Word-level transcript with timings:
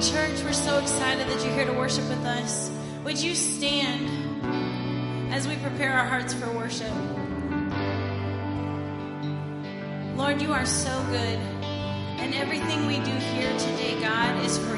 church. 0.00 0.42
We're 0.44 0.52
so 0.52 0.78
excited 0.78 1.26
that 1.26 1.44
you're 1.44 1.54
here 1.54 1.64
to 1.66 1.72
worship 1.72 2.08
with 2.08 2.24
us. 2.24 2.70
Would 3.02 3.20
you 3.20 3.34
stand 3.34 4.08
as 5.32 5.48
we 5.48 5.56
prepare 5.56 5.92
our 5.92 6.06
hearts 6.06 6.32
for 6.32 6.48
worship? 6.52 6.92
Lord, 10.16 10.40
you 10.40 10.52
are 10.52 10.66
so 10.66 11.02
good, 11.10 11.38
and 12.20 12.32
everything 12.34 12.86
we 12.86 13.00
do 13.00 13.10
here 13.10 13.50
today, 13.58 14.00
God, 14.00 14.44
is 14.44 14.56
for 14.58 14.77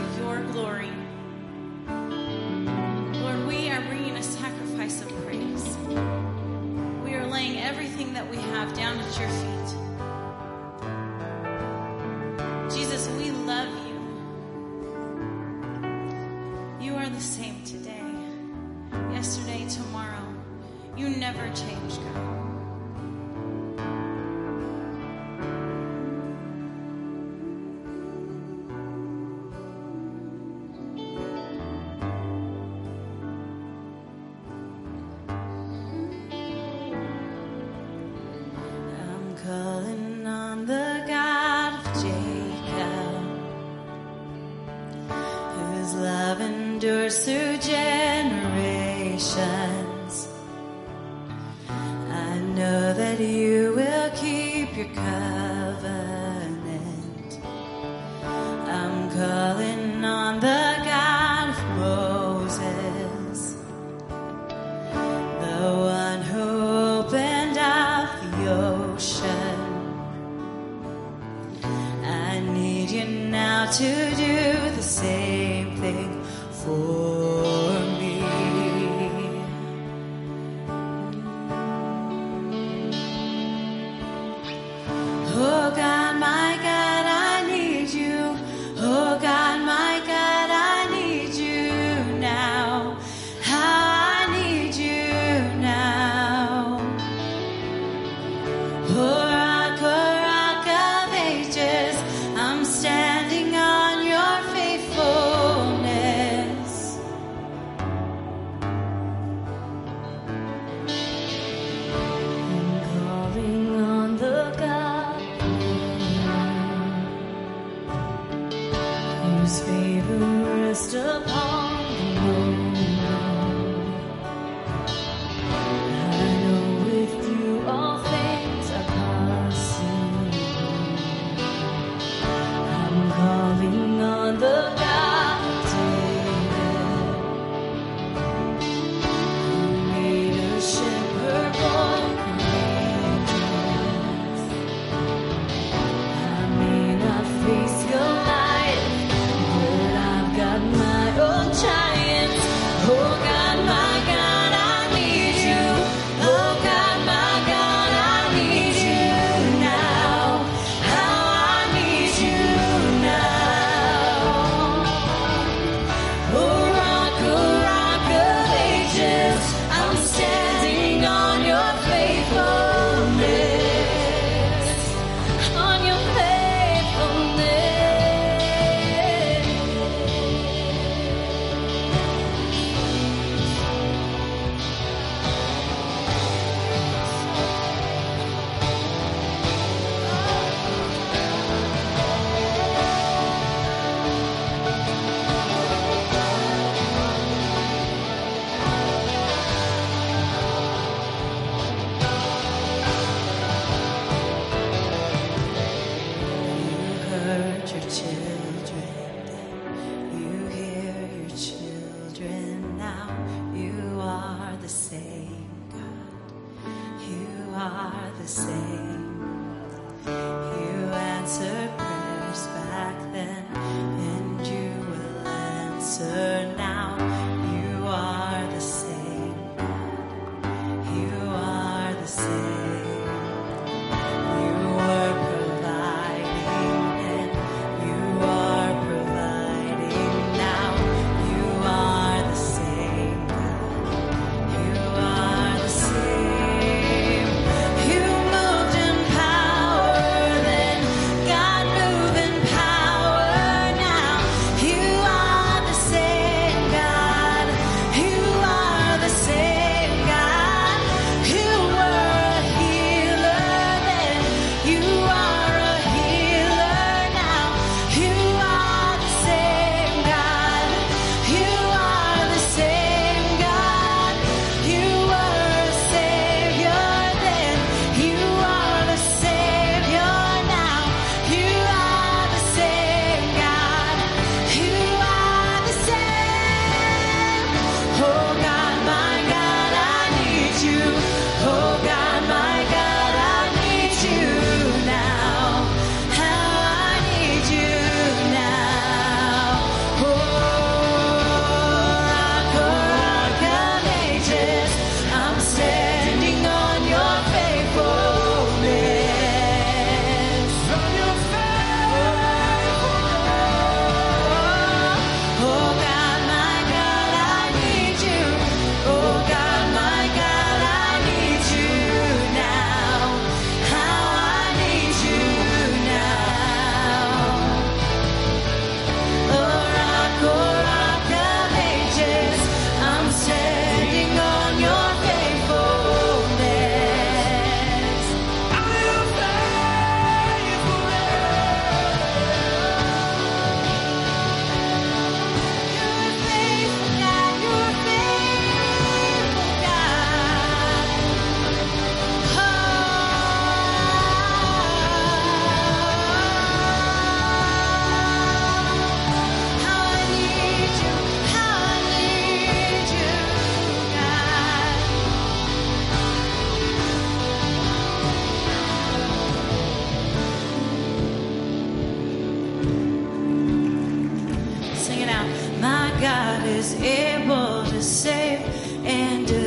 is 376.61 376.75
able 376.83 377.65
to 377.65 377.83
save 377.83 378.43
and 378.85 379.40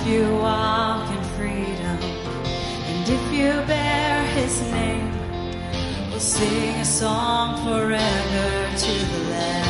if 0.00 0.06
you 0.06 0.34
walk 0.36 1.10
in 1.10 1.22
freedom, 1.36 1.98
and 2.86 3.08
if 3.08 3.32
you 3.32 3.50
bear 3.66 4.24
his 4.34 4.62
name, 4.70 5.10
we'll 6.10 6.18
sing 6.18 6.74
a 6.76 6.84
song 6.84 7.62
forever 7.64 8.76
to 8.78 8.92
the 8.92 9.30
Lamb. 9.30 9.69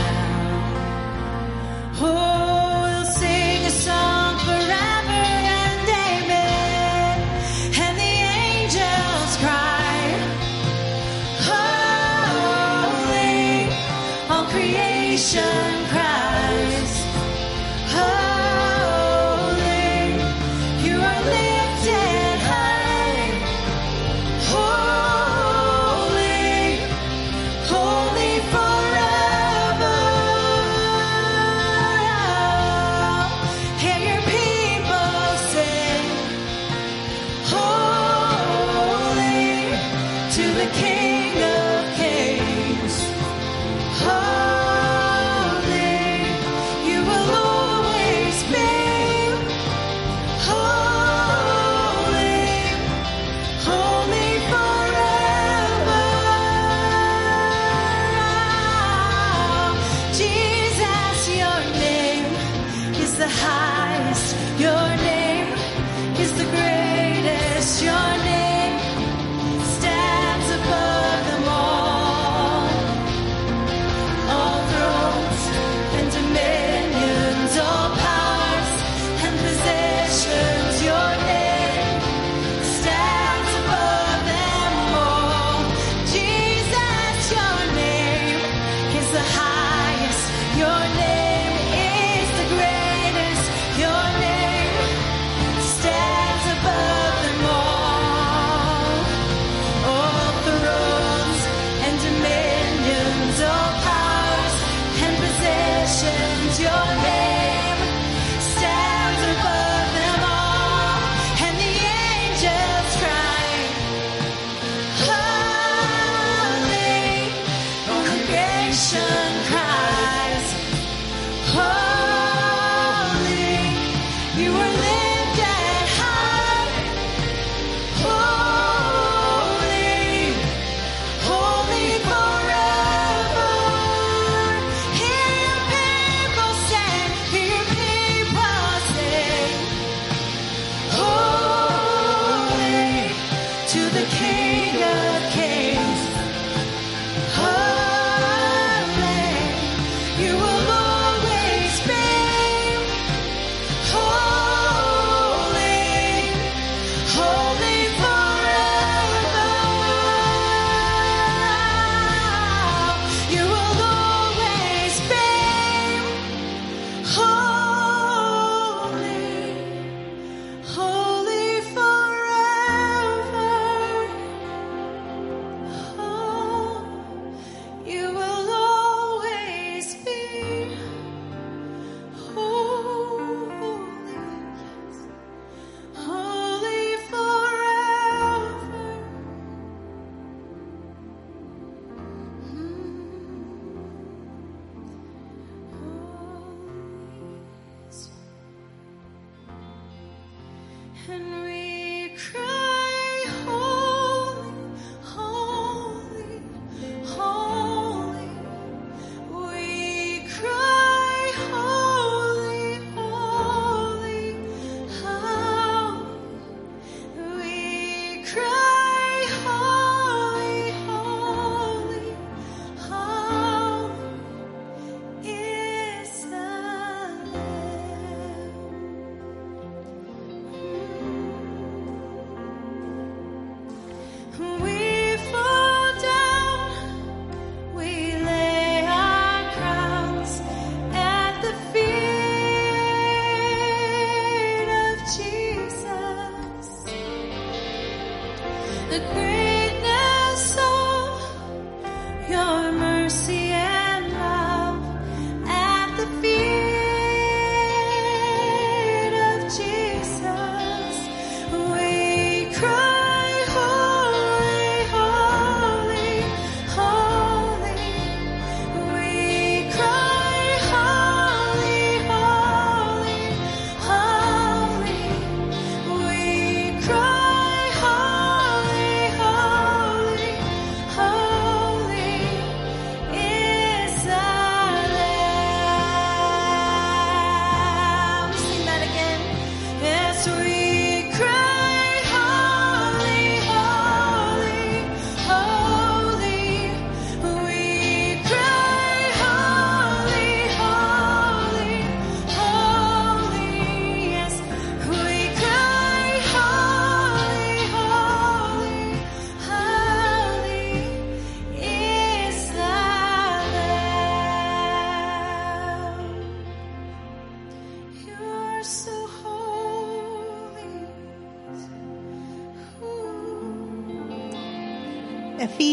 The 248.90 248.98
greatness 248.98 249.39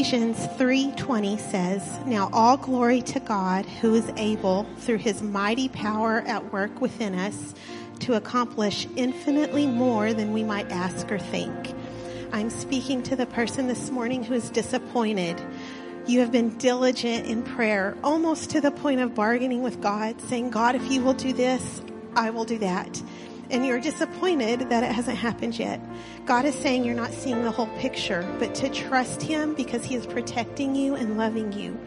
Ephesians 0.07 0.47
3:20 0.57 1.37
says, 1.37 1.81
"Now 2.05 2.29
all 2.31 2.55
glory 2.55 3.01
to 3.01 3.19
God 3.19 3.65
who 3.65 3.93
is 3.93 4.09
able 4.15 4.65
through 4.77 4.99
his 4.99 5.21
mighty 5.21 5.67
power 5.67 6.23
at 6.25 6.53
work 6.53 6.79
within 6.79 7.13
us 7.13 7.53
to 7.99 8.13
accomplish 8.13 8.87
infinitely 8.95 9.67
more 9.67 10.13
than 10.13 10.31
we 10.31 10.45
might 10.45 10.71
ask 10.71 11.11
or 11.11 11.19
think." 11.19 11.73
I'm 12.31 12.49
speaking 12.49 13.03
to 13.03 13.17
the 13.17 13.25
person 13.25 13.67
this 13.67 13.91
morning 13.91 14.23
who 14.23 14.33
is 14.33 14.49
disappointed. 14.49 15.41
You 16.05 16.21
have 16.21 16.31
been 16.31 16.57
diligent 16.57 17.25
in 17.25 17.41
prayer, 17.43 17.97
almost 18.01 18.49
to 18.51 18.61
the 18.61 18.71
point 18.71 19.01
of 19.01 19.13
bargaining 19.13 19.61
with 19.61 19.81
God, 19.81 20.15
saying, 20.29 20.51
"God, 20.51 20.75
if 20.75 20.89
you 20.89 21.01
will 21.01 21.15
do 21.15 21.33
this, 21.33 21.81
I 22.15 22.29
will 22.29 22.45
do 22.45 22.59
that." 22.59 23.01
And 23.49 23.65
you're 23.65 23.79
disappointed 23.79 24.69
that 24.69 24.83
it 24.83 24.91
hasn't 24.91 25.17
happened 25.17 25.57
yet. 25.57 25.79
God 26.25 26.45
is 26.45 26.55
saying 26.55 26.83
you're 26.83 26.95
not 26.95 27.11
seeing 27.11 27.43
the 27.43 27.51
whole 27.51 27.69
picture, 27.79 28.27
but 28.39 28.53
to 28.55 28.69
trust 28.69 29.21
Him 29.21 29.53
because 29.53 29.83
He 29.83 29.95
is 29.95 30.05
protecting 30.05 30.75
you 30.75 30.95
and 30.95 31.17
loving 31.17 31.53
you. 31.53 31.77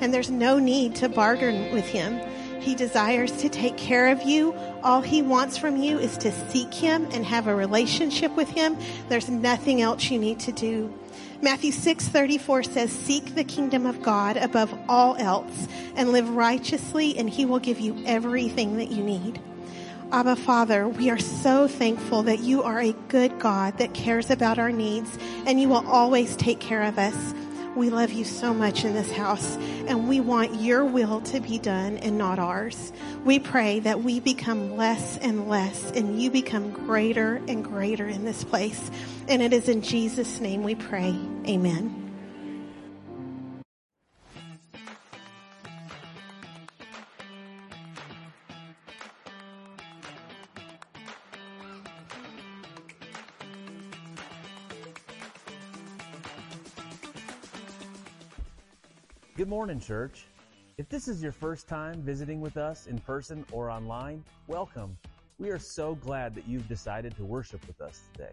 And 0.00 0.12
there's 0.12 0.30
no 0.30 0.58
need 0.58 0.94
to 0.96 1.08
bargain 1.08 1.72
with 1.72 1.86
Him. 1.86 2.20
He 2.60 2.74
desires 2.74 3.32
to 3.38 3.48
take 3.48 3.76
care 3.76 4.08
of 4.08 4.22
you. 4.22 4.54
All 4.82 5.00
He 5.00 5.22
wants 5.22 5.56
from 5.56 5.76
you 5.76 5.98
is 5.98 6.18
to 6.18 6.32
seek 6.50 6.74
Him 6.74 7.06
and 7.12 7.24
have 7.24 7.46
a 7.46 7.54
relationship 7.54 8.34
with 8.36 8.48
Him. 8.48 8.76
There's 9.08 9.28
nothing 9.28 9.80
else 9.80 10.10
you 10.10 10.18
need 10.18 10.40
to 10.40 10.52
do. 10.52 10.92
Matthew 11.40 11.70
6:34 11.70 12.62
says, 12.62 12.90
"Seek 12.90 13.34
the 13.34 13.44
kingdom 13.44 13.86
of 13.86 14.02
God 14.02 14.36
above 14.36 14.74
all 14.88 15.16
else 15.16 15.68
and 15.94 16.10
live 16.10 16.28
righteously, 16.30 17.16
and 17.16 17.28
He 17.28 17.44
will 17.44 17.58
give 17.58 17.78
you 17.78 17.96
everything 18.06 18.78
that 18.78 18.90
you 18.90 19.02
need." 19.02 19.38
Abba 20.12 20.36
Father, 20.36 20.88
we 20.88 21.10
are 21.10 21.18
so 21.18 21.66
thankful 21.66 22.22
that 22.22 22.38
you 22.38 22.62
are 22.62 22.80
a 22.80 22.92
good 23.08 23.40
God 23.40 23.78
that 23.78 23.92
cares 23.92 24.30
about 24.30 24.58
our 24.58 24.70
needs 24.70 25.18
and 25.46 25.60
you 25.60 25.68
will 25.68 25.86
always 25.86 26.36
take 26.36 26.60
care 26.60 26.84
of 26.84 26.96
us. 26.96 27.34
We 27.74 27.90
love 27.90 28.12
you 28.12 28.24
so 28.24 28.54
much 28.54 28.84
in 28.84 28.94
this 28.94 29.10
house 29.10 29.56
and 29.88 30.08
we 30.08 30.20
want 30.20 30.60
your 30.60 30.84
will 30.84 31.20
to 31.22 31.40
be 31.40 31.58
done 31.58 31.98
and 31.98 32.16
not 32.16 32.38
ours. 32.38 32.92
We 33.24 33.40
pray 33.40 33.80
that 33.80 34.02
we 34.04 34.20
become 34.20 34.76
less 34.76 35.18
and 35.18 35.48
less 35.48 35.90
and 35.90 36.22
you 36.22 36.30
become 36.30 36.70
greater 36.70 37.42
and 37.48 37.64
greater 37.64 38.06
in 38.06 38.24
this 38.24 38.44
place. 38.44 38.90
And 39.26 39.42
it 39.42 39.52
is 39.52 39.68
in 39.68 39.82
Jesus' 39.82 40.40
name 40.40 40.62
we 40.62 40.76
pray. 40.76 41.16
Amen. 41.48 42.05
Good 59.46 59.50
morning, 59.50 59.78
church. 59.78 60.26
If 60.76 60.88
this 60.88 61.06
is 61.06 61.22
your 61.22 61.30
first 61.30 61.68
time 61.68 62.02
visiting 62.02 62.40
with 62.40 62.56
us 62.56 62.88
in 62.88 62.98
person 62.98 63.46
or 63.52 63.70
online, 63.70 64.24
welcome. 64.48 64.98
We 65.38 65.50
are 65.50 65.58
so 65.60 65.94
glad 65.94 66.34
that 66.34 66.48
you've 66.48 66.66
decided 66.66 67.16
to 67.16 67.24
worship 67.24 67.64
with 67.68 67.80
us 67.80 68.00
today. 68.12 68.32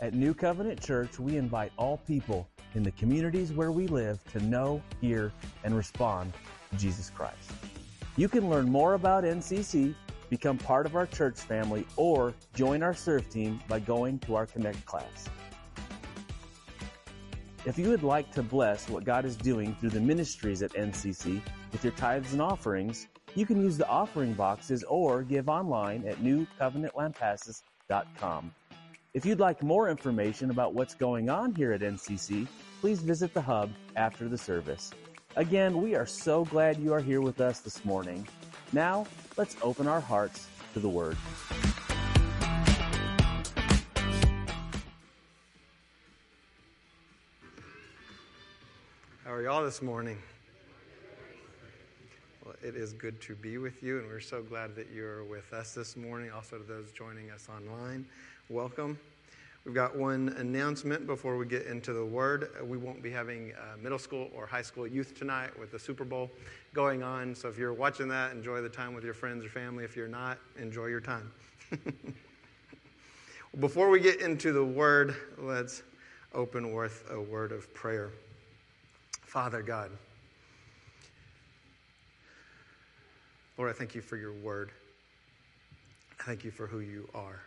At 0.00 0.12
New 0.12 0.34
Covenant 0.34 0.82
Church, 0.82 1.20
we 1.20 1.36
invite 1.36 1.70
all 1.76 1.98
people 1.98 2.48
in 2.74 2.82
the 2.82 2.90
communities 2.90 3.52
where 3.52 3.70
we 3.70 3.86
live 3.86 4.18
to 4.32 4.40
know, 4.40 4.82
hear, 5.00 5.32
and 5.62 5.72
respond 5.76 6.32
to 6.72 6.76
Jesus 6.76 7.08
Christ. 7.08 7.52
You 8.16 8.28
can 8.28 8.50
learn 8.50 8.68
more 8.68 8.94
about 8.94 9.22
NCC, 9.22 9.94
become 10.30 10.58
part 10.58 10.84
of 10.84 10.96
our 10.96 11.06
church 11.06 11.38
family, 11.38 11.86
or 11.94 12.34
join 12.54 12.82
our 12.82 12.92
serve 12.92 13.30
team 13.30 13.60
by 13.68 13.78
going 13.78 14.18
to 14.18 14.34
our 14.34 14.46
Connect 14.46 14.84
class. 14.84 15.28
If 17.64 17.78
you 17.78 17.90
would 17.90 18.02
like 18.02 18.32
to 18.32 18.42
bless 18.42 18.88
what 18.88 19.04
God 19.04 19.24
is 19.24 19.36
doing 19.36 19.76
through 19.76 19.90
the 19.90 20.00
ministries 20.00 20.62
at 20.62 20.72
NCC 20.72 21.40
with 21.70 21.84
your 21.84 21.92
tithes 21.92 22.32
and 22.32 22.42
offerings, 22.42 23.06
you 23.36 23.46
can 23.46 23.62
use 23.62 23.76
the 23.76 23.86
offering 23.86 24.32
boxes 24.32 24.82
or 24.82 25.22
give 25.22 25.48
online 25.48 26.04
at 26.08 26.16
newcovenantlampasas.com. 26.16 28.52
If 29.14 29.24
you'd 29.24 29.38
like 29.38 29.62
more 29.62 29.88
information 29.88 30.50
about 30.50 30.74
what's 30.74 30.94
going 30.94 31.30
on 31.30 31.54
here 31.54 31.72
at 31.72 31.82
NCC, 31.82 32.48
please 32.80 33.00
visit 33.00 33.32
the 33.32 33.42
hub 33.42 33.70
after 33.94 34.28
the 34.28 34.38
service. 34.38 34.90
Again, 35.36 35.80
we 35.80 35.94
are 35.94 36.06
so 36.06 36.44
glad 36.46 36.80
you 36.80 36.92
are 36.92 37.00
here 37.00 37.20
with 37.20 37.40
us 37.40 37.60
this 37.60 37.84
morning. 37.84 38.26
Now, 38.72 39.06
let's 39.36 39.54
open 39.62 39.86
our 39.86 40.00
hearts 40.00 40.48
to 40.74 40.80
the 40.80 40.88
Word. 40.88 41.16
How 49.32 49.38
are 49.38 49.42
y'all 49.44 49.64
this 49.64 49.80
morning? 49.80 50.18
Well, 52.44 52.54
it 52.62 52.76
is 52.76 52.92
good 52.92 53.18
to 53.22 53.34
be 53.34 53.56
with 53.56 53.82
you, 53.82 53.98
and 53.98 54.06
we're 54.06 54.20
so 54.20 54.42
glad 54.42 54.76
that 54.76 54.88
you're 54.94 55.24
with 55.24 55.54
us 55.54 55.72
this 55.72 55.96
morning. 55.96 56.30
Also, 56.30 56.58
to 56.58 56.64
those 56.64 56.92
joining 56.92 57.30
us 57.30 57.48
online, 57.48 58.04
welcome. 58.50 58.98
We've 59.64 59.74
got 59.74 59.96
one 59.96 60.34
announcement 60.36 61.06
before 61.06 61.38
we 61.38 61.46
get 61.46 61.64
into 61.64 61.94
the 61.94 62.04
word. 62.04 62.50
We 62.62 62.76
won't 62.76 63.02
be 63.02 63.10
having 63.10 63.54
uh, 63.54 63.78
middle 63.80 63.98
school 63.98 64.28
or 64.36 64.44
high 64.44 64.60
school 64.60 64.86
youth 64.86 65.18
tonight 65.18 65.58
with 65.58 65.72
the 65.72 65.78
Super 65.78 66.04
Bowl 66.04 66.30
going 66.74 67.02
on. 67.02 67.34
So, 67.34 67.48
if 67.48 67.56
you're 67.56 67.72
watching 67.72 68.08
that, 68.08 68.32
enjoy 68.32 68.60
the 68.60 68.68
time 68.68 68.92
with 68.92 69.02
your 69.02 69.14
friends 69.14 69.46
or 69.46 69.48
family. 69.48 69.82
If 69.82 69.96
you're 69.96 70.08
not, 70.08 70.36
enjoy 70.58 70.88
your 70.88 71.00
time. 71.00 71.32
Before 73.60 73.88
we 73.88 73.98
get 73.98 74.20
into 74.20 74.52
the 74.52 74.62
word, 74.62 75.16
let's 75.38 75.84
open 76.34 76.74
with 76.74 77.02
a 77.10 77.18
word 77.18 77.50
of 77.50 77.72
prayer. 77.72 78.12
Father 79.32 79.62
God, 79.62 79.90
Lord, 83.56 83.70
I 83.70 83.72
thank 83.72 83.94
you 83.94 84.02
for 84.02 84.18
your 84.18 84.34
word. 84.34 84.70
I 86.20 86.24
thank 86.24 86.44
you 86.44 86.50
for 86.50 86.66
who 86.66 86.80
you 86.80 87.08
are. 87.14 87.40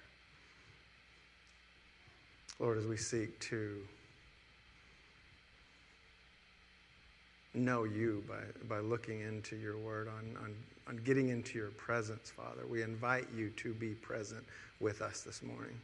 Lord, 2.57 2.79
as 2.79 2.87
we 2.87 2.97
seek 2.97 3.39
to 3.51 3.77
know 7.53 7.83
you 7.83 8.23
by, 8.27 8.41
by 8.67 8.79
looking 8.79 9.19
into 9.19 9.55
your 9.55 9.77
word, 9.77 10.07
on, 10.07 10.35
on, 10.43 10.55
on 10.87 10.97
getting 11.03 11.29
into 11.29 11.59
your 11.59 11.69
presence, 11.69 12.31
Father, 12.35 12.65
we 12.67 12.81
invite 12.81 13.27
you 13.37 13.51
to 13.57 13.75
be 13.75 13.89
present 13.89 14.43
with 14.79 15.03
us 15.03 15.21
this 15.21 15.43
morning, 15.43 15.79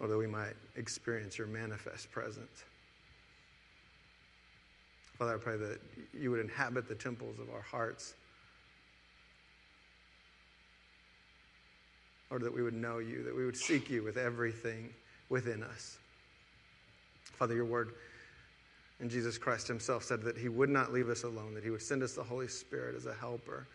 although 0.00 0.18
we 0.18 0.26
might 0.26 0.56
experience 0.74 1.38
your 1.38 1.46
manifest 1.46 2.10
presence. 2.10 2.64
Father, 5.18 5.34
I 5.34 5.38
pray 5.38 5.56
that 5.56 5.80
you 6.12 6.30
would 6.30 6.40
inhabit 6.40 6.88
the 6.88 6.94
temples 6.94 7.38
of 7.38 7.48
our 7.50 7.62
hearts. 7.62 8.14
Lord, 12.30 12.42
that 12.42 12.52
we 12.52 12.62
would 12.62 12.74
know 12.74 12.98
you, 12.98 13.22
that 13.22 13.34
we 13.34 13.46
would 13.46 13.56
seek 13.56 13.88
you 13.88 14.02
with 14.02 14.16
everything 14.16 14.92
within 15.28 15.62
us. 15.62 15.98
Father, 17.22 17.54
your 17.54 17.64
word 17.64 17.92
and 19.00 19.10
Jesus 19.10 19.38
Christ 19.38 19.68
himself 19.68 20.04
said 20.04 20.22
that 20.22 20.36
he 20.36 20.48
would 20.48 20.70
not 20.70 20.92
leave 20.92 21.08
us 21.08 21.22
alone, 21.22 21.54
that 21.54 21.64
he 21.64 21.70
would 21.70 21.82
send 21.82 22.02
us 22.02 22.14
the 22.14 22.22
Holy 22.22 22.48
Spirit 22.48 22.94
as 22.94 23.06
a 23.06 23.14
helper. 23.14 23.68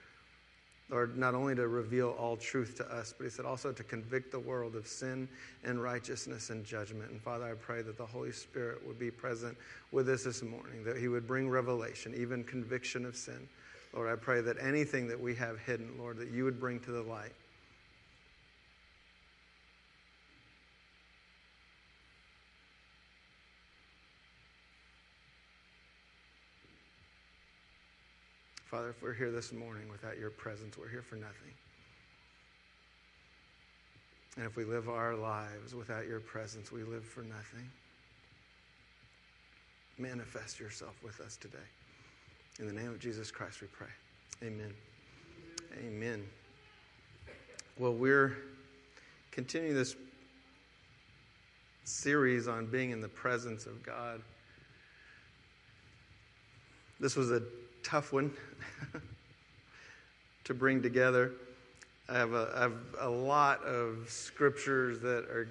Lord, 0.92 1.18
not 1.18 1.34
only 1.34 1.56
to 1.56 1.70
reveal 1.70 2.10
all 2.20 2.36
truth 2.36 2.76
to 2.76 2.94
us, 2.94 3.14
but 3.18 3.24
he 3.24 3.30
said 3.30 3.46
also 3.46 3.72
to 3.72 3.84
convict 3.84 4.30
the 4.32 4.40
world 4.40 4.76
of 4.76 4.86
sin 4.86 5.30
and 5.64 5.82
righteousness 5.82 6.50
and 6.50 6.66
judgment. 6.66 7.10
And 7.12 7.22
Father, 7.22 7.46
I 7.46 7.54
pray 7.54 7.82
that 7.82 7.98
the 7.98 8.06
Holy 8.06 8.34
Spirit 8.34 8.86
would 8.86 9.00
be 9.00 9.10
present 9.10 9.58
with 9.94 10.10
us 10.10 10.26
this 10.26 10.44
morning, 10.44 10.84
that 10.84 10.98
he 10.98 11.08
would 11.08 11.26
bring 11.26 11.50
revelation, 11.50 12.14
even 12.16 12.44
conviction 12.44 13.06
of 13.06 13.16
sin. 13.16 13.48
Lord, 13.94 14.12
I 14.12 14.16
pray 14.16 14.42
that 14.42 14.58
anything 14.62 15.08
that 15.08 15.20
we 15.20 15.34
have 15.36 15.60
hidden, 15.60 15.96
Lord, 15.98 16.18
that 16.18 16.30
you 16.30 16.44
would 16.44 16.60
bring 16.60 16.80
to 16.82 16.92
the 16.92 17.02
light. 17.02 17.34
Father, 28.72 28.92
if 28.92 29.02
we're 29.02 29.14
here 29.14 29.32
this 29.32 29.52
morning 29.52 29.84
without 29.92 30.18
your 30.18 30.30
presence, 30.30 30.78
we're 30.78 30.88
here 30.88 31.02
for 31.02 31.16
nothing. 31.16 31.52
And 34.38 34.46
if 34.46 34.56
we 34.56 34.64
live 34.64 34.88
our 34.88 35.14
lives 35.14 35.76
without 35.76 36.08
your 36.08 36.22
presence, 36.22 36.72
we 36.72 36.84
live 36.84 37.04
for 37.04 37.20
nothing. 37.20 37.70
Manifest 39.98 40.58
yourself 40.58 40.96
with 41.04 41.20
us 41.20 41.36
today. 41.36 41.58
In 42.60 42.66
the 42.66 42.72
name 42.72 42.88
of 42.88 42.98
Jesus 42.98 43.30
Christ, 43.30 43.60
we 43.60 43.68
pray. 43.68 43.88
Amen. 44.42 44.74
Amen. 45.86 46.24
Well, 47.78 47.94
we're 47.94 48.38
continuing 49.32 49.76
this 49.76 49.98
series 51.84 52.48
on 52.48 52.68
being 52.68 52.92
in 52.92 53.02
the 53.02 53.10
presence 53.10 53.66
of 53.66 53.84
God. 53.84 54.22
This 57.02 57.18
was 57.18 57.32
a 57.32 57.42
tough 57.84 58.14
one 58.14 58.32
to 60.44 60.54
bring 60.54 60.82
together. 60.82 61.32
I 62.10 62.18
have, 62.18 62.34
a, 62.34 62.52
I 62.56 62.62
have 62.62 62.78
a 63.00 63.10
lot 63.10 63.64
of 63.64 64.10
scriptures 64.10 65.00
that 65.00 65.26
are 65.26 65.48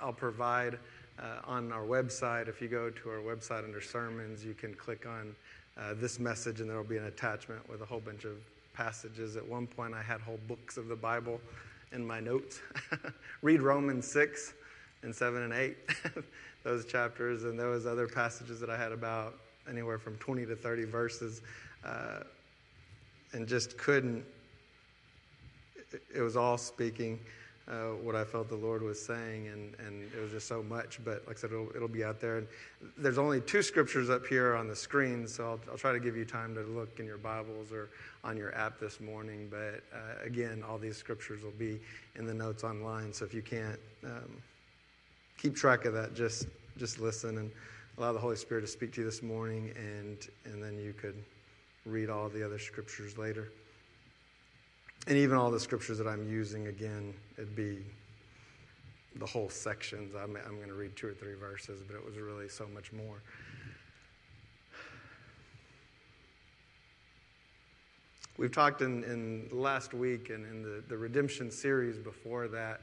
I'll 0.00 0.12
provide 0.12 0.78
uh, 1.18 1.40
on 1.44 1.72
our 1.72 1.84
website. 1.84 2.48
If 2.48 2.60
you 2.60 2.68
go 2.68 2.90
to 2.90 3.08
our 3.10 3.18
website 3.18 3.64
under 3.64 3.80
sermons, 3.80 4.44
you 4.44 4.54
can 4.54 4.74
click 4.74 5.06
on 5.06 5.34
uh, 5.78 5.94
this 5.94 6.18
message, 6.18 6.60
and 6.60 6.68
there 6.68 6.76
will 6.76 6.84
be 6.84 6.96
an 6.96 7.06
attachment 7.06 7.68
with 7.68 7.82
a 7.82 7.86
whole 7.86 8.00
bunch 8.00 8.24
of 8.24 8.36
passages. 8.74 9.36
At 9.36 9.46
one 9.46 9.66
point, 9.66 9.94
I 9.94 10.02
had 10.02 10.20
whole 10.20 10.40
books 10.48 10.76
of 10.76 10.88
the 10.88 10.96
Bible 10.96 11.40
in 11.92 12.06
my 12.06 12.20
notes. 12.20 12.60
Read 13.42 13.62
Romans 13.62 14.06
6 14.06 14.54
and 15.02 15.14
7 15.14 15.42
and 15.42 15.52
8, 15.52 15.76
those 16.64 16.84
chapters, 16.84 17.44
and 17.44 17.58
there 17.58 17.68
was 17.68 17.86
other 17.86 18.06
passages 18.06 18.60
that 18.60 18.70
I 18.70 18.76
had 18.76 18.92
about 18.92 19.38
anywhere 19.68 19.98
from 19.98 20.16
20 20.16 20.46
to 20.46 20.56
30 20.56 20.84
verses, 20.84 21.42
uh, 21.84 22.20
and 23.32 23.46
just 23.46 23.76
couldn't. 23.78 24.24
It 26.14 26.20
was 26.20 26.36
all 26.36 26.58
speaking 26.58 27.18
uh, 27.68 27.94
what 28.02 28.14
I 28.14 28.22
felt 28.24 28.48
the 28.48 28.54
Lord 28.54 28.80
was 28.82 29.04
saying, 29.04 29.48
and, 29.48 29.74
and 29.84 30.04
it 30.16 30.20
was 30.20 30.30
just 30.30 30.46
so 30.46 30.62
much. 30.62 31.00
But 31.04 31.24
like 31.26 31.36
I 31.36 31.40
said, 31.40 31.50
it'll, 31.50 31.68
it'll 31.74 31.88
be 31.88 32.04
out 32.04 32.20
there. 32.20 32.38
And 32.38 32.46
there's 32.96 33.18
only 33.18 33.40
two 33.40 33.60
scriptures 33.60 34.08
up 34.08 34.24
here 34.24 34.54
on 34.54 34.68
the 34.68 34.76
screen, 34.76 35.26
so 35.26 35.44
I'll, 35.44 35.60
I'll 35.72 35.78
try 35.78 35.92
to 35.92 35.98
give 35.98 36.16
you 36.16 36.24
time 36.24 36.54
to 36.54 36.60
look 36.60 37.00
in 37.00 37.06
your 37.06 37.18
Bibles 37.18 37.72
or 37.72 37.88
on 38.22 38.36
your 38.36 38.54
app 38.54 38.78
this 38.78 39.00
morning. 39.00 39.48
But 39.50 39.82
uh, 39.92 40.24
again, 40.24 40.62
all 40.68 40.78
these 40.78 40.96
scriptures 40.96 41.42
will 41.42 41.50
be 41.58 41.80
in 42.14 42.26
the 42.26 42.34
notes 42.34 42.62
online. 42.62 43.12
So 43.12 43.24
if 43.24 43.34
you 43.34 43.42
can't 43.42 43.80
um, 44.04 44.36
keep 45.36 45.56
track 45.56 45.84
of 45.86 45.92
that, 45.94 46.14
just 46.14 46.46
just 46.78 47.00
listen 47.00 47.38
and 47.38 47.50
allow 47.98 48.12
the 48.12 48.18
Holy 48.18 48.36
Spirit 48.36 48.60
to 48.60 48.66
speak 48.66 48.92
to 48.92 49.00
you 49.00 49.06
this 49.06 49.22
morning, 49.22 49.72
and, 49.76 50.28
and 50.44 50.62
then 50.62 50.78
you 50.78 50.92
could 50.92 51.16
read 51.84 52.10
all 52.10 52.28
the 52.28 52.44
other 52.44 52.58
scriptures 52.58 53.16
later. 53.16 53.52
And 55.06 55.16
even 55.16 55.36
all 55.36 55.50
the 55.50 55.60
scriptures 55.60 55.98
that 55.98 56.06
I'm 56.06 56.28
using, 56.28 56.66
again, 56.66 57.14
it'd 57.38 57.56
be 57.56 57.78
the 59.16 59.26
whole 59.26 59.48
sections. 59.48 60.14
I'm, 60.14 60.36
I'm 60.36 60.56
going 60.56 60.68
to 60.68 60.74
read 60.74 60.94
two 60.96 61.08
or 61.08 61.14
three 61.14 61.34
verses, 61.34 61.82
but 61.86 61.96
it 61.96 62.04
was 62.04 62.16
really 62.18 62.48
so 62.48 62.66
much 62.74 62.92
more. 62.92 63.22
We've 68.36 68.52
talked 68.52 68.82
in, 68.82 69.02
in 69.04 69.48
last 69.50 69.94
week 69.94 70.28
and 70.28 70.44
in 70.44 70.62
the, 70.62 70.82
the 70.88 70.98
redemption 70.98 71.50
series 71.50 71.96
before 71.96 72.48
that 72.48 72.82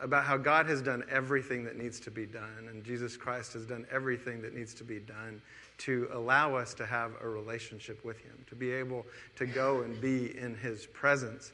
about 0.00 0.24
how 0.24 0.36
God 0.36 0.66
has 0.66 0.82
done 0.82 1.04
everything 1.10 1.64
that 1.64 1.76
needs 1.76 2.00
to 2.00 2.10
be 2.10 2.26
done, 2.26 2.68
and 2.68 2.84
Jesus 2.84 3.16
Christ 3.16 3.52
has 3.52 3.66
done 3.66 3.86
everything 3.90 4.40
that 4.42 4.54
needs 4.54 4.74
to 4.74 4.84
be 4.84 4.98
done 4.98 5.40
to 5.78 6.08
allow 6.12 6.54
us 6.54 6.74
to 6.74 6.86
have 6.86 7.12
a 7.22 7.28
relationship 7.28 8.04
with 8.04 8.18
Him, 8.18 8.32
to 8.48 8.54
be 8.54 8.72
able 8.72 9.06
to 9.36 9.46
go 9.46 9.82
and 9.82 10.00
be 10.00 10.36
in 10.38 10.54
His 10.54 10.86
presence. 10.86 11.52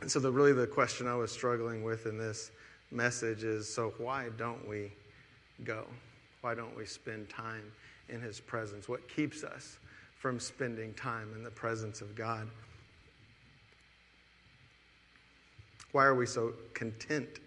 And 0.00 0.10
so, 0.10 0.20
the, 0.20 0.30
really, 0.30 0.52
the 0.52 0.66
question 0.66 1.06
I 1.06 1.14
was 1.14 1.30
struggling 1.30 1.82
with 1.82 2.06
in 2.06 2.18
this 2.18 2.50
message 2.90 3.44
is 3.44 3.72
so, 3.72 3.94
why 3.98 4.28
don't 4.36 4.66
we 4.68 4.92
go? 5.64 5.86
Why 6.40 6.54
don't 6.54 6.76
we 6.76 6.86
spend 6.86 7.28
time 7.28 7.72
in 8.08 8.20
His 8.20 8.40
presence? 8.40 8.88
What 8.88 9.08
keeps 9.08 9.44
us 9.44 9.78
from 10.18 10.40
spending 10.40 10.92
time 10.94 11.32
in 11.34 11.42
the 11.42 11.50
presence 11.50 12.00
of 12.00 12.14
God? 12.14 12.48
Why 15.92 16.04
are 16.06 16.14
we 16.14 16.24
so 16.26 16.54
content 16.72 17.40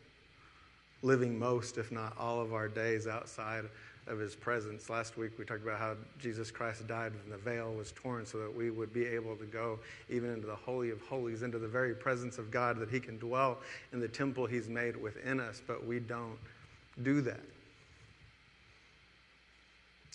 living 1.01 1.37
most, 1.37 1.77
if 1.77 1.91
not 1.91 2.15
all, 2.17 2.41
of 2.41 2.53
our 2.53 2.67
days 2.67 3.07
outside 3.07 3.65
of 4.05 4.19
His 4.19 4.35
presence? 4.35 4.87
Last 4.87 5.17
week 5.17 5.31
we 5.39 5.45
talked 5.45 5.63
about 5.63 5.79
how 5.79 5.95
Jesus 6.19 6.51
Christ 6.51 6.85
died 6.87 7.13
and 7.23 7.33
the 7.33 7.37
veil 7.37 7.73
was 7.73 7.91
torn 7.91 8.23
so 8.23 8.37
that 8.37 8.55
we 8.55 8.69
would 8.69 8.93
be 8.93 9.05
able 9.05 9.35
to 9.35 9.45
go 9.45 9.79
even 10.09 10.31
into 10.31 10.45
the 10.45 10.55
Holy 10.55 10.91
of 10.91 11.01
Holies, 11.01 11.41
into 11.41 11.57
the 11.57 11.67
very 11.67 11.95
presence 11.95 12.37
of 12.37 12.51
God, 12.51 12.77
that 12.77 12.89
He 12.89 12.99
can 12.99 13.17
dwell 13.17 13.57
in 13.93 13.99
the 13.99 14.07
temple 14.07 14.45
He's 14.45 14.69
made 14.69 14.95
within 14.95 15.39
us, 15.39 15.61
but 15.65 15.85
we 15.85 15.99
don't 15.99 16.37
do 17.01 17.21
that. 17.21 17.41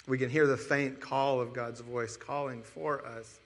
We 0.06 0.18
can 0.18 0.30
hear 0.30 0.46
the 0.46 0.56
faint 0.56 1.00
call 1.00 1.40
of 1.40 1.52
God's 1.52 1.80
voice 1.80 2.16
calling 2.16 2.62
for 2.62 3.04
us 3.04 3.40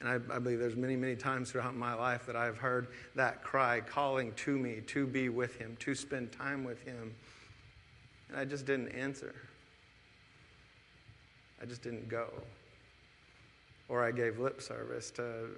and 0.00 0.08
I, 0.08 0.14
I, 0.34 0.38
believe 0.38 0.58
there's 0.58 0.76
many, 0.76 0.96
many 0.96 1.14
times 1.14 1.50
throughout 1.50 1.76
my 1.76 1.92
life 1.92 2.24
that 2.26 2.34
I've 2.34 2.56
heard 2.56 2.88
that 3.16 3.44
cry 3.44 3.80
calling 3.80 4.32
to 4.32 4.58
me 4.58 4.80
to 4.88 5.06
be 5.06 5.28
with 5.28 5.56
Him, 5.56 5.76
to 5.80 5.94
spend 5.94 6.32
time 6.32 6.64
with 6.64 6.82
Him. 6.84 7.14
And 8.30 8.38
I 8.38 8.46
just 8.46 8.64
didn't 8.64 8.88
answer. 8.88 9.34
I 11.60 11.66
just 11.66 11.82
didn't 11.82 12.08
go. 12.08 12.28
Or 13.90 14.02
I 14.02 14.10
gave 14.10 14.38
lip 14.38 14.62
service 14.62 15.10
to, 15.12 15.48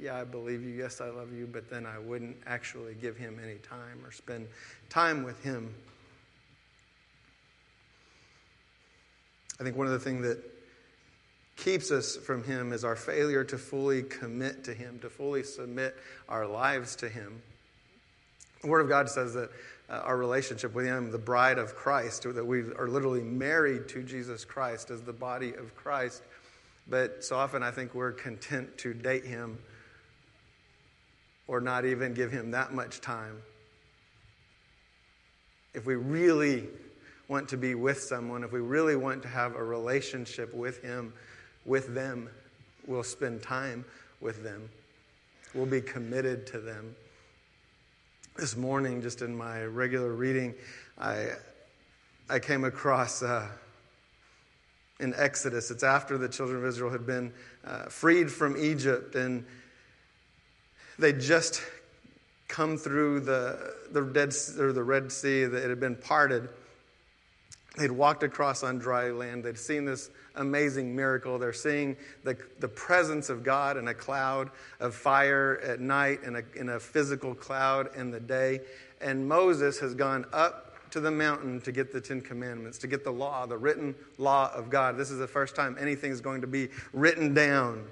yeah, 0.00 0.18
I 0.18 0.24
believe 0.24 0.62
you, 0.62 0.70
yes, 0.70 1.02
I 1.02 1.10
love 1.10 1.34
you, 1.34 1.46
but 1.46 1.68
then 1.68 1.84
I 1.84 1.98
wouldn't 1.98 2.36
actually 2.46 2.94
give 2.94 3.18
Him 3.18 3.38
any 3.42 3.56
time 3.56 4.00
or 4.04 4.10
spend 4.10 4.48
time 4.88 5.22
with 5.22 5.42
Him. 5.44 5.74
I 9.60 9.64
think 9.64 9.76
one 9.76 9.86
of 9.86 9.92
the 9.92 9.98
things 9.98 10.22
that 10.22 10.38
keeps 11.56 11.90
us 11.90 12.16
from 12.16 12.44
Him 12.44 12.72
is 12.72 12.84
our 12.84 12.96
failure 12.96 13.44
to 13.44 13.58
fully 13.58 14.02
commit 14.02 14.64
to 14.64 14.74
Him, 14.74 14.98
to 15.00 15.10
fully 15.10 15.42
submit 15.42 15.96
our 16.28 16.46
lives 16.46 16.96
to 16.96 17.08
Him. 17.08 17.42
The 18.62 18.68
Word 18.68 18.80
of 18.80 18.88
God 18.88 19.08
says 19.08 19.34
that 19.34 19.50
uh, 19.90 20.00
our 20.04 20.16
relationship 20.16 20.74
with 20.74 20.86
Him, 20.86 21.10
the 21.10 21.18
bride 21.18 21.58
of 21.58 21.74
Christ, 21.74 22.22
that 22.22 22.44
we 22.44 22.60
are 22.78 22.88
literally 22.88 23.22
married 23.22 23.88
to 23.88 24.02
Jesus 24.02 24.44
Christ 24.44 24.90
as 24.90 25.02
the 25.02 25.12
body 25.12 25.54
of 25.54 25.74
Christ. 25.74 26.22
But 26.88 27.24
so 27.24 27.36
often 27.36 27.62
I 27.62 27.70
think 27.70 27.94
we're 27.94 28.12
content 28.12 28.78
to 28.78 28.94
date 28.94 29.24
Him 29.24 29.58
or 31.46 31.60
not 31.60 31.84
even 31.84 32.14
give 32.14 32.32
Him 32.32 32.52
that 32.52 32.72
much 32.72 33.00
time 33.00 33.42
if 35.74 35.86
we 35.86 35.94
really 35.94 36.68
want 37.28 37.48
to 37.48 37.56
be 37.56 37.74
with 37.74 38.00
someone, 38.00 38.44
if 38.44 38.52
we 38.52 38.60
really 38.60 38.96
want 38.96 39.22
to 39.22 39.28
have 39.28 39.54
a 39.54 39.64
relationship 39.64 40.52
with 40.52 40.82
Him, 40.82 41.12
with 41.64 41.94
them, 41.94 42.28
we'll 42.86 43.02
spend 43.02 43.42
time 43.42 43.84
with 44.20 44.42
them. 44.42 44.68
We'll 45.54 45.66
be 45.66 45.80
committed 45.80 46.46
to 46.48 46.60
them. 46.60 46.94
This 48.36 48.56
morning, 48.56 49.02
just 49.02 49.20
in 49.20 49.36
my 49.36 49.64
regular 49.64 50.12
reading, 50.12 50.54
I, 50.98 51.28
I 52.30 52.38
came 52.38 52.64
across 52.64 53.22
uh, 53.22 53.48
in 55.00 55.12
Exodus. 55.16 55.70
It's 55.70 55.82
after 55.82 56.16
the 56.16 56.28
children 56.28 56.58
of 56.58 56.64
Israel 56.64 56.90
had 56.90 57.06
been 57.06 57.32
uh, 57.64 57.84
freed 57.86 58.30
from 58.30 58.56
Egypt 58.56 59.14
and 59.14 59.44
they'd 60.98 61.20
just 61.20 61.62
come 62.48 62.76
through 62.76 63.20
the, 63.20 63.74
the, 63.90 64.02
Dead, 64.02 64.34
or 64.58 64.72
the 64.72 64.82
Red 64.82 65.10
Sea 65.10 65.44
that 65.44 65.68
had 65.68 65.80
been 65.80 65.96
parted. 65.96 66.48
They'd 67.76 67.90
walked 67.90 68.22
across 68.22 68.62
on 68.62 68.78
dry 68.78 69.10
land. 69.10 69.44
They'd 69.44 69.58
seen 69.58 69.84
this 69.84 70.10
amazing 70.36 70.94
miracle. 70.94 71.38
They're 71.38 71.52
seeing 71.52 71.96
the, 72.24 72.36
the 72.60 72.68
presence 72.68 73.28
of 73.28 73.42
God 73.44 73.76
in 73.76 73.88
a 73.88 73.94
cloud 73.94 74.50
of 74.80 74.94
fire 74.94 75.60
at 75.64 75.80
night 75.80 76.20
and 76.24 76.36
a, 76.36 76.42
in 76.56 76.68
a 76.70 76.80
physical 76.80 77.34
cloud 77.34 77.90
in 77.96 78.10
the 78.10 78.20
day. 78.20 78.60
And 79.00 79.28
Moses 79.28 79.78
has 79.80 79.94
gone 79.94 80.26
up 80.32 80.90
to 80.90 81.00
the 81.00 81.10
mountain 81.10 81.60
to 81.62 81.72
get 81.72 81.92
the 81.92 82.00
Ten 82.00 82.20
Commandments, 82.20 82.78
to 82.78 82.86
get 82.86 83.02
the 83.02 83.10
law, 83.10 83.46
the 83.46 83.56
written 83.56 83.94
law 84.18 84.52
of 84.54 84.68
God. 84.68 84.96
This 84.96 85.10
is 85.10 85.18
the 85.18 85.26
first 85.26 85.56
time 85.56 85.76
anything 85.80 86.12
is 86.12 86.20
going 86.20 86.42
to 86.42 86.46
be 86.46 86.68
written 86.92 87.32
down. 87.32 87.84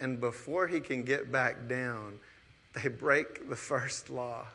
And 0.00 0.20
before 0.20 0.66
he 0.66 0.80
can 0.80 1.04
get 1.04 1.30
back 1.30 1.68
down, 1.68 2.18
they 2.74 2.88
break 2.88 3.48
the 3.48 3.56
first 3.56 4.10
law. 4.10 4.46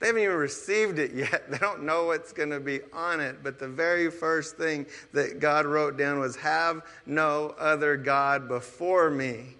They 0.00 0.08
haven't 0.08 0.22
even 0.22 0.36
received 0.36 0.98
it 0.98 1.12
yet. 1.14 1.44
They 1.50 1.58
don't 1.58 1.84
know 1.84 2.06
what's 2.06 2.32
going 2.32 2.50
to 2.50 2.60
be 2.60 2.80
on 2.92 3.20
it. 3.20 3.42
But 3.42 3.58
the 3.58 3.68
very 3.68 4.10
first 4.10 4.56
thing 4.56 4.86
that 5.12 5.40
God 5.40 5.64
wrote 5.64 5.96
down 5.96 6.18
was, 6.18 6.36
Have 6.36 6.82
no 7.06 7.54
other 7.58 7.96
God 7.96 8.48
before 8.48 9.10
me. 9.10 9.54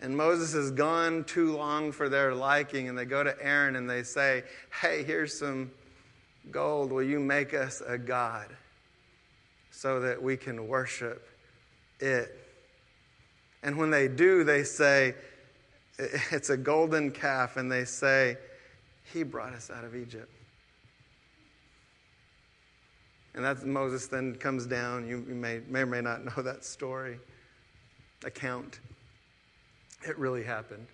And 0.00 0.16
Moses 0.16 0.52
has 0.54 0.70
gone 0.70 1.24
too 1.24 1.56
long 1.56 1.92
for 1.92 2.08
their 2.08 2.34
liking. 2.34 2.88
And 2.88 2.96
they 2.96 3.04
go 3.04 3.22
to 3.22 3.36
Aaron 3.40 3.76
and 3.76 3.88
they 3.88 4.02
say, 4.02 4.44
Hey, 4.80 5.02
here's 5.02 5.38
some 5.38 5.70
gold. 6.50 6.90
Will 6.90 7.02
you 7.02 7.20
make 7.20 7.52
us 7.52 7.82
a 7.86 7.98
God 7.98 8.48
so 9.70 10.00
that 10.00 10.22
we 10.22 10.36
can 10.36 10.66
worship 10.66 11.28
it? 12.00 12.38
And 13.62 13.76
when 13.76 13.90
they 13.90 14.08
do, 14.08 14.44
they 14.44 14.64
say, 14.64 15.14
It's 15.98 16.48
a 16.48 16.56
golden 16.56 17.10
calf. 17.10 17.58
And 17.58 17.70
they 17.70 17.84
say, 17.84 18.38
he 19.12 19.22
brought 19.22 19.52
us 19.52 19.70
out 19.70 19.84
of 19.84 19.94
Egypt. 19.94 20.30
And 23.34 23.44
that's 23.44 23.64
Moses 23.64 24.06
then 24.08 24.34
comes 24.34 24.66
down. 24.66 25.06
You, 25.06 25.24
you 25.28 25.34
may, 25.34 25.60
may 25.68 25.80
or 25.80 25.86
may 25.86 26.00
not 26.00 26.24
know 26.24 26.42
that 26.42 26.64
story, 26.64 27.18
account. 28.24 28.80
It 30.06 30.18
really 30.18 30.42
happened. 30.42 30.86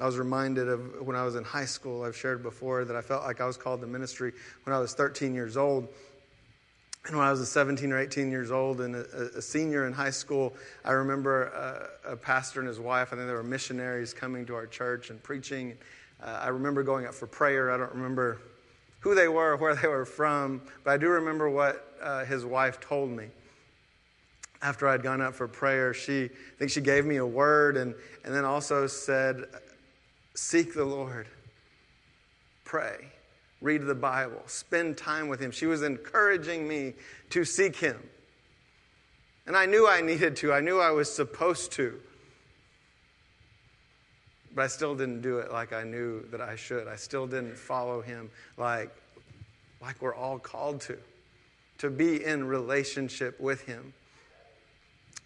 I 0.00 0.06
was 0.06 0.16
reminded 0.16 0.68
of 0.68 1.00
when 1.00 1.16
I 1.16 1.24
was 1.24 1.34
in 1.34 1.42
high 1.42 1.64
school. 1.64 2.04
I've 2.04 2.16
shared 2.16 2.42
before 2.42 2.84
that 2.84 2.94
I 2.94 3.00
felt 3.00 3.24
like 3.24 3.40
I 3.40 3.46
was 3.46 3.56
called 3.56 3.80
to 3.80 3.86
ministry 3.86 4.32
when 4.64 4.74
I 4.74 4.78
was 4.78 4.94
13 4.94 5.34
years 5.34 5.56
old. 5.56 5.88
And 7.06 7.16
when 7.16 7.26
I 7.26 7.30
was 7.30 7.48
17 7.50 7.90
or 7.92 7.98
18 7.98 8.30
years 8.30 8.50
old 8.50 8.80
and 8.80 8.96
a, 8.96 9.30
a 9.36 9.42
senior 9.42 9.86
in 9.86 9.92
high 9.92 10.10
school, 10.10 10.54
I 10.84 10.92
remember 10.92 11.44
a, 12.04 12.12
a, 12.12 12.16
pastor 12.16 12.60
and 12.60 12.68
his 12.68 12.80
wife, 12.80 13.12
I 13.12 13.16
think 13.16 13.28
they 13.28 13.34
were 13.34 13.42
missionaries 13.42 14.12
coming 14.12 14.44
to 14.46 14.54
our 14.54 14.66
church 14.66 15.10
and 15.10 15.22
preaching. 15.22 15.76
Uh, 16.22 16.40
I 16.42 16.48
remember 16.48 16.82
going 16.82 17.06
up 17.06 17.14
for 17.14 17.26
prayer. 17.26 17.70
I 17.70 17.78
don't 17.78 17.94
remember 17.94 18.42
who 19.00 19.14
they 19.14 19.28
were 19.28 19.52
or 19.52 19.56
where 19.56 19.74
they 19.74 19.88
were 19.88 20.04
from, 20.04 20.60
but 20.84 20.90
I 20.90 20.96
do 20.96 21.08
remember 21.08 21.48
what 21.48 21.96
uh, 22.02 22.24
his 22.24 22.44
wife 22.44 22.80
told 22.80 23.10
me. 23.10 23.28
After 24.60 24.88
I'd 24.88 25.04
gone 25.04 25.20
up 25.20 25.34
for 25.34 25.46
prayer, 25.46 25.94
she, 25.94 26.24
I 26.24 26.58
think 26.58 26.70
she 26.70 26.80
gave 26.80 27.06
me 27.06 27.16
a 27.16 27.26
word 27.26 27.76
and, 27.76 27.94
and 28.24 28.34
then 28.34 28.44
also 28.44 28.86
said, 28.86 29.44
Seek 30.34 30.74
the 30.74 30.84
Lord, 30.84 31.28
pray 32.64 33.12
read 33.60 33.82
the 33.82 33.94
Bible, 33.94 34.42
spend 34.46 34.96
time 34.96 35.28
with 35.28 35.40
Him. 35.40 35.50
She 35.50 35.66
was 35.66 35.82
encouraging 35.82 36.68
me 36.68 36.94
to 37.30 37.44
seek 37.44 37.76
Him. 37.76 37.98
And 39.46 39.56
I 39.56 39.66
knew 39.66 39.88
I 39.88 40.00
needed 40.00 40.36
to, 40.36 40.52
I 40.52 40.60
knew 40.60 40.78
I 40.78 40.90
was 40.90 41.12
supposed 41.12 41.72
to. 41.72 41.98
But 44.54 44.64
I 44.64 44.66
still 44.66 44.94
didn't 44.94 45.22
do 45.22 45.38
it 45.38 45.52
like 45.52 45.72
I 45.72 45.84
knew 45.84 46.26
that 46.30 46.40
I 46.40 46.56
should. 46.56 46.88
I 46.88 46.96
still 46.96 47.26
didn't 47.26 47.56
follow 47.56 48.00
Him 48.00 48.30
like, 48.56 48.94
like 49.80 50.00
we're 50.00 50.14
all 50.14 50.38
called 50.38 50.80
to, 50.82 50.98
to 51.78 51.90
be 51.90 52.24
in 52.24 52.46
relationship 52.46 53.38
with 53.40 53.62
Him. 53.62 53.92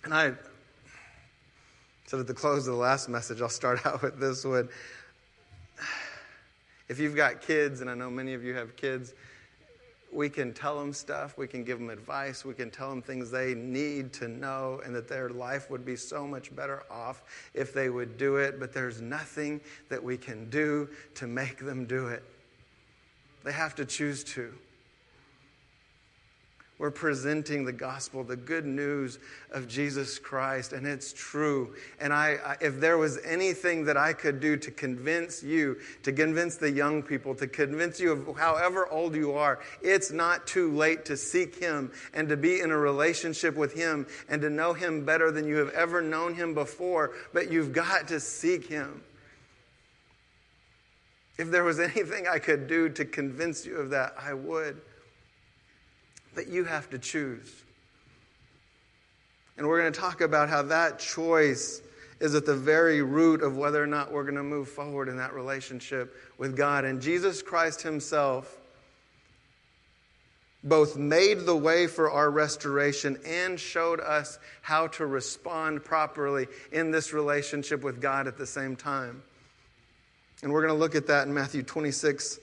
And 0.04 0.12
I 0.12 0.32
said 2.06 2.20
at 2.20 2.26
the 2.26 2.34
close 2.34 2.66
of 2.66 2.74
the 2.74 2.80
last 2.80 3.08
message, 3.08 3.40
I'll 3.40 3.48
start 3.48 3.84
out 3.86 4.02
with 4.02 4.18
this 4.18 4.44
one. 4.44 4.68
If 6.92 7.00
you've 7.00 7.16
got 7.16 7.40
kids, 7.40 7.80
and 7.80 7.88
I 7.88 7.94
know 7.94 8.10
many 8.10 8.34
of 8.34 8.44
you 8.44 8.52
have 8.52 8.76
kids, 8.76 9.14
we 10.12 10.28
can 10.28 10.52
tell 10.52 10.78
them 10.78 10.92
stuff, 10.92 11.38
we 11.38 11.46
can 11.48 11.64
give 11.64 11.78
them 11.78 11.88
advice, 11.88 12.44
we 12.44 12.52
can 12.52 12.70
tell 12.70 12.90
them 12.90 13.00
things 13.00 13.30
they 13.30 13.54
need 13.54 14.12
to 14.12 14.28
know, 14.28 14.82
and 14.84 14.94
that 14.94 15.08
their 15.08 15.30
life 15.30 15.70
would 15.70 15.86
be 15.86 15.96
so 15.96 16.26
much 16.26 16.54
better 16.54 16.82
off 16.90 17.22
if 17.54 17.72
they 17.72 17.88
would 17.88 18.18
do 18.18 18.36
it, 18.36 18.60
but 18.60 18.74
there's 18.74 19.00
nothing 19.00 19.58
that 19.88 20.04
we 20.04 20.18
can 20.18 20.50
do 20.50 20.86
to 21.14 21.26
make 21.26 21.64
them 21.64 21.86
do 21.86 22.08
it. 22.08 22.22
They 23.42 23.52
have 23.52 23.74
to 23.76 23.86
choose 23.86 24.22
to. 24.24 24.52
We're 26.82 26.90
presenting 26.90 27.64
the 27.64 27.72
gospel, 27.72 28.24
the 28.24 28.34
good 28.34 28.66
news 28.66 29.20
of 29.52 29.68
Jesus 29.68 30.18
Christ, 30.18 30.72
and 30.72 30.84
it's 30.84 31.12
true. 31.12 31.76
And 32.00 32.12
I, 32.12 32.56
if 32.60 32.80
there 32.80 32.98
was 32.98 33.20
anything 33.24 33.84
that 33.84 33.96
I 33.96 34.12
could 34.12 34.40
do 34.40 34.56
to 34.56 34.70
convince 34.72 35.44
you, 35.44 35.76
to 36.02 36.12
convince 36.12 36.56
the 36.56 36.72
young 36.72 37.04
people, 37.04 37.36
to 37.36 37.46
convince 37.46 38.00
you 38.00 38.10
of 38.10 38.36
however 38.36 38.88
old 38.88 39.14
you 39.14 39.30
are, 39.30 39.60
it's 39.80 40.10
not 40.10 40.44
too 40.48 40.72
late 40.72 41.04
to 41.04 41.16
seek 41.16 41.54
Him 41.54 41.92
and 42.14 42.28
to 42.28 42.36
be 42.36 42.58
in 42.58 42.72
a 42.72 42.76
relationship 42.76 43.54
with 43.54 43.74
Him 43.74 44.04
and 44.28 44.42
to 44.42 44.50
know 44.50 44.72
Him 44.72 45.04
better 45.04 45.30
than 45.30 45.46
you 45.46 45.58
have 45.58 45.70
ever 45.74 46.02
known 46.02 46.34
Him 46.34 46.52
before. 46.52 47.12
But 47.32 47.52
you've 47.52 47.72
got 47.72 48.08
to 48.08 48.18
seek 48.18 48.66
Him. 48.66 49.04
If 51.38 51.52
there 51.52 51.62
was 51.62 51.78
anything 51.94 52.26
I 52.26 52.40
could 52.40 52.66
do 52.66 52.88
to 52.88 53.04
convince 53.04 53.64
you 53.64 53.76
of 53.76 53.90
that, 53.90 54.16
I 54.20 54.34
would 54.34 54.80
that 56.34 56.48
you 56.48 56.64
have 56.64 56.90
to 56.90 56.98
choose. 56.98 57.62
And 59.56 59.66
we're 59.66 59.80
going 59.80 59.92
to 59.92 60.00
talk 60.00 60.20
about 60.20 60.48
how 60.48 60.62
that 60.62 60.98
choice 60.98 61.82
is 62.20 62.34
at 62.34 62.46
the 62.46 62.54
very 62.54 63.02
root 63.02 63.42
of 63.42 63.56
whether 63.56 63.82
or 63.82 63.86
not 63.86 64.12
we're 64.12 64.22
going 64.22 64.36
to 64.36 64.42
move 64.42 64.68
forward 64.68 65.08
in 65.08 65.16
that 65.16 65.34
relationship 65.34 66.16
with 66.38 66.56
God. 66.56 66.84
And 66.84 67.02
Jesus 67.02 67.42
Christ 67.42 67.82
Himself 67.82 68.58
both 70.64 70.96
made 70.96 71.40
the 71.40 71.56
way 71.56 71.88
for 71.88 72.10
our 72.10 72.30
restoration 72.30 73.18
and 73.26 73.58
showed 73.58 74.00
us 74.00 74.38
how 74.60 74.86
to 74.86 75.06
respond 75.06 75.84
properly 75.84 76.46
in 76.70 76.92
this 76.92 77.12
relationship 77.12 77.82
with 77.82 78.00
God 78.00 78.28
at 78.28 78.38
the 78.38 78.46
same 78.46 78.76
time. 78.76 79.22
And 80.42 80.52
we're 80.52 80.62
going 80.62 80.74
to 80.74 80.78
look 80.78 80.94
at 80.94 81.08
that 81.08 81.26
in 81.26 81.34
Matthew 81.34 81.62
26 81.62 82.38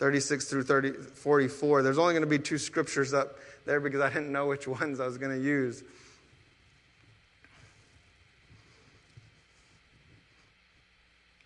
36 0.00 0.46
through 0.46 0.62
30, 0.62 0.92
44. 0.92 1.82
There's 1.82 1.98
only 1.98 2.14
going 2.14 2.22
to 2.22 2.26
be 2.26 2.38
two 2.38 2.56
scriptures 2.56 3.12
up 3.12 3.36
there 3.66 3.80
because 3.80 4.00
I 4.00 4.08
didn't 4.08 4.32
know 4.32 4.46
which 4.46 4.66
ones 4.80 4.98
I 4.98 5.04
was 5.04 5.18
going 5.18 5.38
to 5.38 5.44
use. 5.44 5.84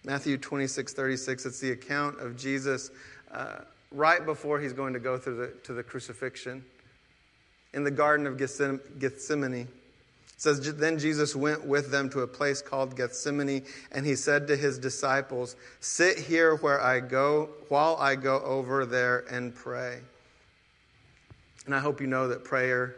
Matthew 0.05 0.37
26, 0.37 0.93
36, 0.93 1.47
it's 1.47 1.59
the 1.59 1.73
account 1.73 2.21
of 2.21 2.37
Jesus 2.37 2.93
uh, 3.33 3.57
right 3.91 4.25
before 4.25 4.61
he's 4.61 4.73
going 4.73 4.93
to 4.93 5.01
go 5.01 5.19
through 5.19 5.37
the, 5.37 5.49
to 5.65 5.73
the 5.73 5.83
crucifixion 5.83 6.65
in 7.73 7.83
the 7.83 7.91
Garden 7.91 8.25
of 8.25 8.39
Gethsemane. 8.39 9.67
Says, 10.37 10.75
Then 10.75 10.99
Jesus 10.99 11.37
went 11.37 11.65
with 11.65 11.91
them 11.91 12.11
to 12.11 12.21
a 12.21 12.27
place 12.27 12.61
called 12.61 12.97
Gethsemane, 12.97 13.65
and 13.93 14.05
he 14.05 14.17
said 14.17 14.47
to 14.49 14.57
his 14.57 14.79
disciples, 14.79 15.57
Sit 15.81 16.19
here 16.19 16.57
where 16.57 16.81
I 16.81 17.01
go, 17.01 17.51
while 17.69 17.97
I 17.97 18.17
go 18.17 18.41
over 18.41 18.85
there 18.85 19.25
and 19.31 19.55
pray. 19.55 20.01
And 21.67 21.75
I 21.75 21.79
hope 21.79 22.01
you 22.01 22.07
know 22.07 22.29
that 22.29 22.45
prayer 22.45 22.97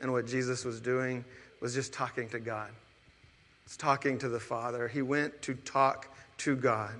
and 0.00 0.12
what 0.12 0.26
Jesus 0.26 0.64
was 0.64 0.80
doing 0.80 1.24
was 1.60 1.74
just 1.74 1.92
talking 1.92 2.28
to 2.28 2.38
God. 2.38 2.70
It's 3.64 3.76
talking 3.76 4.18
to 4.18 4.28
the 4.28 4.40
Father. 4.40 4.86
He 4.86 5.02
went 5.02 5.40
to 5.42 5.54
talk 5.54 6.14
to 6.38 6.54
God. 6.54 6.94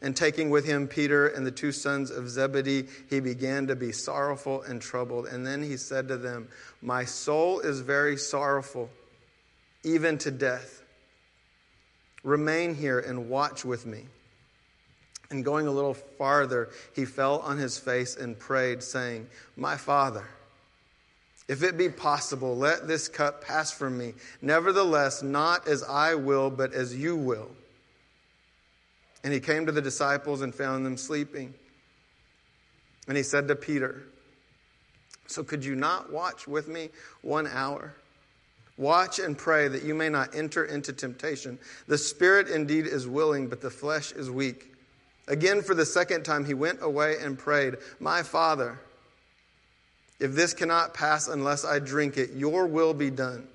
And 0.00 0.16
taking 0.16 0.50
with 0.50 0.64
him 0.64 0.86
Peter 0.86 1.26
and 1.26 1.44
the 1.44 1.50
two 1.50 1.72
sons 1.72 2.10
of 2.10 2.30
Zebedee, 2.30 2.86
he 3.10 3.18
began 3.18 3.66
to 3.66 3.74
be 3.74 3.90
sorrowful 3.90 4.62
and 4.62 4.80
troubled. 4.80 5.26
And 5.26 5.44
then 5.44 5.62
he 5.62 5.76
said 5.76 6.06
to 6.08 6.16
them, 6.16 6.48
My 6.80 7.04
soul 7.04 7.60
is 7.60 7.80
very 7.80 8.16
sorrowful, 8.16 8.90
even 9.82 10.16
to 10.18 10.30
death. 10.30 10.82
Remain 12.22 12.74
here 12.74 13.00
and 13.00 13.28
watch 13.28 13.64
with 13.64 13.86
me. 13.86 14.04
And 15.30 15.44
going 15.44 15.66
a 15.66 15.72
little 15.72 15.94
farther, 15.94 16.70
he 16.94 17.04
fell 17.04 17.40
on 17.40 17.58
his 17.58 17.78
face 17.78 18.16
and 18.16 18.38
prayed, 18.38 18.82
saying, 18.82 19.26
My 19.56 19.76
father, 19.76 20.26
if 21.48 21.62
it 21.62 21.76
be 21.76 21.88
possible, 21.88 22.56
let 22.56 22.86
this 22.86 23.08
cup 23.08 23.44
pass 23.44 23.72
from 23.72 23.98
me. 23.98 24.14
Nevertheless, 24.40 25.22
not 25.22 25.66
as 25.66 25.82
I 25.82 26.14
will, 26.14 26.50
but 26.50 26.72
as 26.72 26.94
you 26.94 27.16
will. 27.16 27.50
And 29.24 29.32
he 29.32 29.40
came 29.40 29.66
to 29.66 29.72
the 29.72 29.82
disciples 29.82 30.42
and 30.42 30.54
found 30.54 30.86
them 30.86 30.96
sleeping. 30.96 31.54
And 33.08 33.16
he 33.16 33.22
said 33.22 33.48
to 33.48 33.56
Peter, 33.56 34.02
So 35.26 35.42
could 35.42 35.64
you 35.64 35.74
not 35.74 36.12
watch 36.12 36.46
with 36.46 36.68
me 36.68 36.90
one 37.22 37.46
hour? 37.46 37.94
Watch 38.76 39.18
and 39.18 39.36
pray 39.36 39.66
that 39.66 39.82
you 39.82 39.94
may 39.94 40.08
not 40.08 40.36
enter 40.36 40.64
into 40.64 40.92
temptation. 40.92 41.58
The 41.88 41.98
spirit 41.98 42.48
indeed 42.48 42.86
is 42.86 43.08
willing, 43.08 43.48
but 43.48 43.60
the 43.60 43.70
flesh 43.70 44.12
is 44.12 44.30
weak. 44.30 44.72
Again, 45.26 45.62
for 45.62 45.74
the 45.74 45.84
second 45.84 46.22
time, 46.22 46.44
he 46.44 46.54
went 46.54 46.78
away 46.80 47.16
and 47.20 47.38
prayed, 47.38 47.76
My 47.98 48.22
Father, 48.22 48.78
if 50.20 50.32
this 50.32 50.54
cannot 50.54 50.94
pass 50.94 51.28
unless 51.28 51.64
I 51.64 51.80
drink 51.80 52.16
it, 52.16 52.32
your 52.32 52.66
will 52.66 52.94
be 52.94 53.10
done. 53.10 53.48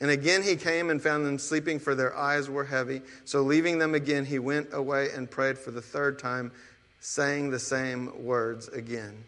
And 0.00 0.10
again 0.10 0.42
he 0.42 0.56
came 0.56 0.90
and 0.90 1.02
found 1.02 1.26
them 1.26 1.38
sleeping, 1.38 1.78
for 1.78 1.94
their 1.94 2.16
eyes 2.16 2.48
were 2.48 2.64
heavy. 2.64 3.02
So 3.24 3.42
leaving 3.42 3.78
them 3.78 3.94
again, 3.94 4.24
he 4.24 4.38
went 4.38 4.68
away 4.72 5.08
and 5.14 5.30
prayed 5.30 5.58
for 5.58 5.70
the 5.70 5.82
third 5.82 6.18
time, 6.18 6.52
saying 7.00 7.50
the 7.50 7.58
same 7.58 8.24
words 8.24 8.68
again. 8.68 9.24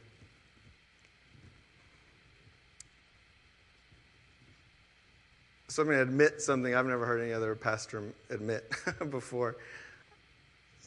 So 5.69 5.83
I'm 5.83 5.89
going 5.89 5.99
to 5.99 6.03
admit 6.03 6.43
something 6.43 6.75
I've 6.75 6.87
never 6.87 7.07
heard 7.07 7.21
any 7.21 7.33
other 7.33 7.55
pastor 7.55 8.03
admit 8.29 8.69
before 9.11 9.57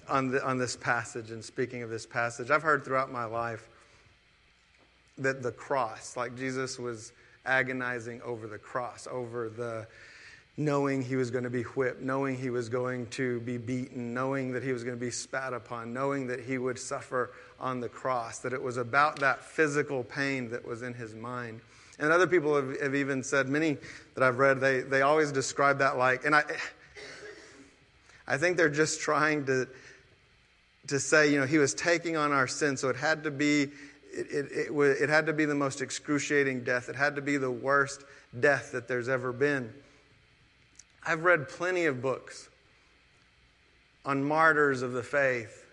on, 0.09 0.31
the, 0.31 0.45
on 0.45 0.57
this 0.57 0.75
passage 0.75 1.31
and 1.31 1.43
speaking 1.43 1.83
of 1.83 1.89
this 1.89 2.05
passage. 2.05 2.51
I've 2.51 2.63
heard 2.63 2.83
throughout 2.83 3.09
my 3.09 3.23
life 3.23 3.69
that 5.17 5.41
the 5.41 5.53
cross, 5.53 6.17
like 6.17 6.35
Jesus 6.35 6.77
was 6.77 7.13
agonizing 7.45 8.21
over 8.21 8.47
the 8.47 8.57
cross, 8.57 9.07
over 9.09 9.49
the 9.49 9.87
knowing 10.55 11.01
he 11.01 11.15
was 11.15 11.31
going 11.31 11.43
to 11.43 11.49
be 11.49 11.63
whipped, 11.63 12.01
knowing 12.01 12.37
he 12.37 12.49
was 12.49 12.69
going 12.69 13.07
to 13.07 13.39
be 13.41 13.57
beaten, 13.57 14.13
knowing 14.13 14.51
that 14.51 14.61
he 14.61 14.71
was 14.71 14.83
going 14.83 14.95
to 14.95 15.03
be 15.03 15.09
spat 15.11 15.51
upon, 15.51 15.91
knowing 15.93 16.27
that 16.27 16.39
he 16.39 16.57
would 16.57 16.77
suffer 16.77 17.31
on 17.59 17.79
the 17.79 17.89
cross, 17.89 18.39
that 18.39 18.53
it 18.53 18.61
was 18.61 18.77
about 18.77 19.19
that 19.19 19.43
physical 19.43 20.03
pain 20.03 20.49
that 20.49 20.63
was 20.65 20.83
in 20.83 20.93
his 20.93 21.15
mind. 21.15 21.59
And 21.99 22.11
other 22.11 22.27
people 22.27 22.55
have, 22.55 22.79
have 22.81 22.95
even 22.95 23.23
said, 23.23 23.49
many 23.49 23.77
that 24.13 24.23
I've 24.23 24.37
read, 24.37 24.59
they, 24.59 24.81
they 24.81 25.01
always 25.01 25.31
describe 25.31 25.79
that 25.79 25.97
like, 25.97 26.25
and 26.25 26.35
I, 26.35 26.43
I 28.27 28.37
think 28.37 28.57
they're 28.57 28.69
just 28.69 29.01
trying 29.01 29.45
to, 29.45 29.67
to 30.87 30.99
say, 30.99 31.31
you 31.31 31.39
know, 31.39 31.47
he 31.47 31.57
was 31.57 31.73
taking 31.73 32.15
on 32.15 32.31
our 32.31 32.47
sin, 32.47 32.77
so 32.77 32.89
it 32.89 32.95
had 32.95 33.23
to 33.23 33.31
be 33.31 33.69
it, 34.13 34.27
it, 34.29 34.51
it, 34.51 35.01
it 35.01 35.09
had 35.09 35.25
to 35.25 35.33
be 35.33 35.45
the 35.45 35.55
most 35.55 35.81
excruciating 35.81 36.63
death. 36.63 36.89
It 36.89 36.95
had 36.95 37.15
to 37.15 37.21
be 37.21 37.37
the 37.37 37.51
worst 37.51 38.03
death 38.39 38.71
that 38.71 38.87
there's 38.87 39.09
ever 39.09 39.33
been. 39.33 39.73
I've 41.05 41.23
read 41.23 41.49
plenty 41.49 41.85
of 41.85 42.01
books 42.01 42.49
on 44.05 44.23
martyrs 44.23 44.81
of 44.81 44.93
the 44.93 45.03
faith 45.03 45.63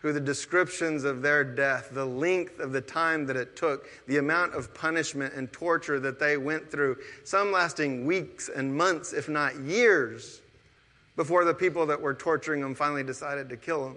who 0.00 0.12
the 0.12 0.20
descriptions 0.20 1.04
of 1.04 1.20
their 1.20 1.44
death, 1.44 1.90
the 1.92 2.04
length 2.04 2.58
of 2.58 2.72
the 2.72 2.80
time 2.80 3.26
that 3.26 3.36
it 3.36 3.54
took, 3.54 3.86
the 4.06 4.16
amount 4.16 4.54
of 4.54 4.72
punishment 4.72 5.34
and 5.34 5.52
torture 5.52 6.00
that 6.00 6.18
they 6.18 6.38
went 6.38 6.70
through, 6.70 6.96
some 7.24 7.52
lasting 7.52 8.06
weeks 8.06 8.48
and 8.48 8.74
months, 8.74 9.12
if 9.12 9.28
not 9.28 9.54
years, 9.60 10.40
before 11.16 11.44
the 11.44 11.52
people 11.52 11.84
that 11.84 12.00
were 12.00 12.14
torturing 12.14 12.62
them 12.62 12.74
finally 12.74 13.02
decided 13.02 13.48
to 13.50 13.58
kill 13.58 13.84
them. 13.84 13.96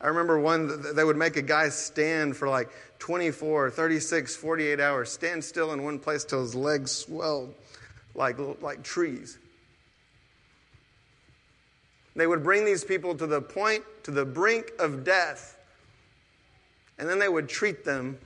I 0.00 0.08
remember 0.08 0.38
one, 0.38 0.94
they 0.94 1.04
would 1.04 1.16
make 1.16 1.36
a 1.36 1.42
guy 1.42 1.70
stand 1.70 2.36
for 2.36 2.48
like 2.48 2.68
24, 2.98 3.70
36, 3.70 4.36
48 4.36 4.80
hours, 4.80 5.10
stand 5.10 5.42
still 5.42 5.72
in 5.72 5.82
one 5.82 5.98
place 5.98 6.24
till 6.24 6.42
his 6.42 6.54
legs 6.54 6.90
swelled 6.90 7.54
like, 8.14 8.36
like 8.60 8.82
trees. 8.82 9.38
They 12.14 12.26
would 12.26 12.42
bring 12.42 12.64
these 12.64 12.82
people 12.82 13.14
to 13.14 13.26
the 13.26 13.42
point, 13.42 13.84
to 14.04 14.10
the 14.10 14.24
brink 14.24 14.72
of 14.78 15.04
death, 15.04 15.58
and 16.98 17.08
then 17.08 17.18
they 17.18 17.28
would 17.28 17.48
treat 17.48 17.84
them 17.84 18.18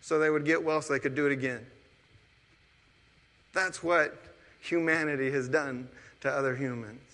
so 0.00 0.18
they 0.18 0.30
would 0.30 0.44
get 0.44 0.62
well 0.64 0.80
so 0.80 0.94
they 0.94 0.98
could 0.98 1.14
do 1.14 1.26
it 1.26 1.32
again. 1.32 1.64
That's 3.52 3.82
what 3.82 4.16
humanity 4.60 5.30
has 5.30 5.48
done 5.48 5.88
to 6.22 6.30
other 6.30 6.56
humans. 6.56 7.11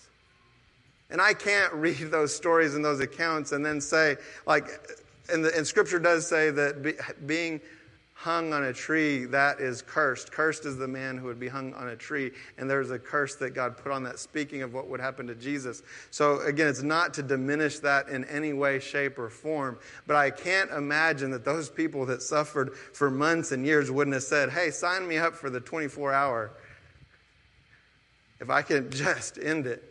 And 1.09 1.21
I 1.21 1.33
can't 1.33 1.73
read 1.73 2.11
those 2.11 2.35
stories 2.35 2.75
and 2.75 2.83
those 2.83 2.99
accounts 2.99 3.51
and 3.51 3.65
then 3.65 3.81
say, 3.81 4.17
like, 4.45 4.67
and, 5.31 5.45
the, 5.45 5.55
and 5.55 5.65
scripture 5.65 5.99
does 5.99 6.27
say 6.27 6.49
that 6.51 6.81
be, 6.81 6.93
being 7.25 7.61
hung 8.19 8.51
on 8.51 8.65
a 8.65 8.73
tree, 8.73 9.23
that 9.23 9.61
is 9.61 9.81
cursed. 9.81 10.29
Cursed 10.29 10.65
is 10.65 10.75
the 10.75 10.87
man 10.87 11.17
who 11.17 11.25
would 11.27 11.39
be 11.39 11.47
hung 11.47 11.73
on 11.75 11.87
a 11.87 11.95
tree. 11.95 12.31
And 12.57 12.69
there's 12.69 12.91
a 12.91 12.99
curse 12.99 13.35
that 13.35 13.51
God 13.51 13.77
put 13.77 13.93
on 13.93 14.03
that, 14.03 14.19
speaking 14.19 14.61
of 14.61 14.73
what 14.73 14.89
would 14.89 14.99
happen 14.99 15.25
to 15.27 15.35
Jesus. 15.35 15.83
So, 16.11 16.41
again, 16.41 16.67
it's 16.67 16.81
not 16.81 17.13
to 17.13 17.23
diminish 17.23 17.79
that 17.79 18.09
in 18.09 18.25
any 18.25 18.51
way, 18.51 18.79
shape, 18.79 19.17
or 19.17 19.29
form. 19.29 19.79
But 20.05 20.17
I 20.17 20.31
can't 20.31 20.69
imagine 20.71 21.31
that 21.31 21.45
those 21.45 21.69
people 21.69 22.05
that 22.07 22.21
suffered 22.21 22.75
for 22.75 23.09
months 23.09 23.53
and 23.53 23.65
years 23.65 23.89
wouldn't 23.89 24.13
have 24.13 24.23
said, 24.23 24.49
hey, 24.49 24.69
sign 24.69 25.07
me 25.07 25.17
up 25.17 25.33
for 25.33 25.49
the 25.49 25.61
24 25.61 26.11
hour 26.11 26.51
if 28.41 28.49
I 28.49 28.61
can 28.63 28.89
just 28.91 29.37
end 29.37 29.65
it. 29.65 29.88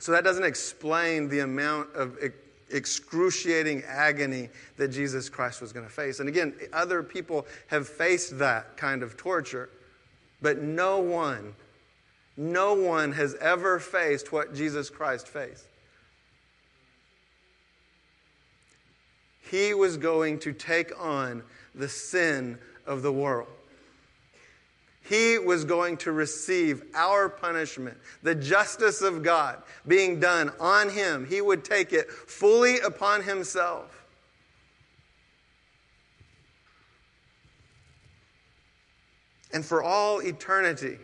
So 0.00 0.12
that 0.12 0.24
doesn't 0.24 0.44
explain 0.44 1.28
the 1.28 1.40
amount 1.40 1.94
of 1.94 2.18
excruciating 2.70 3.82
agony 3.86 4.48
that 4.78 4.88
Jesus 4.88 5.28
Christ 5.28 5.60
was 5.60 5.72
going 5.72 5.84
to 5.84 5.92
face. 5.92 6.20
And 6.20 6.28
again, 6.28 6.54
other 6.72 7.02
people 7.02 7.46
have 7.66 7.86
faced 7.86 8.38
that 8.38 8.78
kind 8.78 9.02
of 9.02 9.18
torture, 9.18 9.68
but 10.40 10.62
no 10.62 10.98
one, 10.98 11.54
no 12.36 12.72
one 12.74 13.12
has 13.12 13.34
ever 13.36 13.78
faced 13.78 14.32
what 14.32 14.54
Jesus 14.54 14.88
Christ 14.88 15.28
faced. 15.28 15.66
He 19.50 19.74
was 19.74 19.98
going 19.98 20.38
to 20.40 20.52
take 20.54 20.98
on 20.98 21.42
the 21.74 21.88
sin 21.88 22.58
of 22.86 23.02
the 23.02 23.12
world. 23.12 23.48
He 25.02 25.38
was 25.38 25.64
going 25.64 25.96
to 25.98 26.12
receive 26.12 26.82
our 26.94 27.28
punishment, 27.28 27.96
the 28.22 28.34
justice 28.34 29.02
of 29.02 29.22
God 29.22 29.62
being 29.86 30.20
done 30.20 30.52
on 30.60 30.90
him. 30.90 31.26
He 31.26 31.40
would 31.40 31.64
take 31.64 31.92
it 31.92 32.10
fully 32.10 32.78
upon 32.80 33.22
himself. 33.22 33.96
And 39.52 39.64
for 39.64 39.82
all 39.82 40.20
eternity, 40.20 40.98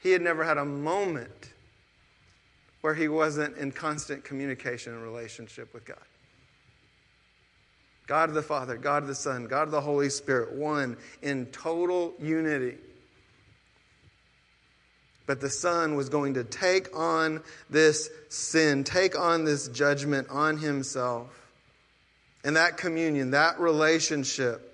he 0.00 0.12
had 0.12 0.22
never 0.22 0.44
had 0.44 0.58
a 0.58 0.64
moment 0.64 1.52
where 2.82 2.94
he 2.94 3.08
wasn't 3.08 3.56
in 3.56 3.72
constant 3.72 4.24
communication 4.24 4.92
and 4.92 5.02
relationship 5.02 5.74
with 5.74 5.84
God. 5.84 5.98
God 8.06 8.28
the 8.34 8.42
Father, 8.42 8.76
God 8.76 9.02
of 9.02 9.08
the 9.08 9.14
Son, 9.14 9.46
God 9.46 9.64
of 9.64 9.70
the 9.70 9.80
Holy 9.80 10.10
Spirit, 10.10 10.52
one 10.52 10.96
in 11.22 11.46
total 11.46 12.14
unity. 12.18 12.76
But 15.26 15.40
the 15.40 15.50
Son 15.50 15.94
was 15.94 16.08
going 16.08 16.34
to 16.34 16.42
take 16.42 16.96
on 16.96 17.42
this 17.68 18.10
sin, 18.28 18.82
take 18.82 19.16
on 19.16 19.44
this 19.44 19.68
judgment 19.68 20.28
on 20.28 20.58
himself. 20.58 21.28
And 22.42 22.56
that 22.56 22.76
communion, 22.76 23.30
that 23.30 23.60
relationship, 23.60 24.66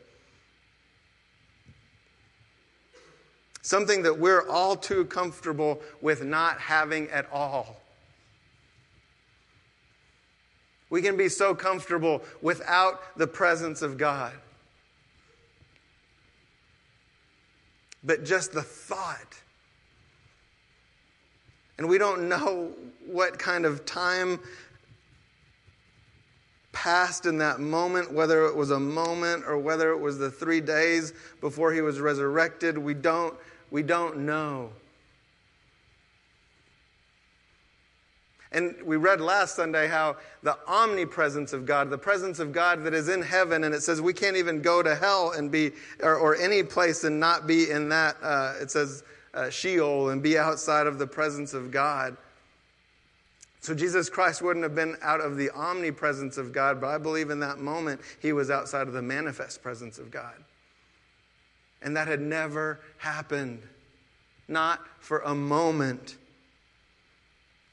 something 3.61 4.05
that 4.05 4.19
we're 4.19 4.49
all 4.49 4.77
too 4.77 5.05
comfortable 5.05 5.83
with 6.01 6.25
not 6.25 6.59
having 6.59 7.11
at 7.11 7.29
all. 7.31 7.83
We 10.89 11.03
can 11.03 11.17
be 11.17 11.29
so 11.29 11.55
comfortable 11.55 12.23
without 12.41 13.17
the 13.19 13.27
presence 13.27 13.83
of 13.83 13.99
God. 13.99 14.33
But 18.05 18.25
just 18.25 18.53
the 18.53 18.63
thought, 18.63 19.41
and 21.79 21.89
we 21.89 21.99
don't 21.99 22.29
know 22.29 22.73
what 23.05 23.39
kind 23.39 23.67
of 23.67 23.85
time 23.85 24.39
passed 26.73 27.27
in 27.27 27.39
that 27.39 27.59
moment, 27.59 28.13
whether 28.13 28.47
it 28.47 28.55
was 28.55 28.71
a 28.71 28.79
moment 28.79 29.45
or 29.47 29.59
whether 29.59 29.91
it 29.91 29.99
was 29.99 30.19
the 30.19 30.31
three 30.31 30.61
days 30.61 31.15
before 31.41 31.73
he 31.73 31.81
was 31.81 32.01
resurrected. 32.01 32.79
We 32.79 32.95
don't, 32.95 33.35
we 33.71 33.83
don't 33.83 34.19
know. 34.19 34.71
And 38.57 38.75
we 38.83 38.97
read 38.97 39.21
last 39.21 39.55
Sunday 39.55 39.87
how 39.87 40.17
the 40.43 40.57
omnipresence 40.67 41.53
of 41.53 41.67
God, 41.67 41.91
the 41.91 41.99
presence 41.99 42.39
of 42.39 42.53
God 42.53 42.85
that 42.85 42.95
is 42.95 43.11
in 43.11 43.21
heaven, 43.21 43.65
and 43.65 43.75
it 43.75 43.83
says 43.83 44.01
we 44.01 44.15
can't 44.15 44.35
even 44.35 44.63
go 44.63 44.83
to 44.83 44.95
hell 44.95 45.33
and 45.33 45.53
be, 45.53 45.73
or, 46.03 46.17
or 46.17 46.37
any 46.37 46.63
place 46.63 47.05
and 47.05 47.21
not 47.21 47.47
be 47.47 47.71
in 47.71 47.91
that, 47.91 48.17
uh, 48.23 48.55
it 48.59 48.71
says 48.71 49.05
uh, 49.35 49.51
Sheol 49.51 50.09
and 50.09 50.23
be 50.23 50.39
outside 50.39 50.87
of 50.87 50.99
the 50.99 51.07
presence 51.07 51.53
of 51.53 51.71
God. 51.71 52.17
So 53.61 53.75
Jesus 53.75 54.09
Christ 54.09 54.41
wouldn't 54.41 54.63
have 54.63 54.75
been 54.75 54.97
out 55.03 55.21
of 55.21 55.37
the 55.37 55.51
omnipresence 55.51 56.39
of 56.39 56.55
God, 56.55 56.81
but 56.81 56.87
I 56.87 56.97
believe 56.97 57.29
in 57.29 57.41
that 57.41 57.59
moment 57.59 58.01
he 58.23 58.33
was 58.33 58.51
outside 58.51 58.87
of 58.87 58.95
the 58.95 59.03
manifest 59.03 59.63
presence 59.63 59.99
of 59.99 60.11
God. 60.11 60.33
And 61.83 61.95
that 61.95 62.09
had 62.09 62.23
never 62.23 62.81
happened, 62.97 63.61
not 64.49 64.81
for 64.99 65.19
a 65.19 65.35
moment. 65.35 66.17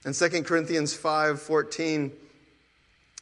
In 0.06 0.14
2 0.14 0.44
Corinthians 0.44 0.94
5 0.94 1.42
14, 1.42 2.12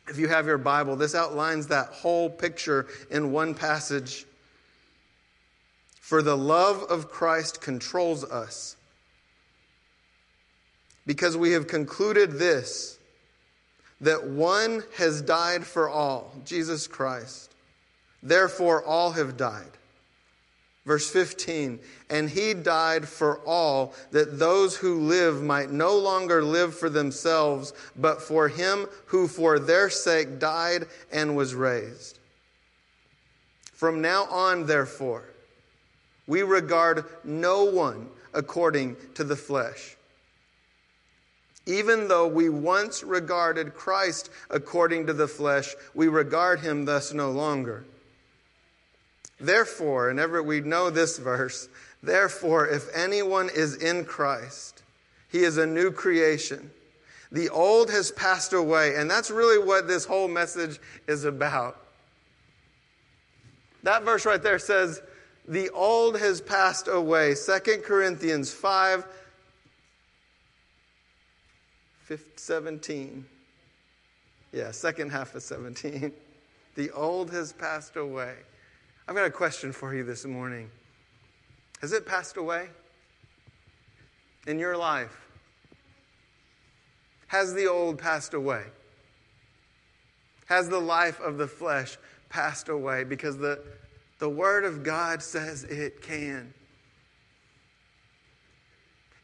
if 0.08 0.18
you 0.18 0.28
have 0.28 0.48
your 0.48 0.58
Bible, 0.58 0.96
this 0.96 1.16
outlines 1.16 1.68
that 1.68 1.88
whole 1.88 2.30
picture 2.30 2.88
in 3.10 3.32
one 3.32 3.54
passage. 3.54 4.26
For 6.00 6.22
the 6.22 6.38
love 6.38 6.84
of 6.90 7.10
Christ 7.10 7.62
controls 7.62 8.24
us, 8.24 8.76
because 11.06 11.38
we 11.38 11.52
have 11.52 11.68
concluded 11.68 12.34
this 12.34 12.98
that 14.02 14.28
one 14.28 14.84
has 14.98 15.22
died 15.22 15.64
for 15.64 15.88
all, 15.88 16.34
Jesus 16.44 16.88
Christ. 16.88 17.54
Therefore, 18.24 18.84
all 18.84 19.12
have 19.12 19.38
died. 19.38 19.78
Verse 20.84 21.08
15, 21.12 21.80
and 22.10 22.28
he 22.28 22.56
died 22.56 23.08
for 23.08 23.40
all, 23.46 23.94
that 24.10 24.40
those 24.40 24.76
who 24.76 25.02
live 25.02 25.44
might 25.44 25.70
no 25.70 25.96
longer 25.96 26.44
live 26.44 26.76
for 26.76 26.90
themselves, 26.90 27.72
but 27.96 28.20
for 28.20 28.48
him 28.48 28.88
who 29.06 29.28
for 29.28 29.60
their 29.60 29.92
sake 29.92 30.40
died 30.40 30.88
and 31.12 31.36
was 31.36 31.54
raised. 31.54 32.18
From 33.74 34.02
now 34.02 34.24
on, 34.26 34.66
therefore, 34.66 35.26
we 36.26 36.42
regard 36.42 37.06
no 37.24 37.66
one 37.66 38.08
according 38.34 38.96
to 39.16 39.24
the 39.24 39.36
flesh. 39.36 39.98
Even 41.68 42.08
though 42.08 42.28
we 42.28 42.50
once 42.50 43.04
regarded 43.04 43.76
Christ 43.76 44.32
according 44.50 45.06
to 45.08 45.14
the 45.14 45.28
flesh, 45.28 45.76
we 45.94 46.08
regard 46.08 46.62
him 46.62 46.86
thus 46.86 47.14
no 47.14 47.30
longer. 47.30 47.86
Therefore, 49.42 50.10
and 50.10 50.20
ever 50.20 50.44
we 50.44 50.62
know 50.62 50.90
this 50.92 51.18
verse, 51.18 51.68
therefore, 52.04 52.68
if 52.68 52.88
anyone 52.96 53.50
is 53.54 53.76
in 53.76 54.06
Christ, 54.06 54.84
he 55.30 55.40
is 55.40 55.58
a 55.58 55.66
new 55.66 55.92
creation. 55.92 56.70
The 57.32 57.50
old 57.50 57.90
has 57.90 58.12
passed 58.12 58.54
away, 58.54 58.96
and 58.96 59.10
that's 59.10 59.32
really 59.32 59.64
what 59.64 59.88
this 59.88 60.06
whole 60.06 60.28
message 60.28 60.80
is 61.08 61.24
about. 61.24 61.78
That 63.84 64.04
verse 64.04 64.26
right 64.26 64.42
there 64.42 64.60
says, 64.60 65.02
the 65.48 65.70
old 65.72 66.20
has 66.20 66.40
passed 66.40 66.88
away. 66.88 67.34
2 67.34 67.82
Corinthians 67.84 68.54
5 68.54 69.06
17. 72.36 73.26
Yeah, 74.52 74.72
second 74.72 75.12
half 75.12 75.34
of 75.34 75.42
17. 75.42 76.12
The 76.74 76.90
old 76.92 77.32
has 77.32 77.52
passed 77.52 77.98
away. 77.98 78.34
I've 79.08 79.16
got 79.16 79.26
a 79.26 79.32
question 79.32 79.72
for 79.72 79.94
you 79.94 80.04
this 80.04 80.26
morning. 80.26 80.70
Has 81.82 81.92
it 81.92 82.06
passed 82.06 82.38
away 82.38 82.70
in 84.48 84.60
your 84.60 84.78
life? 84.78 85.18
Has 87.28 87.54
the 87.54 87.68
old 87.68 87.98
passed 87.98 88.34
away? 88.34 88.64
Has 90.48 90.70
the 90.70 90.80
life 90.80 91.20
of 91.20 91.38
the 91.38 91.48
flesh 91.48 91.98
passed 92.30 92.70
away? 92.70 93.04
Because 93.04 93.38
the, 93.38 93.62
the 94.20 94.30
Word 94.30 94.66
of 94.66 94.84
God 94.84 95.24
says 95.24 95.64
it 95.64 96.02
can. 96.02 96.54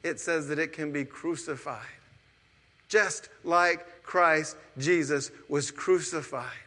It 0.03 0.19
says 0.19 0.47
that 0.47 0.57
it 0.57 0.73
can 0.73 0.91
be 0.91 1.05
crucified, 1.05 1.85
just 2.87 3.29
like 3.43 4.03
Christ 4.03 4.55
Jesus 4.77 5.31
was 5.49 5.69
crucified 5.69 6.66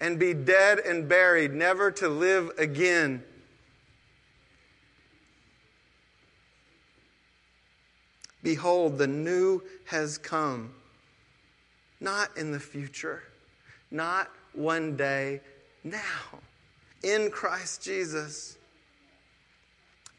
and 0.00 0.18
be 0.18 0.34
dead 0.34 0.78
and 0.78 1.08
buried, 1.08 1.52
never 1.52 1.90
to 1.90 2.08
live 2.08 2.50
again. 2.58 3.22
Behold, 8.42 8.98
the 8.98 9.06
new 9.06 9.62
has 9.86 10.18
come. 10.18 10.72
Not 12.00 12.36
in 12.36 12.52
the 12.52 12.60
future, 12.60 13.24
not 13.90 14.30
one 14.52 14.96
day, 14.96 15.40
now, 15.82 16.38
in 17.02 17.30
Christ 17.30 17.82
Jesus. 17.82 18.56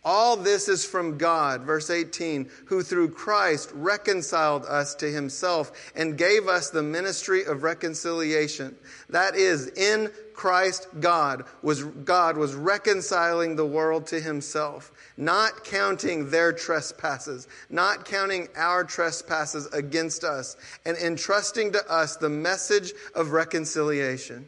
All 0.06 0.38
this 0.38 0.70
is 0.70 0.86
from 0.86 1.18
God, 1.18 1.64
verse 1.64 1.90
18, 1.90 2.50
who 2.66 2.84
through 2.84 3.10
Christ 3.10 3.70
reconciled 3.74 4.66
us 4.66 4.96
to 4.96 5.12
himself 5.12 5.92
and 5.94 6.18
gave 6.18 6.48
us 6.48 6.70
the 6.70 6.84
ministry 6.84 7.44
of 7.44 7.64
reconciliation. 7.64 8.78
That 9.10 9.36
is, 9.36 9.68
in 9.68 10.10
Christ 10.34 10.88
God 11.02 11.44
was 11.62 11.84
God 11.84 12.38
was 12.38 12.56
reconciling 12.56 13.58
the 13.58 13.66
world 13.66 14.08
to 14.08 14.22
himself, 14.22 14.94
not 15.18 15.66
counting 15.66 16.30
their 16.30 16.54
trespasses, 16.54 17.50
not 17.70 18.06
counting 18.06 18.48
our 18.56 18.86
trespasses 18.86 19.68
against 19.74 20.24
us, 20.24 20.56
and 20.86 20.96
entrusting 20.96 21.74
to 21.74 21.92
us 21.92 22.16
the 22.16 22.30
message 22.30 22.94
of 23.16 23.32
reconciliation. 23.32 24.48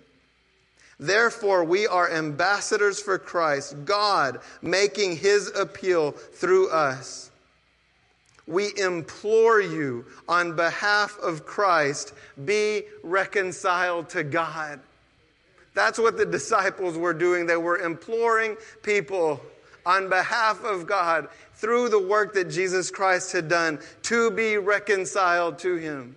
Therefore, 1.02 1.64
we 1.64 1.88
are 1.88 2.12
ambassadors 2.12 3.02
for 3.02 3.18
Christ, 3.18 3.86
God 3.86 4.40
making 4.62 5.18
his 5.18 5.52
appeal 5.58 6.12
through 6.12 6.70
us. 6.70 7.32
We 8.46 8.70
implore 8.78 9.60
you 9.60 10.06
on 10.30 10.56
behalf 10.56 11.18
of 11.18 11.44
Christ, 11.44 12.14
be 12.46 12.84
reconciled 13.02 14.10
to 14.10 14.24
God. 14.24 14.80
That's 15.74 15.98
what 15.98 16.18
the 16.18 16.26
disciples 16.26 17.00
were 17.00 17.14
doing. 17.14 17.48
They 17.48 17.58
were 17.58 17.80
imploring 17.80 18.56
people 18.84 19.42
on 19.88 20.08
behalf 20.08 20.64
of 20.64 20.86
God 20.86 21.30
through 21.56 21.90
the 21.90 22.00
work 22.00 22.36
that 22.36 22.52
Jesus 22.52 22.92
Christ 22.92 23.32
had 23.32 23.48
done 23.48 23.80
to 24.04 24.30
be 24.30 24.58
reconciled 24.58 25.58
to 25.60 25.78
him. 25.78 26.16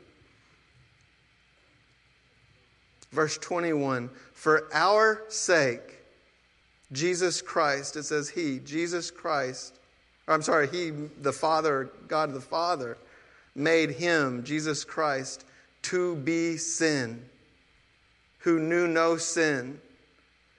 Verse 3.12 3.38
21 3.38 4.10
For 4.44 4.68
our 4.74 5.22
sake, 5.30 6.02
Jesus 6.92 7.40
Christ, 7.40 7.96
it 7.96 8.02
says 8.02 8.28
He, 8.28 8.58
Jesus 8.58 9.10
Christ, 9.10 9.78
I'm 10.28 10.42
sorry, 10.42 10.68
He, 10.68 10.90
the 10.90 11.32
Father, 11.32 11.90
God 12.08 12.34
the 12.34 12.42
Father, 12.42 12.98
made 13.54 13.92
Him, 13.92 14.44
Jesus 14.44 14.84
Christ, 14.84 15.46
to 15.84 16.16
be 16.16 16.58
sin, 16.58 17.24
who 18.40 18.60
knew 18.60 18.86
no 18.86 19.16
sin, 19.16 19.80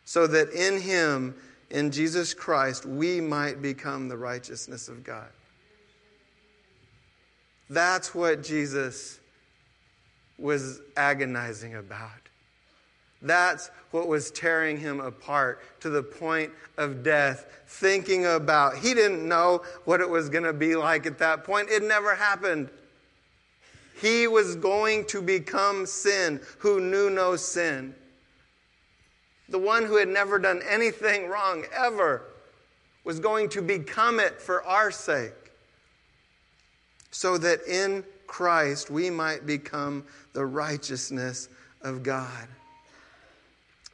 so 0.04 0.26
that 0.26 0.50
in 0.50 0.82
Him, 0.82 1.36
in 1.70 1.92
Jesus 1.92 2.34
Christ, 2.34 2.88
we 2.88 3.22
might 3.22 3.62
become 3.62 4.08
the 4.10 4.18
righteousness 4.18 4.88
of 4.88 5.04
God. 5.04 5.30
That's 7.70 8.16
what 8.16 8.42
Jesus 8.42 9.20
was 10.40 10.82
agonizing 10.98 11.76
about. 11.76 12.25
That's 13.22 13.72
what 13.92 14.08
was 14.08 14.30
tearing 14.32 14.78
him 14.78 15.00
apart 15.00 15.62
to 15.82 15.90
the 15.90 16.04
point 16.04 16.52
of 16.78 17.04
death, 17.04 17.64
thinking 17.68 18.26
about. 18.26 18.78
He 18.78 18.94
didn't 18.94 19.28
know 19.28 19.64
what 19.86 20.02
it 20.02 20.10
was 20.10 20.30
going 20.30 20.44
to 20.44 20.54
be 20.54 20.76
like 20.76 21.06
at 21.06 21.18
that 21.20 21.44
point. 21.44 21.70
It 21.70 21.82
never 21.82 22.14
happened. 22.16 22.70
He 24.02 24.28
was 24.28 24.56
going 24.58 25.06
to 25.06 25.22
become 25.22 25.86
sin 25.86 26.42
who 26.60 26.82
knew 26.82 27.10
no 27.10 27.36
sin. 27.36 27.96
The 29.48 29.60
one 29.60 29.86
who 29.86 29.98
had 29.98 30.10
never 30.10 30.38
done 30.38 30.62
anything 30.68 31.30
wrong 31.30 31.66
ever 31.76 32.24
was 33.04 33.20
going 33.20 33.50
to 33.50 33.62
become 33.62 34.20
it 34.20 34.42
for 34.42 34.64
our 34.66 34.92
sake, 34.92 35.52
so 37.12 37.38
that 37.38 37.62
in 37.68 38.04
Christ 38.28 38.90
we 38.90 39.10
might 39.10 39.46
become 39.46 40.04
the 40.34 40.46
righteousness 40.46 41.48
of 41.82 42.04
God. 42.04 42.48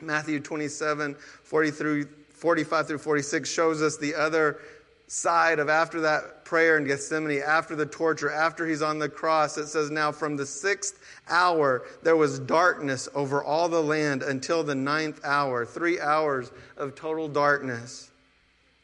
Matthew 0.01 0.39
27, 0.39 1.15
40 1.15 1.71
through, 1.71 2.07
45 2.33 2.87
through 2.87 2.97
46 2.97 3.49
shows 3.49 3.81
us 3.81 3.97
the 3.97 4.15
other 4.15 4.59
side 5.07 5.59
of 5.59 5.67
after 5.67 6.01
that 6.01 6.45
prayer 6.45 6.77
in 6.77 6.85
Gethsemane, 6.85 7.41
after 7.45 7.75
the 7.75 7.85
torture, 7.85 8.29
after 8.29 8.65
he's 8.65 8.81
on 8.81 8.99
the 8.99 9.09
cross. 9.09 9.57
It 9.57 9.67
says, 9.67 9.91
Now 9.91 10.11
from 10.11 10.37
the 10.37 10.45
sixth 10.45 10.99
hour 11.29 11.83
there 12.03 12.15
was 12.15 12.39
darkness 12.39 13.09
over 13.13 13.43
all 13.43 13.67
the 13.67 13.81
land 13.81 14.23
until 14.23 14.63
the 14.63 14.75
ninth 14.75 15.19
hour, 15.25 15.65
three 15.65 15.99
hours 15.99 16.51
of 16.77 16.95
total 16.95 17.27
darkness. 17.27 18.10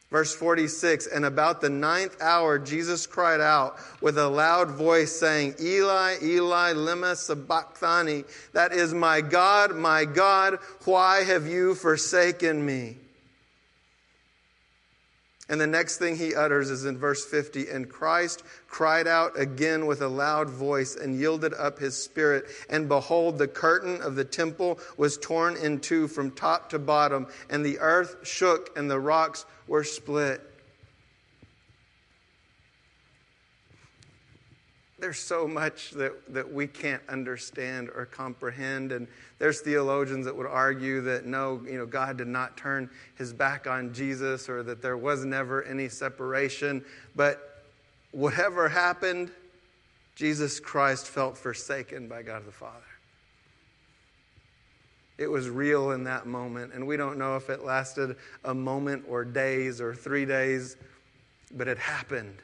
Verse 0.10 0.34
46 0.34 1.08
And 1.08 1.26
about 1.26 1.62
the 1.62 1.70
ninth 1.70 2.22
hour, 2.22 2.60
Jesus 2.60 3.05
cried 3.05 3.41
out 3.41 3.78
with 4.01 4.18
a 4.18 4.28
loud 4.28 4.72
voice, 4.72 5.18
saying, 5.18 5.55
Eli, 5.60 6.16
Eli, 6.22 6.74
lema 6.74 7.16
sabachthani. 7.16 8.24
That 8.53 8.72
is, 8.72 8.93
My 8.93 9.22
God, 9.22 9.76
my 9.76 10.05
God, 10.05 10.60
why 10.86 11.24
have 11.24 11.47
you 11.47 11.76
forsaken 11.76 12.66
me? 12.66 12.97
And 15.49 15.62
the 15.62 15.68
next 15.68 15.97
thing 15.97 16.18
he 16.18 16.36
utters 16.36 16.70
is 16.70 16.84
in 16.84 16.97
verse 16.97 17.26
50 17.26 17.70
And 17.70 17.89
Christ 17.89 18.43
cried 18.68 19.08
out 19.08 19.39
again 19.39 19.86
with 19.86 20.01
a 20.01 20.08
loud 20.08 20.49
voice 20.49 20.95
and 20.95 21.18
yielded 21.18 21.53
up 21.53 21.80
his 21.80 22.01
spirit. 22.01 22.45
And 22.70 22.89
behold, 22.89 23.38
the 23.38 23.47
curtain 23.47 24.01
of 24.01 24.16
the 24.16 24.26
temple 24.26 24.80
was 24.97 25.18
torn 25.18 25.55
in 25.55 25.80
two 25.80 26.10
from 26.10 26.32
top 26.32 26.70
to 26.72 26.80
bottom, 26.80 27.28
and 27.49 27.66
the 27.66 27.80
earth 27.80 28.28
shook 28.28 28.78
and 28.78 28.91
the 28.91 28.99
rocks 28.99 29.45
were 29.68 29.84
split. 29.84 30.41
There's 34.99 35.20
so 35.20 35.47
much 35.47 35.91
that, 35.91 36.34
that 36.34 36.51
we 36.51 36.65
can't 36.65 37.03
understand 37.07 37.89
or 37.93 38.05
comprehend. 38.05 38.91
And 38.91 39.07
there's 39.38 39.61
theologians 39.61 40.26
that 40.26 40.36
would 40.36 40.47
argue 40.47 41.01
that 41.01 41.26
no, 41.26 41.61
you 41.65 41.78
know, 41.78 41.86
God 41.86 42.18
did 42.18 42.28
not 42.28 42.57
turn 42.57 42.89
his 43.15 43.32
back 43.32 43.68
on 43.68 43.93
Jesus 43.93 44.49
or 44.49 44.63
that 44.63 44.82
there 44.82 44.97
was 44.97 45.24
never 45.24 45.63
any 45.63 45.88
separation. 45.88 46.84
But 47.15 47.63
whatever 48.11 48.68
happened, 48.68 49.30
Jesus 50.15 50.59
Christ 50.59 51.05
felt 51.05 51.38
forsaken 51.38 52.07
by 52.07 52.24
God 52.24 52.47
the 52.47 52.51
Father. 52.51 52.87
It 55.18 55.28
was 55.28 55.49
real 55.49 55.91
in 55.91 56.03
that 56.03 56.28
moment. 56.28 56.74
And 56.74 56.86
we 56.86 56.97
don't 56.97 57.18
know 57.18 57.36
if 57.36 57.49
it 57.49 57.63
lasted 57.63 58.18
a 58.43 58.53
moment 58.53 59.05
or 59.07 59.26
days 59.26 59.82
or 59.82 59.95
three 59.95 60.26
days, 60.26 60.78
but 61.51 61.68
it 61.68 61.78
happened. 61.78 62.41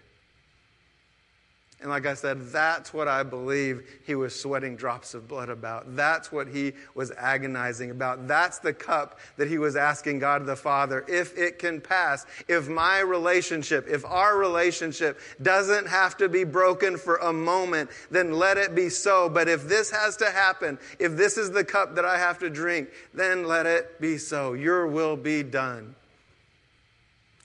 And 1.84 1.92
like 1.92 2.06
I 2.06 2.14
said, 2.14 2.40
that's 2.48 2.94
what 2.94 3.10
I 3.10 3.24
believe 3.24 4.00
he 4.06 4.16
was 4.16 4.34
sweating 4.34 4.78
drops 4.78 5.14
of 5.14 5.28
blood 5.28 5.50
about. 5.50 5.98
That's 5.98 6.32
what 6.32 6.48
he 6.48 6.72
was 6.96 7.12
agonizing 7.12 7.92
about. 7.92 8.26
That's 8.26 8.58
the 8.60 8.74
cup 8.74 9.20
that 9.36 9.50
he 9.50 9.58
was 9.58 9.76
asking 9.76 10.20
God 10.20 10.46
the 10.46 10.56
Father, 10.56 11.04
if 11.10 11.38
it 11.38 11.60
can 11.60 11.82
pass, 11.82 12.26
if 12.48 12.70
my 12.70 13.02
relationship, 13.02 13.86
if 13.90 14.06
our 14.06 14.38
relationship 14.38 15.20
doesn't 15.42 15.86
have 15.86 16.16
to 16.18 16.30
be 16.30 16.46
broken 16.46 16.98
for 16.98 17.18
a 17.18 17.34
moment, 17.34 17.90
then 18.10 18.32
let 18.32 18.58
it 18.58 18.74
be 18.74 18.88
so. 18.88 19.28
But 19.28 19.50
if 19.50 19.68
this 19.68 19.92
has 19.92 20.16
to 20.18 20.32
happen, 20.32 20.80
if 21.00 21.18
this 21.18 21.38
is 21.38 21.52
the 21.52 21.66
cup 21.66 21.96
that 21.96 22.06
I 22.06 22.18
have 22.18 22.40
to 22.40 22.50
drink, 22.50 22.92
then 23.14 23.46
let 23.46 23.66
it 23.66 24.00
be 24.00 24.18
so. 24.18 24.54
Your 24.54 24.88
will 24.88 25.18
be 25.18 25.44
done. 25.44 25.96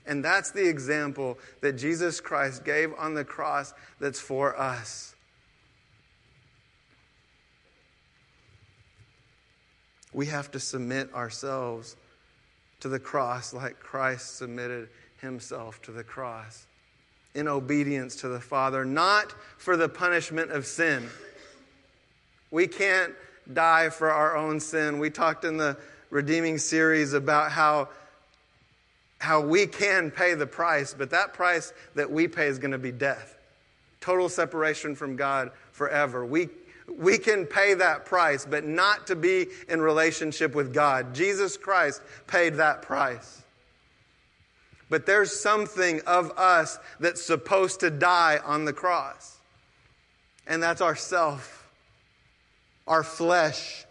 And 0.09 0.25
that's 0.25 0.49
the 0.49 0.67
example 0.67 1.37
that 1.61 1.73
Jesus 1.73 2.19
Christ 2.19 2.65
gave 2.65 2.91
on 2.97 3.13
the 3.13 3.23
cross 3.23 3.75
that's 3.99 4.19
for 4.19 4.59
us. 4.59 5.13
We 10.11 10.25
have 10.25 10.49
to 10.51 10.59
submit 10.59 11.13
ourselves 11.13 11.95
to 12.79 12.89
the 12.89 12.97
cross 12.97 13.53
like 13.53 13.79
Christ 13.79 14.37
submitted 14.37 14.89
himself 15.21 15.79
to 15.83 15.91
the 15.91 16.03
cross 16.03 16.65
in 17.35 17.47
obedience 17.47 18.15
to 18.17 18.29
the 18.29 18.39
Father, 18.39 18.83
not 18.83 19.31
for 19.59 19.77
the 19.77 19.87
punishment 19.87 20.49
of 20.49 20.65
sin. 20.65 21.07
We 22.49 22.65
can't 22.65 23.13
die 23.53 23.89
for 23.89 24.09
our 24.09 24.35
own 24.35 24.59
sin. 24.59 24.97
We 24.97 25.11
talked 25.11 25.45
in 25.45 25.57
the 25.57 25.77
redeeming 26.09 26.57
series 26.57 27.13
about 27.13 27.51
how 27.51 27.89
how 29.19 29.41
we 29.41 29.67
can 29.67 30.11
pay 30.11 30.33
the 30.33 30.47
price, 30.47 30.95
but 30.97 31.11
that 31.11 31.33
price 31.33 31.73
that 31.95 32.09
we 32.09 32.27
pay 32.27 32.47
is 32.47 32.57
going 32.57 32.71
to 32.71 32.77
be 32.77 32.91
death. 32.91 33.37
Total 34.01 34.29
separation 34.29 34.95
from 34.95 35.17
God 35.17 35.51
forever. 35.73 36.25
We, 36.25 36.47
we 36.97 37.17
can 37.17 37.45
pay 37.45 37.73
that 37.75 38.05
price, 38.05 38.45
but 38.45 38.65
not 38.65 39.07
to 39.07 39.15
be 39.15 39.47
in 39.67 39.81
relationship 39.81 40.55
with 40.55 40.73
God. 40.73 41.13
Jesus 41.13 41.57
Christ 41.57 42.01
paid 42.27 42.55
that 42.55 42.81
price. 42.81 43.43
But 44.89 45.05
there's 45.05 45.37
something 45.37 46.01
of 46.07 46.31
us 46.37 46.79
that's 46.99 47.21
supposed 47.21 47.81
to 47.81 47.91
die 47.91 48.39
on 48.43 48.65
the 48.65 48.73
cross, 48.73 49.37
and 50.47 50.63
that's 50.63 50.81
ourself, 50.81 51.69
our 52.87 53.03
flesh. 53.03 53.85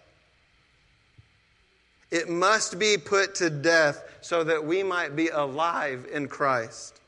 It 2.11 2.29
must 2.29 2.79
be 2.79 2.97
put 2.97 3.37
to 3.37 3.51
death 3.51 4.03
so 4.21 4.45
that 4.45 4.65
we 4.65 4.83
might 4.83 5.17
be 5.17 5.29
alive 5.29 6.07
in 6.13 6.29
Christ. 6.29 7.01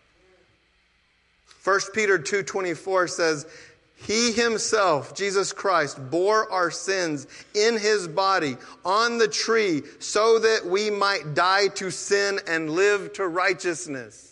1 1.63 1.93
Peter 1.93 2.19
2:24 2.19 3.07
says, 3.07 3.47
"He 3.95 4.33
himself, 4.33 5.15
Jesus 5.15 5.53
Christ, 5.53 6.11
bore 6.11 6.51
our 6.51 6.71
sins 6.71 7.27
in 7.53 7.77
his 7.77 8.09
body 8.09 8.57
on 8.85 9.19
the 9.19 9.29
tree 9.29 9.83
so 9.99 10.39
that 10.39 10.65
we 10.65 10.91
might 10.91 11.35
die 11.35 11.69
to 11.69 11.91
sin 11.91 12.41
and 12.47 12.71
live 12.71 13.13
to 13.15 13.27
righteousness." 13.27 14.29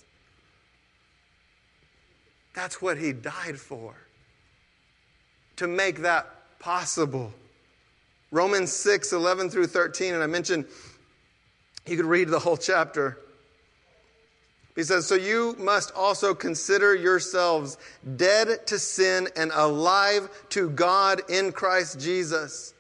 That's 2.55 2.81
what 2.81 2.97
he 2.97 3.13
died 3.13 3.61
for. 3.61 3.95
To 5.57 5.69
make 5.69 5.99
that 6.03 6.59
possible. 6.59 7.33
Romans 8.31 8.73
6, 8.73 9.13
11 9.13 9.51
through 9.51 9.69
13, 9.69 10.15
and 10.15 10.23
I 10.23 10.27
mentioned 10.27 10.67
you 11.89 11.97
could 11.97 12.07
read 12.07 12.29
the 12.29 12.39
whole 12.39 12.57
chapter. 12.57 13.19
He 14.77 14.85
says, 14.85 15.07
So 15.07 15.17
you 15.17 15.57
must 15.59 15.93
also 15.95 16.35
consider 16.35 16.95
yourselves 16.95 17.79
dead 18.17 18.67
to 18.69 18.79
sin 18.79 19.29
and 19.35 19.51
alive 19.53 20.29
to 20.51 20.71
God 20.71 21.23
in 21.29 21.51
Christ 21.51 21.99
Jesus. 21.99 22.75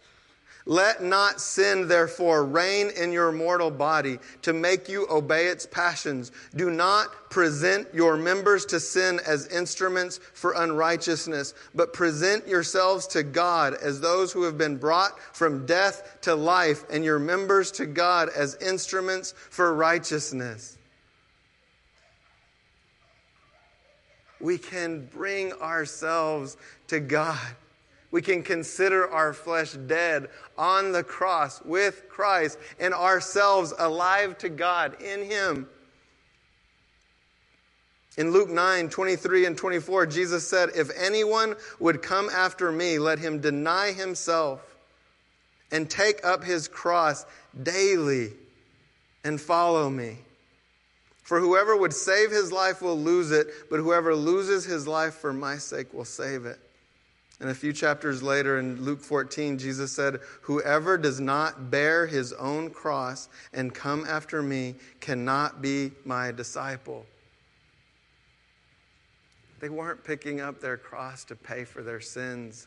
Let 0.68 1.02
not 1.02 1.40
sin, 1.40 1.88
therefore, 1.88 2.44
reign 2.44 2.90
in 2.90 3.10
your 3.10 3.32
mortal 3.32 3.70
body 3.70 4.18
to 4.42 4.52
make 4.52 4.86
you 4.86 5.06
obey 5.08 5.46
its 5.46 5.64
passions. 5.64 6.30
Do 6.54 6.70
not 6.70 7.30
present 7.30 7.88
your 7.94 8.18
members 8.18 8.66
to 8.66 8.78
sin 8.78 9.18
as 9.26 9.46
instruments 9.46 10.20
for 10.34 10.52
unrighteousness, 10.52 11.54
but 11.74 11.94
present 11.94 12.46
yourselves 12.46 13.06
to 13.08 13.22
God 13.22 13.76
as 13.80 14.02
those 14.02 14.30
who 14.30 14.42
have 14.42 14.58
been 14.58 14.76
brought 14.76 15.18
from 15.34 15.64
death 15.64 16.18
to 16.20 16.34
life, 16.34 16.84
and 16.90 17.02
your 17.02 17.18
members 17.18 17.72
to 17.72 17.86
God 17.86 18.28
as 18.36 18.54
instruments 18.56 19.32
for 19.48 19.72
righteousness. 19.72 20.76
We 24.38 24.58
can 24.58 25.06
bring 25.06 25.54
ourselves 25.54 26.58
to 26.88 27.00
God 27.00 27.56
we 28.10 28.22
can 28.22 28.42
consider 28.42 29.08
our 29.08 29.32
flesh 29.32 29.72
dead 29.72 30.28
on 30.56 30.92
the 30.92 31.02
cross 31.02 31.62
with 31.62 32.08
Christ 32.08 32.58
and 32.80 32.94
ourselves 32.94 33.72
alive 33.78 34.38
to 34.38 34.48
God 34.48 35.00
in 35.02 35.24
Him. 35.24 35.68
In 38.18 38.32
Luke 38.32 38.50
9, 38.50 38.88
23 38.88 39.46
and 39.46 39.56
24, 39.56 40.06
Jesus 40.06 40.46
said, 40.46 40.70
If 40.74 40.90
anyone 40.98 41.54
would 41.78 42.02
come 42.02 42.28
after 42.30 42.72
me, 42.72 42.98
let 42.98 43.20
him 43.20 43.40
deny 43.40 43.92
himself 43.92 44.60
and 45.70 45.88
take 45.88 46.26
up 46.26 46.42
his 46.42 46.66
cross 46.66 47.24
daily 47.62 48.32
and 49.22 49.40
follow 49.40 49.88
me. 49.88 50.18
For 51.22 51.38
whoever 51.38 51.76
would 51.76 51.92
save 51.92 52.32
his 52.32 52.50
life 52.50 52.82
will 52.82 52.98
lose 52.98 53.30
it, 53.30 53.48
but 53.70 53.78
whoever 53.78 54.16
loses 54.16 54.64
his 54.64 54.88
life 54.88 55.14
for 55.14 55.32
my 55.32 55.58
sake 55.58 55.94
will 55.94 56.04
save 56.04 56.44
it. 56.44 56.58
And 57.40 57.50
a 57.50 57.54
few 57.54 57.72
chapters 57.72 58.22
later 58.22 58.58
in 58.58 58.82
Luke 58.82 59.00
14, 59.00 59.58
Jesus 59.58 59.92
said, 59.92 60.20
Whoever 60.42 60.98
does 60.98 61.20
not 61.20 61.70
bear 61.70 62.06
his 62.06 62.32
own 62.32 62.70
cross 62.70 63.28
and 63.52 63.72
come 63.72 64.04
after 64.08 64.42
me 64.42 64.74
cannot 65.00 65.62
be 65.62 65.92
my 66.04 66.32
disciple. 66.32 67.06
They 69.60 69.68
weren't 69.68 70.02
picking 70.02 70.40
up 70.40 70.60
their 70.60 70.76
cross 70.76 71.24
to 71.24 71.36
pay 71.36 71.64
for 71.64 71.82
their 71.82 72.00
sins. 72.00 72.66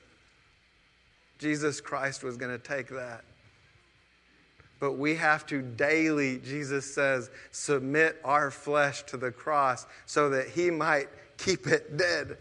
Jesus 1.37 1.81
Christ 1.81 2.23
was 2.23 2.37
going 2.37 2.51
to 2.51 2.63
take 2.63 2.87
that. 2.89 3.25
But 4.79 4.93
we 4.93 5.15
have 5.15 5.45
to 5.47 5.61
daily, 5.61 6.37
Jesus 6.37 6.91
says, 6.91 7.29
submit 7.51 8.19
our 8.23 8.49
flesh 8.49 9.03
to 9.03 9.17
the 9.17 9.31
cross 9.31 9.85
so 10.05 10.29
that 10.29 10.47
he 10.47 10.71
might 10.71 11.09
keep 11.37 11.67
it 11.67 11.97
dead 11.97 12.37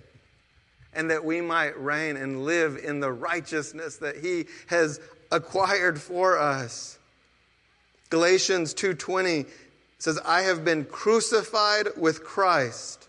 and 0.92 1.10
that 1.10 1.24
we 1.24 1.40
might 1.40 1.78
reign 1.80 2.16
and 2.16 2.44
live 2.44 2.76
in 2.76 3.00
the 3.00 3.12
righteousness 3.12 3.96
that 3.96 4.16
he 4.16 4.46
has 4.66 5.00
acquired 5.30 6.00
for 6.00 6.38
us. 6.38 6.98
Galatians 8.10 8.74
2:20 8.74 9.46
says, 9.98 10.18
"I 10.24 10.42
have 10.42 10.64
been 10.64 10.84
crucified 10.84 11.96
with 11.96 12.24
Christ. 12.24 13.06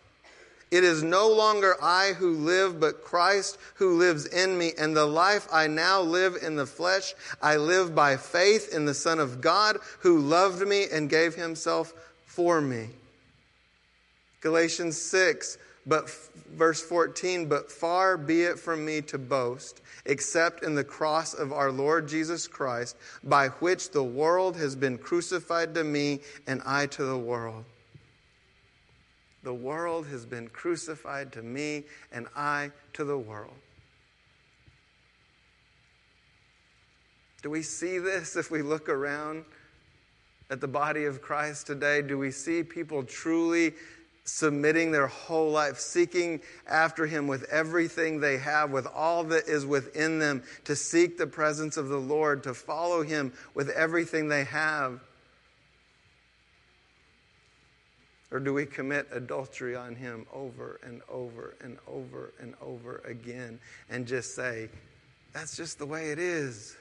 It 0.69 0.83
is 0.85 1.03
no 1.03 1.27
longer 1.27 1.75
I 1.81 2.13
who 2.13 2.31
live, 2.31 2.79
but 2.79 3.03
Christ 3.03 3.57
who 3.75 3.97
lives 3.97 4.25
in 4.25 4.57
me. 4.57 4.73
And 4.77 4.95
the 4.95 5.05
life 5.05 5.47
I 5.51 5.67
now 5.67 6.01
live 6.01 6.37
in 6.41 6.55
the 6.55 6.65
flesh, 6.65 7.13
I 7.41 7.57
live 7.57 7.93
by 7.93 8.15
faith 8.15 8.73
in 8.73 8.85
the 8.85 8.93
Son 8.93 9.19
of 9.19 9.41
God 9.41 9.79
who 9.99 10.19
loved 10.19 10.65
me 10.65 10.87
and 10.89 11.09
gave 11.09 11.35
himself 11.35 11.93
for 12.25 12.61
me." 12.61 12.91
Galatians 14.39 15.01
6, 15.01 15.57
but 15.85 16.09
verse 16.51 16.81
14, 16.81 17.47
but 17.47 17.71
far 17.71 18.17
be 18.17 18.43
it 18.43 18.59
from 18.59 18.85
me 18.85 19.01
to 19.03 19.17
boast, 19.17 19.81
except 20.05 20.63
in 20.63 20.75
the 20.75 20.83
cross 20.83 21.33
of 21.33 21.51
our 21.51 21.71
Lord 21.71 22.07
Jesus 22.07 22.47
Christ, 22.47 22.95
by 23.23 23.47
which 23.47 23.91
the 23.91 24.03
world 24.03 24.55
has 24.57 24.75
been 24.75 24.97
crucified 24.97 25.73
to 25.75 25.83
me 25.83 26.19
and 26.47 26.61
I 26.65 26.87
to 26.87 27.03
the 27.03 27.17
world. 27.17 27.65
The 29.43 29.53
world 29.53 30.07
has 30.07 30.25
been 30.25 30.47
crucified 30.49 31.31
to 31.33 31.41
me 31.41 31.83
and 32.11 32.27
I 32.35 32.71
to 32.93 33.03
the 33.03 33.17
world. 33.17 33.55
Do 37.41 37.49
we 37.49 37.63
see 37.63 37.97
this 37.97 38.35
if 38.35 38.51
we 38.51 38.61
look 38.61 38.87
around 38.87 39.45
at 40.51 40.61
the 40.61 40.67
body 40.67 41.05
of 41.05 41.21
Christ 41.21 41.65
today? 41.65 42.03
Do 42.03 42.19
we 42.19 42.29
see 42.29 42.61
people 42.61 43.03
truly 43.03 43.73
submitting 44.23 44.91
their 44.91 45.07
whole 45.07 45.51
life, 45.51 45.79
seeking 45.79 46.41
after 46.67 47.05
Him 47.05 47.27
with 47.27 47.43
everything 47.45 48.19
they 48.19 48.37
have, 48.37 48.71
with 48.71 48.87
all 48.87 49.23
that 49.25 49.47
is 49.47 49.65
within 49.65 50.19
them, 50.19 50.43
to 50.65 50.75
seek 50.75 51.17
the 51.17 51.27
presence 51.27 51.77
of 51.77 51.89
the 51.89 51.99
Lord, 51.99 52.43
to 52.43 52.53
follow 52.53 53.03
Him 53.03 53.33
with 53.53 53.69
everything 53.69 54.27
they 54.27 54.43
have? 54.45 54.99
Or 58.31 58.39
do 58.39 58.53
we 58.53 58.65
commit 58.65 59.07
adultery 59.11 59.75
on 59.75 59.95
Him 59.95 60.25
over 60.31 60.79
and 60.83 61.01
over 61.09 61.55
and 61.59 61.77
over 61.87 62.31
and 62.39 62.53
over 62.61 63.01
again 63.05 63.59
and 63.89 64.07
just 64.07 64.35
say, 64.35 64.69
that's 65.33 65.57
just 65.57 65.79
the 65.79 65.85
way 65.85 66.11
it 66.11 66.19
is? 66.19 66.77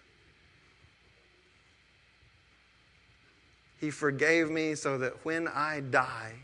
He 3.81 3.91
forgave 3.91 4.51
me 4.51 4.75
so 4.75 4.99
that 4.99 5.25
when 5.25 5.49
I 5.49 5.81
die, 5.81 6.35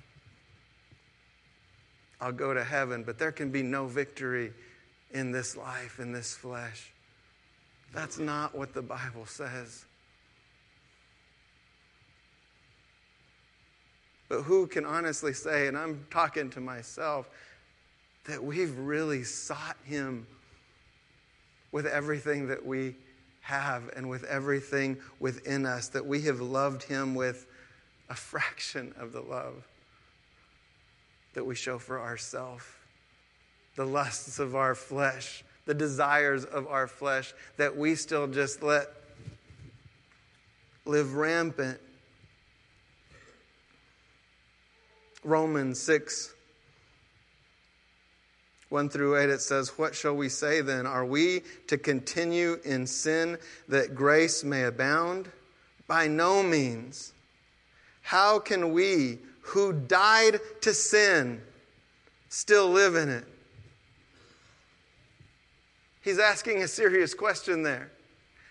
I'll 2.21 2.33
go 2.33 2.55
to 2.55 2.65
heaven. 2.65 3.03
But 3.03 3.19
there 3.19 3.33
can 3.33 3.51
be 3.51 3.63
no 3.63 3.87
victory 3.87 4.53
in 5.13 5.33
this 5.33 5.57
life, 5.57 5.99
in 5.99 6.13
this 6.13 6.35
flesh. 6.35 6.93
That's 7.93 8.19
not 8.19 8.55
what 8.57 8.75
the 8.75 8.83
Bible 8.83 9.27
says. 9.27 9.85
But 14.29 14.43
who 14.43 14.67
can 14.67 14.85
honestly 14.85 15.33
say, 15.33 15.69
and 15.69 15.79
I'm 15.79 16.05
talking 16.11 16.51
to 16.51 16.61
myself, 16.61 17.29
that 18.25 18.43
we've 18.43 18.77
really 18.77 19.23
sought 19.23 19.77
Him 19.85 20.27
with 21.71 21.87
everything 21.87 22.49
that 22.49 22.67
we 22.67 22.97
have 23.43 23.89
and 23.95 24.09
with 24.09 24.25
everything 24.25 24.97
within 25.21 25.65
us, 25.65 25.89
that 25.91 26.05
we 26.05 26.23
have 26.23 26.41
loved 26.41 26.83
Him 26.83 27.15
with 27.15 27.47
a 28.11 28.15
fraction 28.15 28.93
of 28.99 29.13
the 29.13 29.21
love 29.21 29.65
that 31.37 31.45
we 31.45 31.55
show 31.55 31.79
for 31.79 32.01
ourselves, 32.01 32.65
the 33.77 33.85
lusts 33.85 34.39
of 34.39 34.57
our 34.57 34.75
flesh, 34.75 35.45
the 35.67 35.75
desires 35.75 36.47
of 36.47 36.67
our 36.67 36.87
flesh, 36.87 37.35
that 37.59 37.77
we 37.77 37.95
still 37.95 38.27
just 38.27 38.63
let 38.63 38.89
live 40.87 41.15
rampant. 41.15 41.79
Romans 45.23 45.79
6 45.79 46.33
1 48.71 48.89
through 48.89 49.19
8, 49.19 49.29
it 49.29 49.41
says, 49.43 49.77
What 49.77 49.95
shall 49.95 50.17
we 50.17 50.31
say 50.31 50.63
then? 50.63 50.87
Are 50.87 51.05
we 51.05 51.43
to 51.67 51.77
continue 51.77 52.59
in 52.65 52.87
sin 52.87 53.37
that 53.69 53.95
grace 53.95 54.43
may 54.43 54.65
abound? 54.65 55.31
By 55.87 56.09
no 56.09 56.43
means. 56.43 57.13
How 58.01 58.39
can 58.39 58.73
we 58.73 59.19
who 59.47 59.73
died 59.73 60.41
to 60.63 60.75
sin 60.75 61.41
still 62.29 62.69
live 62.69 62.95
in 62.95 63.09
it? 63.09 63.25
He's 66.03 66.19
asking 66.19 66.63
a 66.63 66.69
serious 66.69 67.15
question 67.15 67.63
there. 67.63 67.91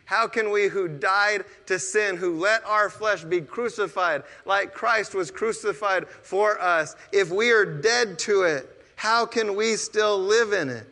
How 0.06 0.28
can 0.28 0.52
we 0.52 0.68
who 0.68 0.88
died 0.88 1.46
to 1.66 1.80
sin, 1.80 2.16
who 2.16 2.40
let 2.40 2.64
our 2.66 2.90
flesh 2.90 3.24
be 3.24 3.42
crucified 3.42 4.24
like 4.46 4.74
Christ 4.74 5.16
was 5.16 5.32
crucified 5.32 6.08
for 6.08 6.62
us, 6.62 6.96
if 7.12 7.32
we 7.32 7.52
are 7.52 7.66
dead 7.66 8.20
to 8.20 8.44
it, 8.44 8.70
how 8.96 9.26
can 9.26 9.56
we 9.56 9.76
still 9.76 10.20
live 10.20 10.54
in 10.54 10.70
it? 10.70 10.88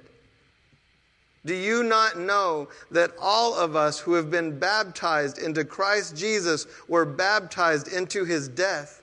Do 1.45 1.53
you 1.53 1.83
not 1.83 2.17
know 2.17 2.69
that 2.91 3.11
all 3.19 3.55
of 3.55 3.75
us 3.75 3.99
who 3.99 4.13
have 4.13 4.31
been 4.31 4.57
baptized 4.57 5.37
into 5.37 5.65
Christ 5.65 6.15
Jesus 6.17 6.65
were 6.87 7.05
baptized 7.05 7.89
into 7.89 8.25
his 8.25 8.47
death? 8.47 9.02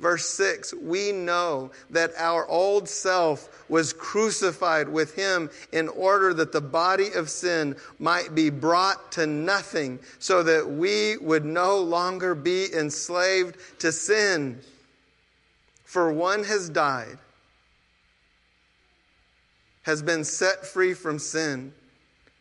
Verse 0.00 0.28
6 0.28 0.74
We 0.74 1.12
know 1.12 1.70
that 1.90 2.12
our 2.16 2.46
old 2.48 2.88
self 2.88 3.64
was 3.68 3.92
crucified 3.92 4.88
with 4.88 5.14
him 5.14 5.50
in 5.72 5.88
order 5.88 6.32
that 6.34 6.52
the 6.52 6.60
body 6.60 7.10
of 7.14 7.28
sin 7.28 7.76
might 7.98 8.34
be 8.34 8.50
brought 8.50 9.12
to 9.12 9.26
nothing, 9.26 9.98
so 10.18 10.42
that 10.42 10.68
we 10.68 11.16
would 11.18 11.44
no 11.44 11.78
longer 11.78 12.34
be 12.34 12.72
enslaved 12.72 13.56
to 13.80 13.92
sin. 13.92 14.60
For 15.84 16.12
one 16.12 16.44
has 16.44 16.68
died 16.68 17.18
has 19.88 20.02
been 20.02 20.22
set 20.22 20.66
free 20.66 20.92
from 20.92 21.18
sin. 21.18 21.72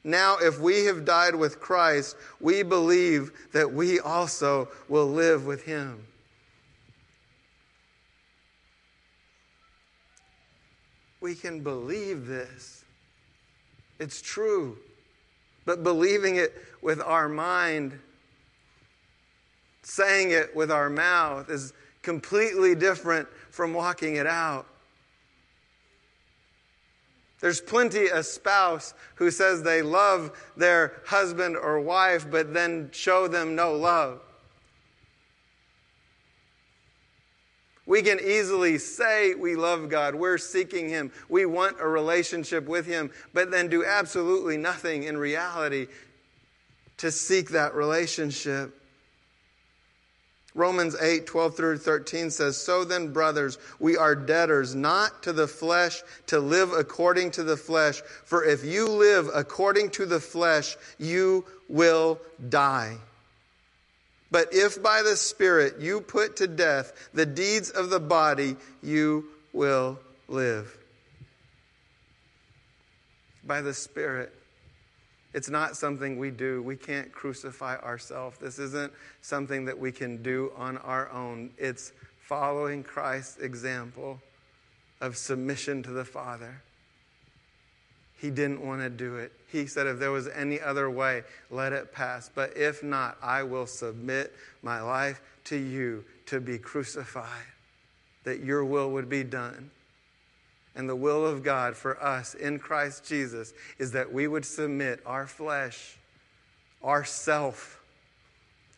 Now, 0.03 0.36
if 0.38 0.60
we 0.60 0.84
have 0.84 1.05
died 1.05 1.34
with 1.34 1.62
Christ, 1.62 2.18
we 2.41 2.62
believe 2.62 3.32
that 3.53 3.72
we 3.72 4.01
also 4.01 4.68
will 4.89 5.08
live 5.08 5.45
with 5.45 5.64
him. 5.64 6.05
We 11.28 11.36
can 11.36 11.59
believe 11.59 12.25
this. 12.25 12.86
It's 13.99 14.21
true. 14.21 14.78
But 15.65 15.84
believing 15.84 16.38
it 16.38 16.53
with 16.82 17.01
our 17.01 17.28
mind, 17.28 17.99
saying 19.84 20.32
it 20.32 20.55
with 20.55 20.71
our 20.71 20.89
mouth, 20.89 21.49
is 21.49 21.73
completely 22.01 22.75
different 22.75 23.28
from 23.51 23.73
walking 23.73 24.15
it 24.15 24.25
out. 24.25 24.67
There's 27.41 27.59
plenty 27.59 28.05
a 28.05 28.23
spouse 28.23 28.93
who 29.15 29.30
says 29.30 29.61
they 29.61 29.82
love 29.82 30.32
their 30.55 30.93
husband 31.05 31.57
or 31.57 31.82
wife, 31.82 32.32
but 32.32 32.53
then 32.53 32.89
show 32.93 33.28
them 33.28 33.53
no 33.53 33.73
love. 33.73 34.21
We 37.88 38.02
can 38.02 38.20
easily 38.20 38.78
say 38.78 39.34
we 39.34 39.56
love 39.56 39.90
God, 39.90 40.14
we're 40.14 40.38
seeking 40.38 40.90
Him, 40.90 41.10
we 41.30 41.46
want 41.46 41.78
a 41.80 41.88
relationship 41.88 42.68
with 42.68 42.86
Him, 42.86 43.10
but 43.34 43.50
then 43.50 43.70
do 43.70 43.86
absolutely 43.86 44.58
nothing 44.58 45.04
in 45.04 45.18
reality 45.18 45.88
to 46.98 47.12
seek 47.12 47.50
that 47.52 47.74
relationship. 47.74 48.74
Romans 50.54 50.96
8, 51.00 51.28
12 51.28 51.56
through 51.56 51.78
13 51.78 52.32
says, 52.32 52.58
So 52.58 52.84
then, 52.84 53.14
brothers, 53.14 53.60
we 53.80 53.96
are 53.96 54.16
debtors, 54.16 54.74
not 54.74 55.22
to 55.24 55.32
the 55.32 55.48
flesh, 55.48 56.02
to 56.26 56.40
live 56.40 56.74
according 56.74 57.32
to 57.32 57.44
the 57.44 57.56
flesh. 57.56 58.02
For 58.26 58.44
if 58.44 58.66
you 58.66 58.88
live 58.88 59.30
according 59.34 59.92
to 59.92 60.08
the 60.08 60.20
flesh, 60.20 60.76
you 60.98 61.46
will 61.70 62.20
die. 62.50 62.98
But 64.30 64.53
if 64.53 64.82
by 64.82 65.03
the 65.03 65.15
Spirit 65.15 65.80
you 65.80 66.01
put 66.01 66.38
to 66.38 66.47
death 66.47 67.09
the 67.13 67.25
deeds 67.25 67.69
of 67.69 67.89
the 67.89 67.99
body, 67.99 68.57
you 68.84 69.25
will 69.53 69.99
live. 70.28 70.78
By 73.43 73.61
the 73.61 73.73
Spirit. 73.73 74.34
It's 75.34 75.49
not 75.49 75.78
something 75.78 76.17
we 76.17 76.32
do. 76.32 76.63
We 76.63 76.75
can't 76.75 77.11
crucify 77.11 77.78
ourselves. 77.78 78.38
This 78.39 78.59
isn't 78.59 78.91
something 79.21 79.65
that 79.65 79.78
we 79.78 79.91
can 79.91 80.23
do 80.23 80.51
on 80.55 80.78
our 80.78 81.09
own. 81.11 81.51
It's 81.57 81.91
following 82.19 82.84
Christ's 82.84 83.38
example 83.38 84.19
of 84.99 85.15
submission 85.15 85.84
to 85.84 85.91
the 85.91 86.05
Father. 86.05 86.61
He 88.18 88.30
didn't 88.30 88.65
want 88.65 88.82
to 88.82 88.89
do 88.89 89.18
it. 89.18 89.32
He 89.47 89.68
said, 89.68 89.88
if 89.88 89.99
there 89.99 90.11
was 90.11 90.28
any 90.28 90.59
other 90.59 90.89
way, 90.89 91.24
let 91.49 91.72
it 91.72 91.93
pass. 91.93 92.30
But 92.34 92.57
if 92.57 92.84
not, 92.84 93.18
I 93.22 93.43
will 93.43 93.68
submit 93.68 94.34
my 94.61 94.82
life 94.82 95.22
to 95.45 95.55
you 95.55 96.03
to 96.26 96.39
be 96.39 96.57
crucified, 96.57 97.45
that 98.24 98.43
your 98.43 98.65
will 98.65 98.91
would 98.91 99.07
be 99.07 99.24
done. 99.24 99.70
and 100.78 100.88
the 100.88 100.95
will 100.95 101.26
of 101.26 101.43
God 101.43 101.76
for 101.76 102.01
us 102.01 102.36
in 102.36 102.59
Christ 102.59 103.03
Jesus 103.03 103.51
is 103.80 103.91
that 103.93 104.13
we 104.13 104.28
would 104.28 104.45
submit 104.45 105.01
our 105.07 105.26
flesh, 105.26 105.97
our 106.84 107.03
self, 107.03 107.82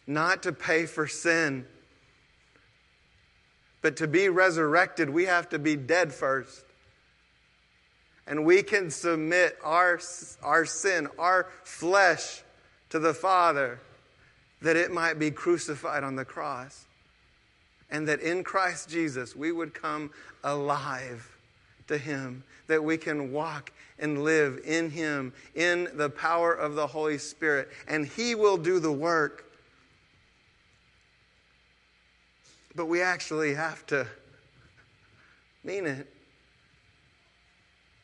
not 0.07 0.41
to 0.43 0.53
pay 0.53 0.85
for 0.85 1.07
sin, 1.07 1.67
but 3.81 3.97
to 3.97 4.07
be 4.07 4.29
resurrected, 4.29 5.09
we 5.09 5.25
have 5.25 5.49
to 5.49 5.59
be 5.59 5.75
dead 5.75 6.13
first. 6.13 6.63
And 8.29 8.45
we 8.45 8.63
can 8.63 8.91
submit 8.91 9.57
our, 9.63 9.99
our 10.43 10.63
sin, 10.63 11.09
our 11.17 11.49
flesh, 11.63 12.43
to 12.89 12.99
the 12.99 13.13
Father 13.13 13.79
that 14.61 14.75
it 14.75 14.91
might 14.91 15.19
be 15.19 15.31
crucified 15.31 16.03
on 16.03 16.15
the 16.15 16.25
cross. 16.25 16.85
And 17.91 18.07
that 18.07 18.21
in 18.21 18.43
Christ 18.43 18.89
Jesus 18.89 19.35
we 19.35 19.51
would 19.51 19.73
come 19.73 20.11
alive 20.43 21.35
to 21.87 21.97
Him, 21.97 22.43
that 22.67 22.83
we 22.83 22.97
can 22.97 23.31
walk 23.31 23.71
and 23.97 24.23
live 24.23 24.61
in 24.63 24.91
Him, 24.91 25.33
in 25.55 25.87
the 25.95 26.09
power 26.09 26.53
of 26.53 26.75
the 26.75 26.85
Holy 26.85 27.17
Spirit, 27.17 27.69
and 27.87 28.05
He 28.05 28.35
will 28.35 28.57
do 28.57 28.79
the 28.79 28.91
work. 28.91 29.45
But 32.75 32.85
we 32.85 33.01
actually 33.01 33.55
have 33.55 33.85
to 33.87 34.05
mean 35.63 35.87
it. 35.87 36.07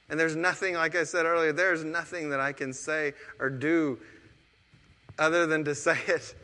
And 0.10 0.20
there's 0.20 0.36
nothing, 0.36 0.76
like 0.76 0.96
I 0.96 1.04
said 1.04 1.26
earlier, 1.26 1.52
there's 1.52 1.84
nothing 1.84 2.30
that 2.30 2.40
I 2.40 2.54
can 2.54 2.74
say 2.74 3.14
or 3.40 3.50
do 3.50 4.00
other 5.18 5.46
than 5.46 5.64
to 5.66 5.76
say 5.76 5.98
it. 6.08 6.36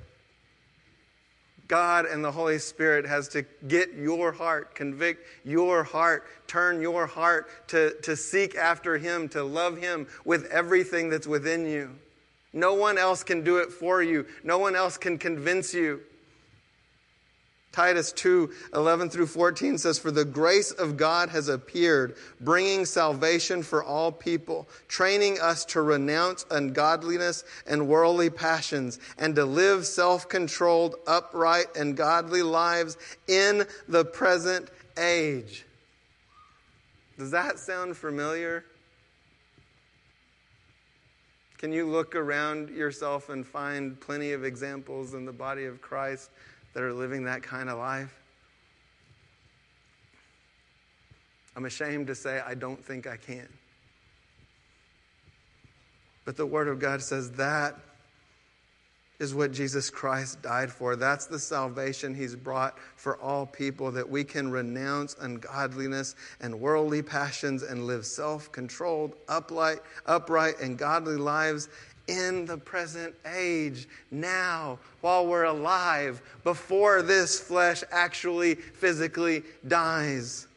God 1.68 2.06
and 2.06 2.22
the 2.22 2.34
Holy 2.34 2.60
Spirit 2.60 3.06
has 3.06 3.30
to 3.30 3.44
get 3.66 3.94
your 3.94 4.34
heart, 4.34 4.76
convict 4.76 5.26
your 5.46 5.86
heart, 5.86 6.26
turn 6.46 6.82
your 6.82 7.08
heart 7.08 7.48
to, 7.70 7.96
to 8.02 8.18
seek 8.18 8.56
after 8.56 8.98
Him, 8.98 9.30
to 9.30 9.42
love 9.42 9.78
Him 9.78 10.08
with 10.26 10.48
everything 10.48 11.10
that's 11.10 11.28
within 11.28 11.66
you. 11.66 11.96
No 12.52 12.74
one 12.74 12.98
else 12.98 13.24
can 13.24 13.46
do 13.46 13.60
it 13.60 13.72
for 13.72 14.04
you, 14.04 14.26
no 14.44 14.58
one 14.58 14.76
else 14.76 14.98
can 14.98 15.18
convince 15.18 15.74
you. 15.74 16.02
Titus 17.72 18.12
2 18.12 18.52
11 18.74 19.10
through 19.10 19.28
14 19.28 19.78
says, 19.78 19.98
For 19.98 20.12
the 20.12 20.26
grace 20.26 20.72
of 20.72 20.98
God 20.98 21.30
has 21.30 21.48
appeared, 21.48 22.16
bringing 22.42 22.86
salvation 22.86 23.64
for 23.64 23.84
all 23.84 24.12
people, 24.12 24.68
training 24.90 25.40
us 25.40 25.64
to 25.66 25.82
renounce 25.82 26.46
ungodliness 26.52 27.46
and 27.66 27.88
worldly 27.88 28.30
passions, 28.30 29.00
and 29.18 29.36
to 29.36 29.46
live 29.46 29.86
self 29.86 30.28
controlled, 30.28 30.96
upright, 31.08 31.68
and 31.78 31.96
godly 31.96 32.44
lives 32.44 32.98
in 33.28 33.66
the 33.88 34.04
present 34.04 34.70
age. 34.98 35.66
Does 37.18 37.32
that 37.32 37.58
sound 37.58 37.96
familiar? 37.96 38.66
Can 41.58 41.72
you 41.72 41.88
look 41.88 42.16
around 42.16 42.70
yourself 42.70 43.30
and 43.30 43.46
find 43.46 44.00
plenty 44.02 44.34
of 44.34 44.44
examples 44.44 45.14
in 45.14 45.26
the 45.26 45.32
body 45.32 45.66
of 45.66 45.80
Christ? 45.80 46.32
That 46.74 46.84
are 46.84 46.94
living 46.94 47.26
that 47.26 47.44
kind 47.44 47.70
of 47.70 47.78
life? 47.78 48.14
I'm 51.56 51.66
ashamed 51.66 52.08
to 52.08 52.16
say 52.16 52.42
I 52.46 52.54
don't 52.54 52.84
think 52.84 53.08
I 53.08 53.18
can. 53.18 53.48
But 56.24 56.38
the 56.38 56.46
Word 56.46 56.68
of 56.68 56.80
God 56.80 57.02
says 57.02 57.32
that 57.32 57.78
is 59.20 59.36
what 59.36 59.52
Jesus 59.52 59.92
Christ 59.92 60.42
died 60.42 60.72
for. 60.72 60.96
That's 60.96 61.28
the 61.28 61.38
salvation 61.38 62.16
He's 62.16 62.36
brought 62.36 62.80
for 62.96 63.18
all 63.18 63.46
people, 63.46 63.92
that 63.92 64.10
we 64.10 64.24
can 64.24 64.50
renounce 64.50 65.16
ungodliness 65.22 66.16
and 66.40 66.60
worldly 66.60 67.04
passions 67.04 67.62
and 67.62 67.86
live 67.86 68.06
self 68.06 68.52
controlled, 68.52 69.16
upright, 69.28 69.78
upright, 70.08 70.60
and 70.60 70.76
godly 70.76 71.18
lives 71.18 71.70
in 72.12 72.46
the 72.46 72.58
present 72.58 73.16
age, 73.26 73.88
now, 74.12 74.78
while 75.00 75.26
we're 75.26 75.46
alive, 75.46 76.22
before 76.44 77.02
this 77.02 77.40
flesh 77.40 77.84
actually 77.92 78.56
physically 78.56 79.44
dies. 79.68 80.48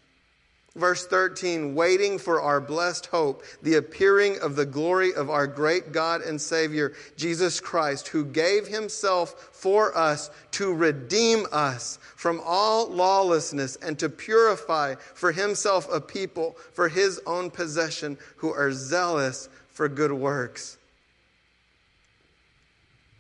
Verse 0.76 1.06
13, 1.06 1.76
waiting 1.76 2.18
for 2.18 2.40
our 2.40 2.60
blessed 2.60 3.06
hope, 3.06 3.44
the 3.62 3.76
appearing 3.76 4.40
of 4.40 4.56
the 4.56 4.66
glory 4.66 5.14
of 5.14 5.30
our 5.30 5.46
great 5.46 5.92
God 5.92 6.20
and 6.20 6.40
Savior, 6.40 6.94
Jesus 7.16 7.60
Christ, 7.60 8.08
who 8.08 8.24
gave 8.24 8.66
himself 8.66 9.50
for 9.52 9.96
us 9.96 10.32
to 10.52 10.74
redeem 10.74 11.46
us 11.52 12.00
from 12.16 12.40
all 12.44 12.88
lawlessness 12.88 13.76
and 13.76 13.96
to 14.00 14.08
purify 14.08 14.96
for 15.14 15.30
himself 15.30 15.88
a 15.92 16.00
people 16.00 16.56
for 16.72 16.88
his 16.88 17.20
own 17.24 17.52
possession 17.52 18.18
who 18.38 18.52
are 18.52 18.72
zealous 18.72 19.48
for 19.68 19.88
good 19.88 20.12
works. 20.12 20.76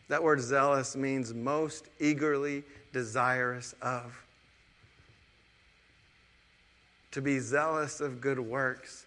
That 0.08 0.22
word 0.22 0.40
zealous 0.40 0.96
means 0.96 1.32
most 1.32 1.88
eagerly 1.98 2.62
desirous 2.92 3.74
of. 3.80 4.20
To 7.12 7.22
be 7.22 7.38
zealous 7.38 8.00
of 8.00 8.20
good 8.20 8.38
works. 8.38 9.06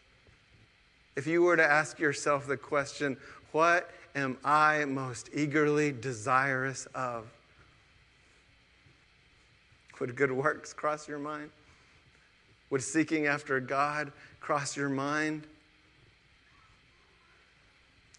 If 1.16 1.28
you 1.28 1.42
were 1.42 1.58
to 1.58 1.64
ask 1.64 2.00
yourself 2.00 2.48
the 2.48 2.58
question, 2.58 3.18
what 3.52 3.90
am 4.16 4.38
I 4.44 4.86
most 4.86 5.30
eagerly 5.34 5.92
desirous 5.92 6.88
of? 6.94 7.28
Would 10.00 10.16
good 10.16 10.32
works 10.32 10.74
cross 10.74 11.08
your 11.08 11.20
mind? 11.20 11.50
Would 12.70 12.84
seeking 12.84 13.28
after 13.28 13.60
God 13.60 14.12
cross 14.40 14.78
your 14.78 14.90
mind? 14.90 15.48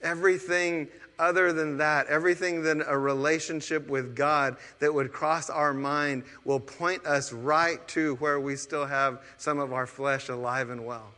Everything 0.03 0.89
other 1.19 1.53
than 1.53 1.79
that, 1.79 2.07
everything 2.07 2.63
than 2.63 2.83
a 2.87 2.97
relationship 2.97 3.89
with 3.89 4.15
God 4.15 4.57
that 4.79 4.95
would 4.95 5.13
cross 5.13 5.51
our 5.51 5.75
mind 5.75 6.23
will 6.45 6.61
point 6.61 7.05
us 7.05 7.33
right 7.33 7.87
to 7.89 8.15
where 8.17 8.39
we 8.39 8.55
still 8.55 8.87
have 8.87 9.21
some 9.37 9.59
of 9.59 9.73
our 9.73 9.87
flesh 9.87 10.29
alive 10.29 10.71
and 10.71 10.87
well. 10.87 11.11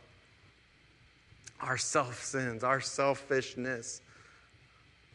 Our 1.59 1.77
self 1.77 2.23
sins, 2.23 2.63
our 2.63 2.81
selfishness, 2.81 4.01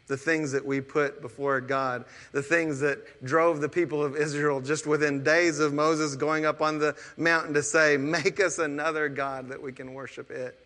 the 0.07 0.17
things 0.17 0.53
that 0.53 0.65
we 0.65 0.81
put 0.81 1.21
before 1.21 1.61
God, 1.61 2.05
the 2.31 2.43
things 2.43 2.79
that 2.81 3.25
drove 3.25 3.61
the 3.61 3.69
people 3.69 4.05
of 4.05 4.15
Israel 4.15 4.61
just 4.61 4.87
within 4.87 5.25
days 5.25 5.59
of 5.59 5.75
Moses 5.75 6.15
going 6.15 6.47
up 6.47 6.63
on 6.63 6.79
the 6.79 6.95
mountain 7.17 7.55
to 7.55 7.63
say, 7.65 7.97
Make 7.97 8.39
us 8.39 8.61
another 8.61 9.09
God 9.09 9.49
that 9.49 9.61
we 9.61 9.73
can 9.73 9.95
worship 9.95 10.31
it. 10.31 10.57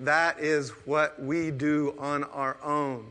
That 0.00 0.40
is 0.40 0.70
what 0.86 1.20
we 1.22 1.50
do 1.50 1.94
on 1.98 2.24
our 2.24 2.56
own. 2.62 3.06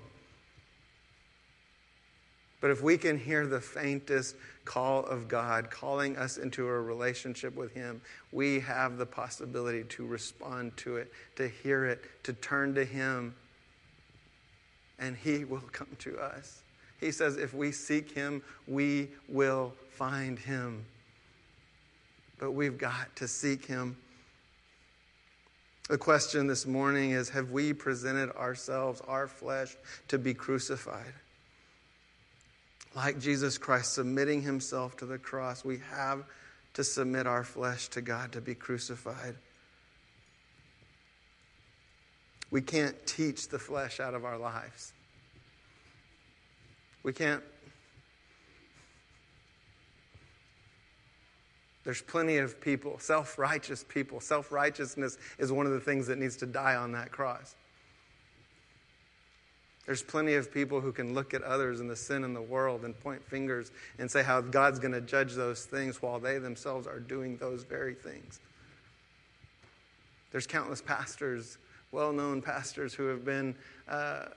But 2.60 2.72
if 2.72 2.82
we 2.82 2.98
can 2.98 3.18
hear 3.18 3.46
the 3.46 3.60
faintest 3.60 4.36
call 4.64 5.06
of 5.06 5.28
God 5.28 5.70
calling 5.70 6.16
us 6.16 6.38
into 6.38 6.66
a 6.66 6.82
relationship 6.82 7.56
with 7.56 7.74
Him, 7.74 8.02
we 8.32 8.62
have 8.62 8.98
the 8.98 9.06
possibility 9.06 9.84
to 9.84 10.06
respond 10.06 10.76
to 10.78 10.96
it, 10.98 11.12
to 11.36 11.48
hear 11.48 11.86
it, 11.86 12.02
to 12.24 12.34
turn 12.34 12.74
to 12.76 12.86
Him, 12.86 13.36
and 14.98 15.18
He 15.18 15.44
will 15.44 15.64
come 15.74 15.90
to 16.00 16.18
us. 16.18 16.62
He 17.02 17.12
says, 17.12 17.36
if 17.36 17.54
we 17.54 17.74
seek 17.74 18.12
Him, 18.12 18.42
we 18.66 19.10
will 19.28 19.74
find 19.90 20.40
Him. 20.40 20.86
But 22.40 22.52
we've 22.52 22.78
got 22.78 23.14
to 23.18 23.28
seek 23.28 23.66
Him 23.66 23.98
the 25.90 25.98
question 25.98 26.48
this 26.48 26.66
morning 26.66 27.12
is 27.12 27.30
Have 27.30 27.52
we 27.52 27.74
presented 27.74 28.32
ourselves, 28.32 29.02
our 29.08 29.28
flesh, 29.28 29.76
to 30.08 30.18
be 30.18 30.34
crucified? 30.34 31.14
Like 32.96 33.20
Jesus 33.20 33.58
Christ 33.58 33.94
submitting 33.94 34.42
himself 34.42 34.98
to 34.98 35.06
the 35.06 35.18
cross, 35.18 35.66
we 35.66 35.80
have 35.92 36.24
to 36.76 36.84
submit 36.84 37.28
our 37.28 37.44
flesh 37.44 37.88
to 37.90 38.02
God 38.02 38.32
to 38.34 38.42
be 38.42 38.56
crucified. 38.56 39.36
We 42.52 42.62
can't 42.62 42.96
teach 43.08 43.50
the 43.50 43.58
flesh 43.58 44.00
out 44.00 44.14
of 44.14 44.26
our 44.26 44.38
lives. 44.38 44.94
We 47.02 47.14
can't 47.14 47.44
There's 51.84 52.02
plenty 52.02 52.38
of 52.38 52.62
people, 52.62 52.98
self 53.00 53.38
righteous 53.38 53.84
people. 53.84 54.20
Self 54.22 54.52
righteousness 54.52 55.18
is 55.38 55.52
one 55.52 55.66
of 55.66 55.74
the 55.74 55.80
things 55.80 56.08
that 56.08 56.18
needs 56.18 56.38
to 56.38 56.46
die 56.46 56.76
on 56.76 56.94
that 56.94 57.12
cross. 57.12 57.56
There's 59.86 60.02
plenty 60.02 60.36
of 60.36 60.54
people 60.54 60.80
who 60.80 60.94
can 60.94 61.14
look 61.14 61.34
at 61.34 61.42
others 61.42 61.82
and 61.82 61.90
the 61.90 61.96
sin 61.96 62.24
in 62.24 62.34
the 62.34 62.42
world 62.42 62.86
and 62.86 62.98
point 62.98 63.22
fingers 63.22 63.72
and 64.00 64.10
say 64.10 64.24
how 64.24 64.40
God's 64.40 64.80
going 64.80 64.94
to 64.94 65.02
judge 65.02 65.34
those 65.34 65.66
things 65.66 66.02
while 66.02 66.20
they 66.20 66.38
themselves 66.38 66.88
are 66.88 67.02
doing 67.02 67.36
those 67.36 67.64
very 67.64 67.94
things. 67.94 68.40
There's 70.32 70.48
countless 70.48 70.82
pastors, 70.82 71.58
well 71.92 72.14
known 72.14 72.42
pastors, 72.42 72.94
who 72.94 73.08
have 73.08 73.26
been 73.26 73.56
uh, 73.90 74.28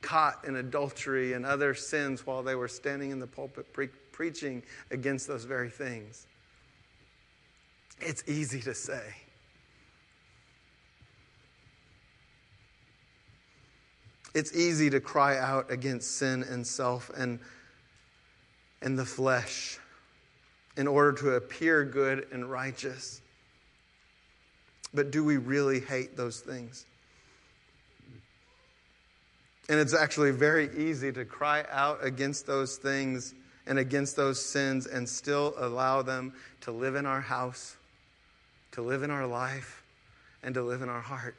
caught 0.00 0.44
in 0.46 0.56
adultery 0.56 1.34
and 1.34 1.44
other 1.44 1.74
sins 1.74 2.26
while 2.26 2.42
they 2.42 2.54
were 2.54 2.68
standing 2.68 3.10
in 3.10 3.20
the 3.20 3.26
pulpit 3.26 3.70
pre- 3.72 3.90
preaching 4.12 4.62
against 4.90 5.26
those 5.26 5.44
very 5.44 5.70
things. 5.70 6.26
It's 8.00 8.22
easy 8.26 8.60
to 8.62 8.74
say. 8.74 9.02
It's 14.34 14.54
easy 14.56 14.90
to 14.90 15.00
cry 15.00 15.38
out 15.38 15.70
against 15.70 16.16
sin 16.16 16.42
and 16.42 16.66
self 16.66 17.10
and, 17.16 17.38
and 18.80 18.98
the 18.98 19.04
flesh 19.04 19.78
in 20.76 20.88
order 20.88 21.12
to 21.12 21.30
appear 21.32 21.84
good 21.84 22.26
and 22.32 22.50
righteous. 22.50 23.20
But 24.94 25.10
do 25.10 25.24
we 25.24 25.36
really 25.36 25.80
hate 25.80 26.16
those 26.16 26.40
things? 26.40 26.86
And 29.68 29.78
it's 29.78 29.94
actually 29.94 30.32
very 30.32 30.70
easy 30.76 31.12
to 31.12 31.24
cry 31.24 31.64
out 31.70 32.04
against 32.04 32.46
those 32.46 32.76
things 32.76 33.34
and 33.66 33.78
against 33.78 34.16
those 34.16 34.44
sins 34.44 34.86
and 34.86 35.08
still 35.08 35.54
allow 35.56 36.02
them 36.02 36.32
to 36.62 36.72
live 36.72 36.94
in 36.94 37.06
our 37.06 37.20
house, 37.20 37.76
to 38.72 38.82
live 38.82 39.02
in 39.02 39.10
our 39.10 39.26
life, 39.26 39.82
and 40.42 40.54
to 40.54 40.62
live 40.62 40.82
in 40.82 40.88
our 40.88 41.00
heart. 41.00 41.36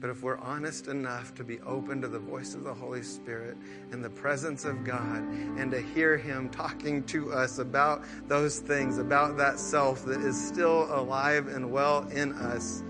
But 0.00 0.10
if 0.10 0.22
we're 0.22 0.38
honest 0.38 0.88
enough 0.88 1.34
to 1.36 1.44
be 1.44 1.60
open 1.60 2.00
to 2.00 2.08
the 2.08 2.18
voice 2.18 2.54
of 2.54 2.64
the 2.64 2.74
Holy 2.74 3.02
Spirit 3.02 3.56
and 3.92 4.02
the 4.02 4.10
presence 4.10 4.64
of 4.64 4.84
God 4.84 5.22
and 5.58 5.70
to 5.70 5.80
hear 5.80 6.16
Him 6.16 6.48
talking 6.48 7.04
to 7.04 7.32
us 7.32 7.58
about 7.58 8.02
those 8.26 8.58
things, 8.58 8.98
about 8.98 9.36
that 9.36 9.60
self 9.60 10.04
that 10.06 10.20
is 10.20 10.48
still 10.48 10.88
alive 10.92 11.48
and 11.48 11.70
well 11.70 12.08
in 12.08 12.32
us, 12.32 12.82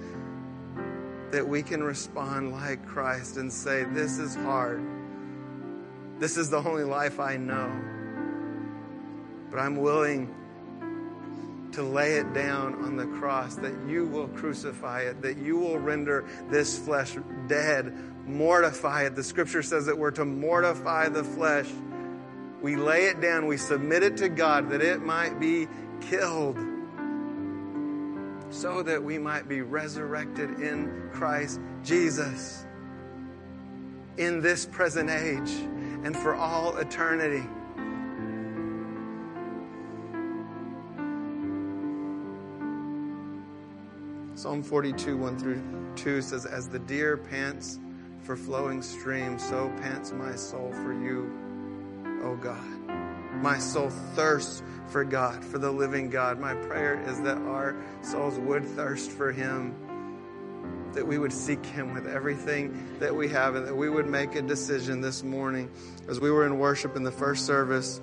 that 1.32 1.46
we 1.46 1.62
can 1.62 1.82
respond 1.82 2.52
like 2.52 2.86
Christ 2.86 3.36
and 3.36 3.52
say, 3.52 3.84
This 3.84 4.18
is 4.18 4.34
hard. 4.34 4.82
This 6.22 6.36
is 6.36 6.50
the 6.50 6.58
only 6.58 6.84
life 6.84 7.18
I 7.18 7.36
know. 7.36 7.68
But 9.50 9.58
I'm 9.58 9.74
willing 9.74 10.32
to 11.72 11.82
lay 11.82 12.12
it 12.12 12.32
down 12.32 12.76
on 12.84 12.96
the 12.96 13.06
cross, 13.18 13.56
that 13.56 13.74
you 13.88 14.06
will 14.06 14.28
crucify 14.28 15.00
it, 15.00 15.20
that 15.22 15.36
you 15.38 15.56
will 15.56 15.80
render 15.80 16.24
this 16.48 16.78
flesh 16.78 17.16
dead, 17.48 17.92
mortify 18.24 19.06
it. 19.06 19.16
The 19.16 19.24
scripture 19.24 19.64
says 19.64 19.84
that 19.86 19.98
we're 19.98 20.12
to 20.12 20.24
mortify 20.24 21.08
the 21.08 21.24
flesh. 21.24 21.66
We 22.60 22.76
lay 22.76 23.06
it 23.06 23.20
down, 23.20 23.46
we 23.46 23.56
submit 23.56 24.04
it 24.04 24.16
to 24.18 24.28
God 24.28 24.70
that 24.70 24.80
it 24.80 25.02
might 25.02 25.40
be 25.40 25.66
killed 26.02 26.56
so 28.50 28.80
that 28.84 29.02
we 29.02 29.18
might 29.18 29.48
be 29.48 29.62
resurrected 29.62 30.60
in 30.60 31.10
Christ 31.12 31.58
Jesus 31.82 32.64
in 34.18 34.40
this 34.40 34.66
present 34.66 35.10
age 35.10 35.50
and 36.04 36.16
for 36.16 36.34
all 36.34 36.76
eternity. 36.78 37.46
Psalm 44.34 44.62
42, 44.62 45.16
1 45.16 45.38
through 45.38 45.62
2 45.94 46.20
says, 46.20 46.46
As 46.46 46.68
the 46.68 46.80
deer 46.80 47.16
pants 47.16 47.78
for 48.22 48.36
flowing 48.36 48.82
streams, 48.82 49.46
so 49.48 49.72
pants 49.80 50.12
my 50.12 50.34
soul 50.34 50.72
for 50.72 50.92
you, 50.92 51.30
O 52.24 52.34
God. 52.36 52.60
My 53.40 53.58
soul 53.58 53.90
thirsts 54.14 54.62
for 54.88 55.04
God, 55.04 55.44
for 55.44 55.58
the 55.58 55.70
living 55.70 56.10
God. 56.10 56.40
My 56.40 56.54
prayer 56.54 57.00
is 57.08 57.20
that 57.22 57.38
our 57.38 57.76
souls 58.02 58.38
would 58.38 58.64
thirst 58.64 59.10
for 59.10 59.32
Him, 59.32 59.76
that 60.94 61.06
we 61.06 61.18
would 61.18 61.32
seek 61.32 61.64
Him 61.64 61.94
with 61.94 62.06
everything 62.06 62.96
that 62.98 63.14
we 63.14 63.28
have, 63.28 63.54
and 63.54 63.66
that 63.66 63.76
we 63.76 63.88
would 63.88 64.06
make 64.06 64.34
a 64.34 64.42
decision 64.42 65.00
this 65.00 65.22
morning. 65.22 65.70
As 66.08 66.20
we 66.20 66.30
were 66.30 66.46
in 66.46 66.58
worship 66.58 66.96
in 66.96 67.02
the 67.02 67.12
first 67.12 67.46
service, 67.46 68.00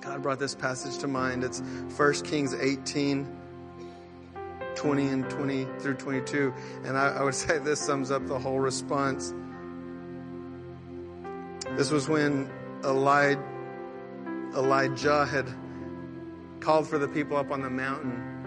God 0.00 0.22
brought 0.22 0.38
this 0.38 0.54
passage 0.54 0.98
to 0.98 1.08
mind. 1.08 1.44
It's 1.44 1.60
1 1.60 2.12
Kings 2.24 2.54
18. 2.54 3.36
20 4.78 5.08
and 5.08 5.28
20 5.28 5.66
through 5.80 5.94
22. 5.94 6.54
And 6.84 6.96
I, 6.96 7.08
I 7.08 7.22
would 7.24 7.34
say 7.46 7.58
this 7.58 7.80
sums 7.80 8.12
up 8.12 8.26
the 8.28 8.38
whole 8.38 8.60
response. 8.60 9.34
This 11.76 11.90
was 11.90 12.08
when 12.08 12.48
Elijah, 12.84 13.42
Elijah 14.56 15.26
had 15.26 15.48
called 16.60 16.88
for 16.88 16.98
the 16.98 17.08
people 17.08 17.36
up 17.36 17.50
on 17.50 17.60
the 17.60 17.70
mountain 17.70 18.38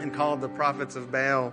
and 0.00 0.14
called 0.14 0.40
the 0.40 0.48
prophets 0.48 0.96
of 0.96 1.10
Baal 1.10 1.52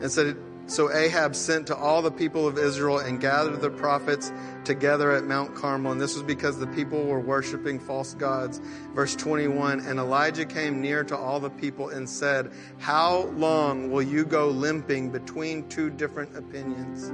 and 0.00 0.10
said, 0.10 0.36
So 0.66 0.92
Ahab 0.92 1.34
sent 1.34 1.66
to 1.68 1.76
all 1.76 2.02
the 2.02 2.10
people 2.10 2.46
of 2.46 2.58
Israel 2.58 2.98
and 2.98 3.20
gathered 3.20 3.60
the 3.60 3.70
prophets 3.70 4.32
together 4.64 5.12
at 5.12 5.24
Mount 5.24 5.54
Carmel. 5.54 5.92
And 5.92 6.00
this 6.00 6.14
was 6.14 6.22
because 6.22 6.58
the 6.58 6.66
people 6.68 7.04
were 7.04 7.20
worshiping 7.20 7.78
false 7.78 8.14
gods. 8.14 8.60
Verse 8.94 9.14
21 9.16 9.80
And 9.80 9.98
Elijah 9.98 10.46
came 10.46 10.80
near 10.80 11.04
to 11.04 11.16
all 11.16 11.40
the 11.40 11.50
people 11.50 11.90
and 11.90 12.08
said, 12.08 12.50
How 12.78 13.24
long 13.36 13.90
will 13.90 14.02
you 14.02 14.24
go 14.24 14.48
limping 14.48 15.10
between 15.10 15.68
two 15.68 15.90
different 15.90 16.36
opinions? 16.36 17.12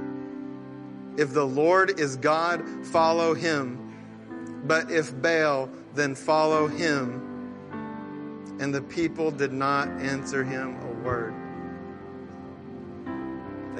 If 1.17 1.33
the 1.33 1.45
Lord 1.45 1.99
is 1.99 2.15
God, 2.15 2.63
follow 2.87 3.33
him. 3.33 3.87
But 4.63 4.91
if 4.91 5.19
Baal, 5.21 5.69
then 5.93 6.15
follow 6.15 6.67
him. 6.67 7.27
And 8.59 8.73
the 8.73 8.81
people 8.81 9.31
did 9.31 9.51
not 9.51 9.87
answer 9.89 10.43
him 10.43 10.79
a 10.81 11.03
word. 11.03 11.33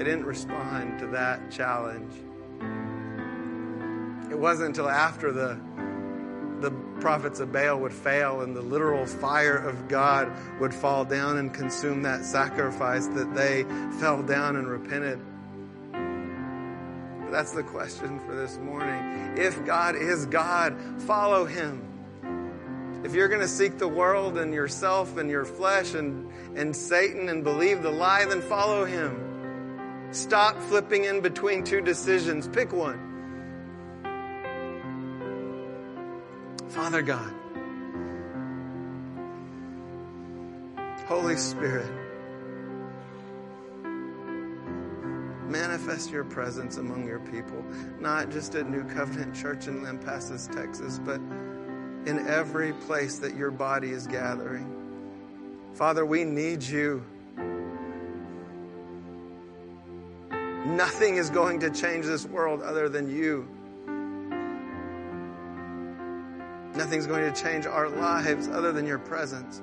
They 0.01 0.09
didn't 0.09 0.25
respond 0.25 0.97
to 0.97 1.07
that 1.09 1.51
challenge. 1.51 2.11
It 4.31 4.35
wasn't 4.39 4.69
until 4.69 4.89
after 4.89 5.31
the, 5.31 5.59
the 6.59 6.71
prophets 6.99 7.39
of 7.39 7.53
Baal 7.53 7.79
would 7.81 7.93
fail 7.93 8.41
and 8.41 8.55
the 8.55 8.63
literal 8.63 9.05
fire 9.05 9.57
of 9.57 9.87
God 9.87 10.31
would 10.59 10.73
fall 10.73 11.05
down 11.05 11.37
and 11.37 11.53
consume 11.53 12.01
that 12.01 12.25
sacrifice 12.25 13.05
that 13.09 13.35
they 13.35 13.63
fell 13.99 14.23
down 14.23 14.55
and 14.55 14.67
repented. 14.67 15.19
But 15.91 17.31
that's 17.31 17.51
the 17.51 17.61
question 17.61 18.19
for 18.21 18.33
this 18.33 18.57
morning. 18.57 19.37
If 19.37 19.63
God 19.67 19.95
is 19.95 20.25
God, 20.25 20.81
follow 21.03 21.45
him. 21.45 23.03
If 23.03 23.13
you're 23.13 23.27
going 23.27 23.41
to 23.41 23.47
seek 23.47 23.77
the 23.77 23.87
world 23.87 24.39
and 24.39 24.51
yourself 24.51 25.17
and 25.17 25.29
your 25.29 25.45
flesh 25.45 25.93
and, 25.93 26.27
and 26.57 26.75
Satan 26.75 27.29
and 27.29 27.43
believe 27.43 27.83
the 27.83 27.91
lie, 27.91 28.25
then 28.25 28.41
follow 28.41 28.83
him. 28.83 29.27
Stop 30.11 30.57
flipping 30.63 31.05
in 31.05 31.21
between 31.21 31.63
two 31.63 31.79
decisions. 31.81 32.47
Pick 32.47 32.73
one. 32.73 33.07
Father 36.69 37.01
God, 37.01 37.33
Holy 41.05 41.35
Spirit, 41.35 41.91
manifest 45.49 46.11
your 46.11 46.23
presence 46.23 46.77
among 46.77 47.05
your 47.05 47.19
people, 47.19 47.63
not 47.99 48.31
just 48.31 48.55
at 48.55 48.69
New 48.69 48.83
Covenant 48.85 49.35
Church 49.35 49.67
in 49.67 49.81
Lampasas, 49.81 50.53
Texas, 50.53 50.99
but 51.03 51.19
in 52.05 52.25
every 52.27 52.73
place 52.73 53.19
that 53.19 53.35
your 53.35 53.51
body 53.51 53.91
is 53.91 54.07
gathering. 54.07 54.67
Father, 55.73 56.05
we 56.05 56.23
need 56.23 56.63
you. 56.63 57.05
Nothing 60.65 61.17
is 61.17 61.29
going 61.29 61.59
to 61.61 61.69
change 61.69 62.05
this 62.05 62.25
world 62.25 62.61
other 62.61 62.87
than 62.87 63.09
you. 63.09 63.47
Nothing's 66.75 67.07
going 67.07 67.31
to 67.31 67.41
change 67.41 67.65
our 67.65 67.89
lives 67.89 68.47
other 68.47 68.71
than 68.71 68.85
your 68.85 68.99
presence. 68.99 69.61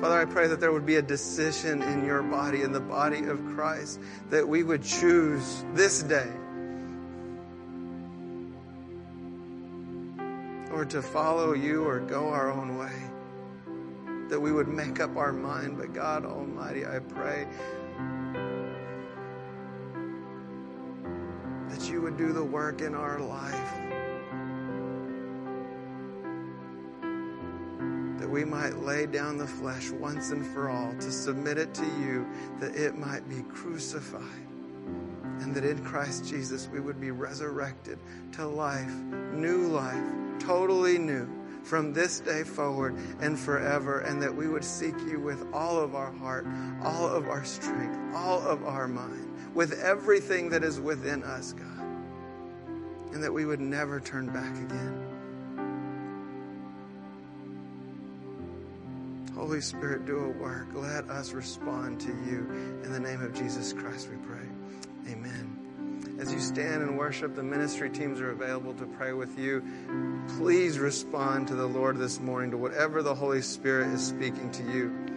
Father, 0.00 0.20
I 0.20 0.24
pray 0.26 0.46
that 0.46 0.60
there 0.60 0.70
would 0.70 0.86
be 0.86 0.96
a 0.96 1.02
decision 1.02 1.82
in 1.82 2.04
your 2.04 2.22
body, 2.22 2.62
in 2.62 2.70
the 2.70 2.80
body 2.80 3.24
of 3.24 3.44
Christ, 3.54 4.00
that 4.30 4.46
we 4.46 4.62
would 4.62 4.84
choose 4.84 5.64
this 5.74 6.04
day 6.04 6.30
or 10.72 10.84
to 10.84 11.02
follow 11.02 11.52
you 11.52 11.84
or 11.84 11.98
go 11.98 12.28
our 12.28 12.52
own 12.52 12.78
way. 12.78 12.92
That 14.28 14.38
we 14.38 14.52
would 14.52 14.68
make 14.68 15.00
up 15.00 15.16
our 15.16 15.32
mind. 15.32 15.78
But 15.78 15.92
God 15.92 16.24
Almighty, 16.24 16.86
I 16.86 17.00
pray 17.00 17.48
that 21.78 21.88
you 21.88 22.00
would 22.00 22.16
do 22.16 22.32
the 22.32 22.42
work 22.42 22.80
in 22.80 22.92
our 22.92 23.20
life. 23.20 23.72
That 28.18 28.28
we 28.28 28.44
might 28.44 28.78
lay 28.78 29.06
down 29.06 29.38
the 29.38 29.46
flesh 29.46 29.90
once 29.90 30.30
and 30.30 30.44
for 30.44 30.70
all 30.70 30.92
to 30.94 31.12
submit 31.12 31.56
it 31.56 31.72
to 31.74 31.84
you, 32.00 32.26
that 32.58 32.74
it 32.74 32.98
might 32.98 33.28
be 33.28 33.42
crucified. 33.42 34.22
And 35.40 35.54
that 35.54 35.64
in 35.64 35.84
Christ 35.84 36.28
Jesus 36.28 36.68
we 36.72 36.80
would 36.80 37.00
be 37.00 37.12
resurrected 37.12 38.00
to 38.32 38.44
life, 38.44 38.92
new 39.32 39.68
life, 39.68 40.02
totally 40.40 40.98
new 40.98 41.28
from 41.62 41.92
this 41.92 42.18
day 42.18 42.42
forward 42.42 42.96
and 43.20 43.38
forever, 43.38 44.00
and 44.00 44.20
that 44.20 44.34
we 44.34 44.48
would 44.48 44.64
seek 44.64 44.98
you 45.06 45.20
with 45.20 45.46
all 45.52 45.78
of 45.78 45.94
our 45.94 46.10
heart, 46.10 46.44
all 46.82 47.06
of 47.06 47.28
our 47.28 47.44
strength, 47.44 48.16
all 48.16 48.40
of 48.40 48.64
our 48.64 48.88
mind, 48.88 49.54
with 49.54 49.80
everything 49.80 50.48
that 50.48 50.64
is 50.64 50.80
within 50.80 51.22
us, 51.22 51.52
God. 51.52 51.67
And 53.12 53.22
that 53.22 53.32
we 53.32 53.44
would 53.44 53.60
never 53.60 54.00
turn 54.00 54.26
back 54.26 54.54
again. 54.56 55.04
Holy 59.34 59.60
Spirit, 59.60 60.04
do 60.04 60.18
a 60.18 60.28
work. 60.30 60.66
Let 60.74 61.08
us 61.08 61.32
respond 61.32 62.00
to 62.00 62.08
you. 62.08 62.80
In 62.84 62.92
the 62.92 63.00
name 63.00 63.22
of 63.22 63.32
Jesus 63.32 63.72
Christ, 63.72 64.08
we 64.10 64.16
pray. 64.26 64.46
Amen. 65.12 66.16
As 66.18 66.32
you 66.32 66.40
stand 66.40 66.82
and 66.82 66.98
worship, 66.98 67.36
the 67.36 67.42
ministry 67.42 67.88
teams 67.88 68.20
are 68.20 68.32
available 68.32 68.74
to 68.74 68.84
pray 68.84 69.12
with 69.12 69.38
you. 69.38 69.62
Please 70.36 70.78
respond 70.78 71.46
to 71.48 71.54
the 71.54 71.66
Lord 71.66 71.96
this 71.96 72.18
morning 72.18 72.50
to 72.50 72.56
whatever 72.56 73.02
the 73.02 73.14
Holy 73.14 73.40
Spirit 73.40 73.88
is 73.88 74.04
speaking 74.04 74.50
to 74.50 74.62
you. 74.64 75.07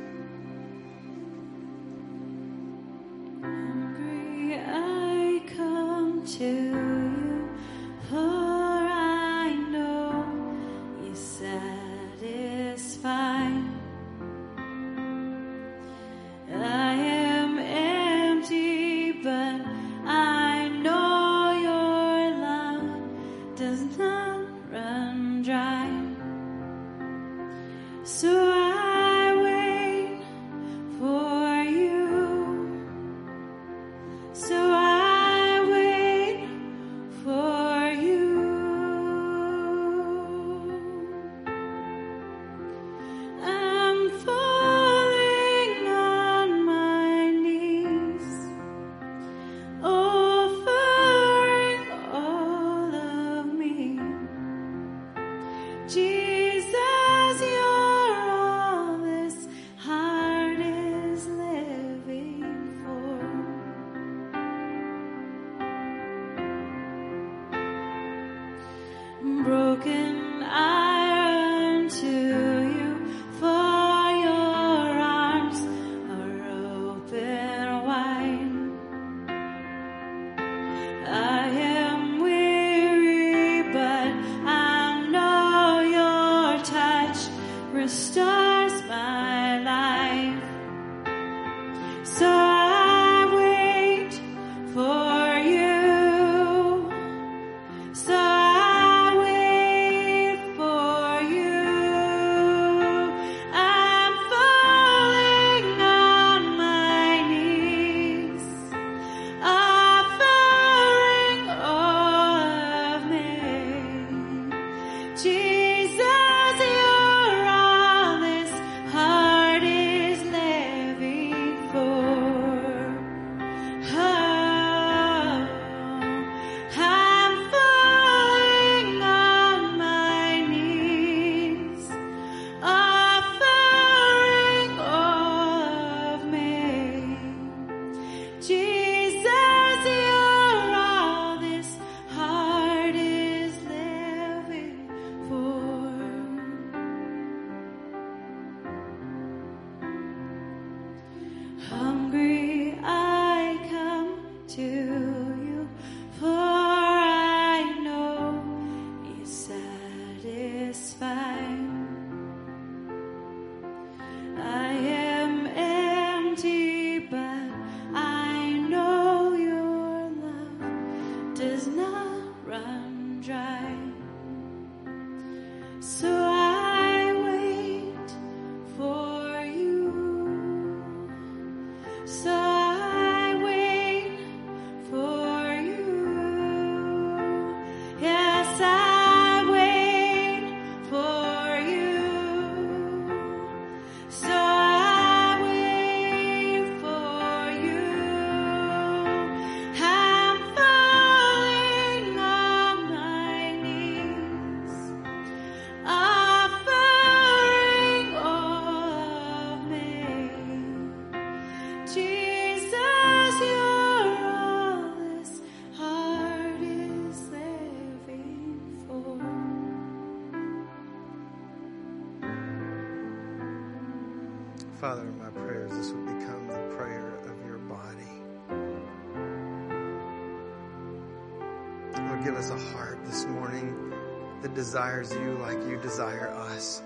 Desires 234.71 235.11
you 235.11 235.37
like 235.41 235.57
you 235.67 235.75
desire 235.81 236.29
us. 236.29 236.81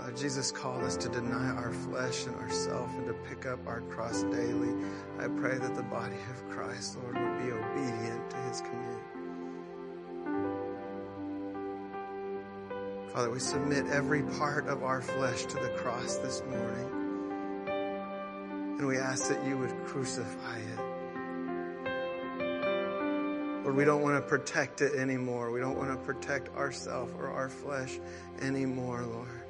Uh, 0.00 0.10
Jesus 0.16 0.50
called 0.50 0.82
us 0.82 0.96
to 0.96 1.08
deny 1.08 1.50
our 1.50 1.72
flesh 1.72 2.26
and 2.26 2.34
ourself 2.40 2.90
and 2.96 3.06
to 3.06 3.14
pick 3.28 3.46
up 3.46 3.64
our 3.68 3.80
cross 3.82 4.24
daily. 4.24 4.74
I 5.20 5.28
pray 5.28 5.56
that 5.56 5.76
the 5.76 5.84
body 5.84 6.16
of 6.32 6.50
Christ, 6.50 6.98
Lord, 7.00 7.14
would 7.16 7.38
be 7.44 7.52
obedient 7.52 8.28
to 8.30 8.36
his 8.38 8.60
command. 8.62 9.02
Father, 13.12 13.30
we 13.30 13.38
submit 13.38 13.86
every 13.86 14.24
part 14.24 14.66
of 14.66 14.82
our 14.82 15.00
flesh 15.00 15.44
to 15.44 15.54
the 15.58 15.68
cross 15.76 16.16
this 16.16 16.42
morning. 16.50 16.90
And 18.80 18.84
we 18.84 18.98
ask 18.98 19.28
that 19.28 19.46
you 19.46 19.56
would 19.58 19.76
crucify 19.84 20.58
it. 20.58 20.83
We 23.74 23.84
don't 23.84 24.02
want 24.02 24.22
to 24.22 24.28
protect 24.28 24.82
it 24.82 24.94
anymore. 24.94 25.50
We 25.50 25.58
don't 25.58 25.76
want 25.76 25.90
to 25.90 25.96
protect 25.96 26.54
ourselves 26.54 27.12
or 27.18 27.26
our 27.26 27.48
flesh 27.48 27.98
anymore, 28.40 29.02
Lord. 29.02 29.42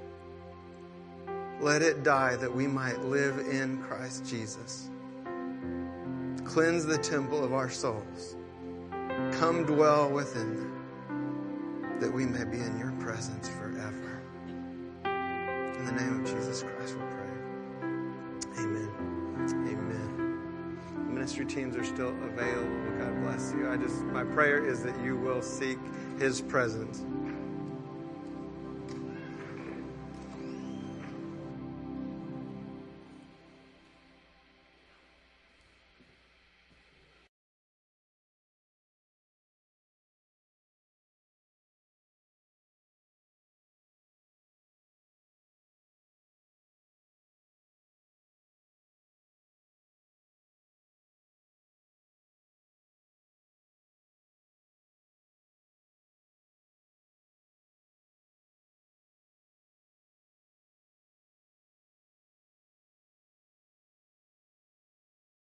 Let 1.61 1.83
it 1.83 2.03
die 2.03 2.37
that 2.37 2.53
we 2.53 2.67
might 2.67 3.01
live 3.05 3.39
in 3.39 3.83
Christ 3.83 4.27
Jesus. 4.27 4.89
Cleanse 6.45 6.87
the 6.87 6.97
temple 6.97 7.45
of 7.45 7.53
our 7.53 7.69
souls. 7.69 8.37
Come 9.33 9.65
dwell 9.67 10.11
within 10.11 10.57
them, 10.57 11.99
that 12.01 12.13
we 12.13 12.25
may 12.25 12.45
be 12.45 12.59
in 12.59 12.79
your 12.79 12.93
presence 12.93 13.49
forever. 13.51 14.23
In 15.05 15.85
the 15.85 15.93
name 15.93 16.25
of 16.25 16.27
Jesus 16.27 16.63
Christ, 16.63 16.97
ministry 21.37 21.63
teams 21.63 21.77
are 21.77 21.85
still 21.85 22.11
available. 22.23 22.71
God 22.99 23.23
bless 23.25 23.53
you. 23.57 23.69
I 23.69 23.77
just 23.77 24.03
my 24.05 24.23
prayer 24.23 24.65
is 24.65 24.85
that 24.85 24.95
you 25.03 25.17
will 25.17 25.43
seek 25.43 25.79
his 26.17 26.41
presence 26.41 27.03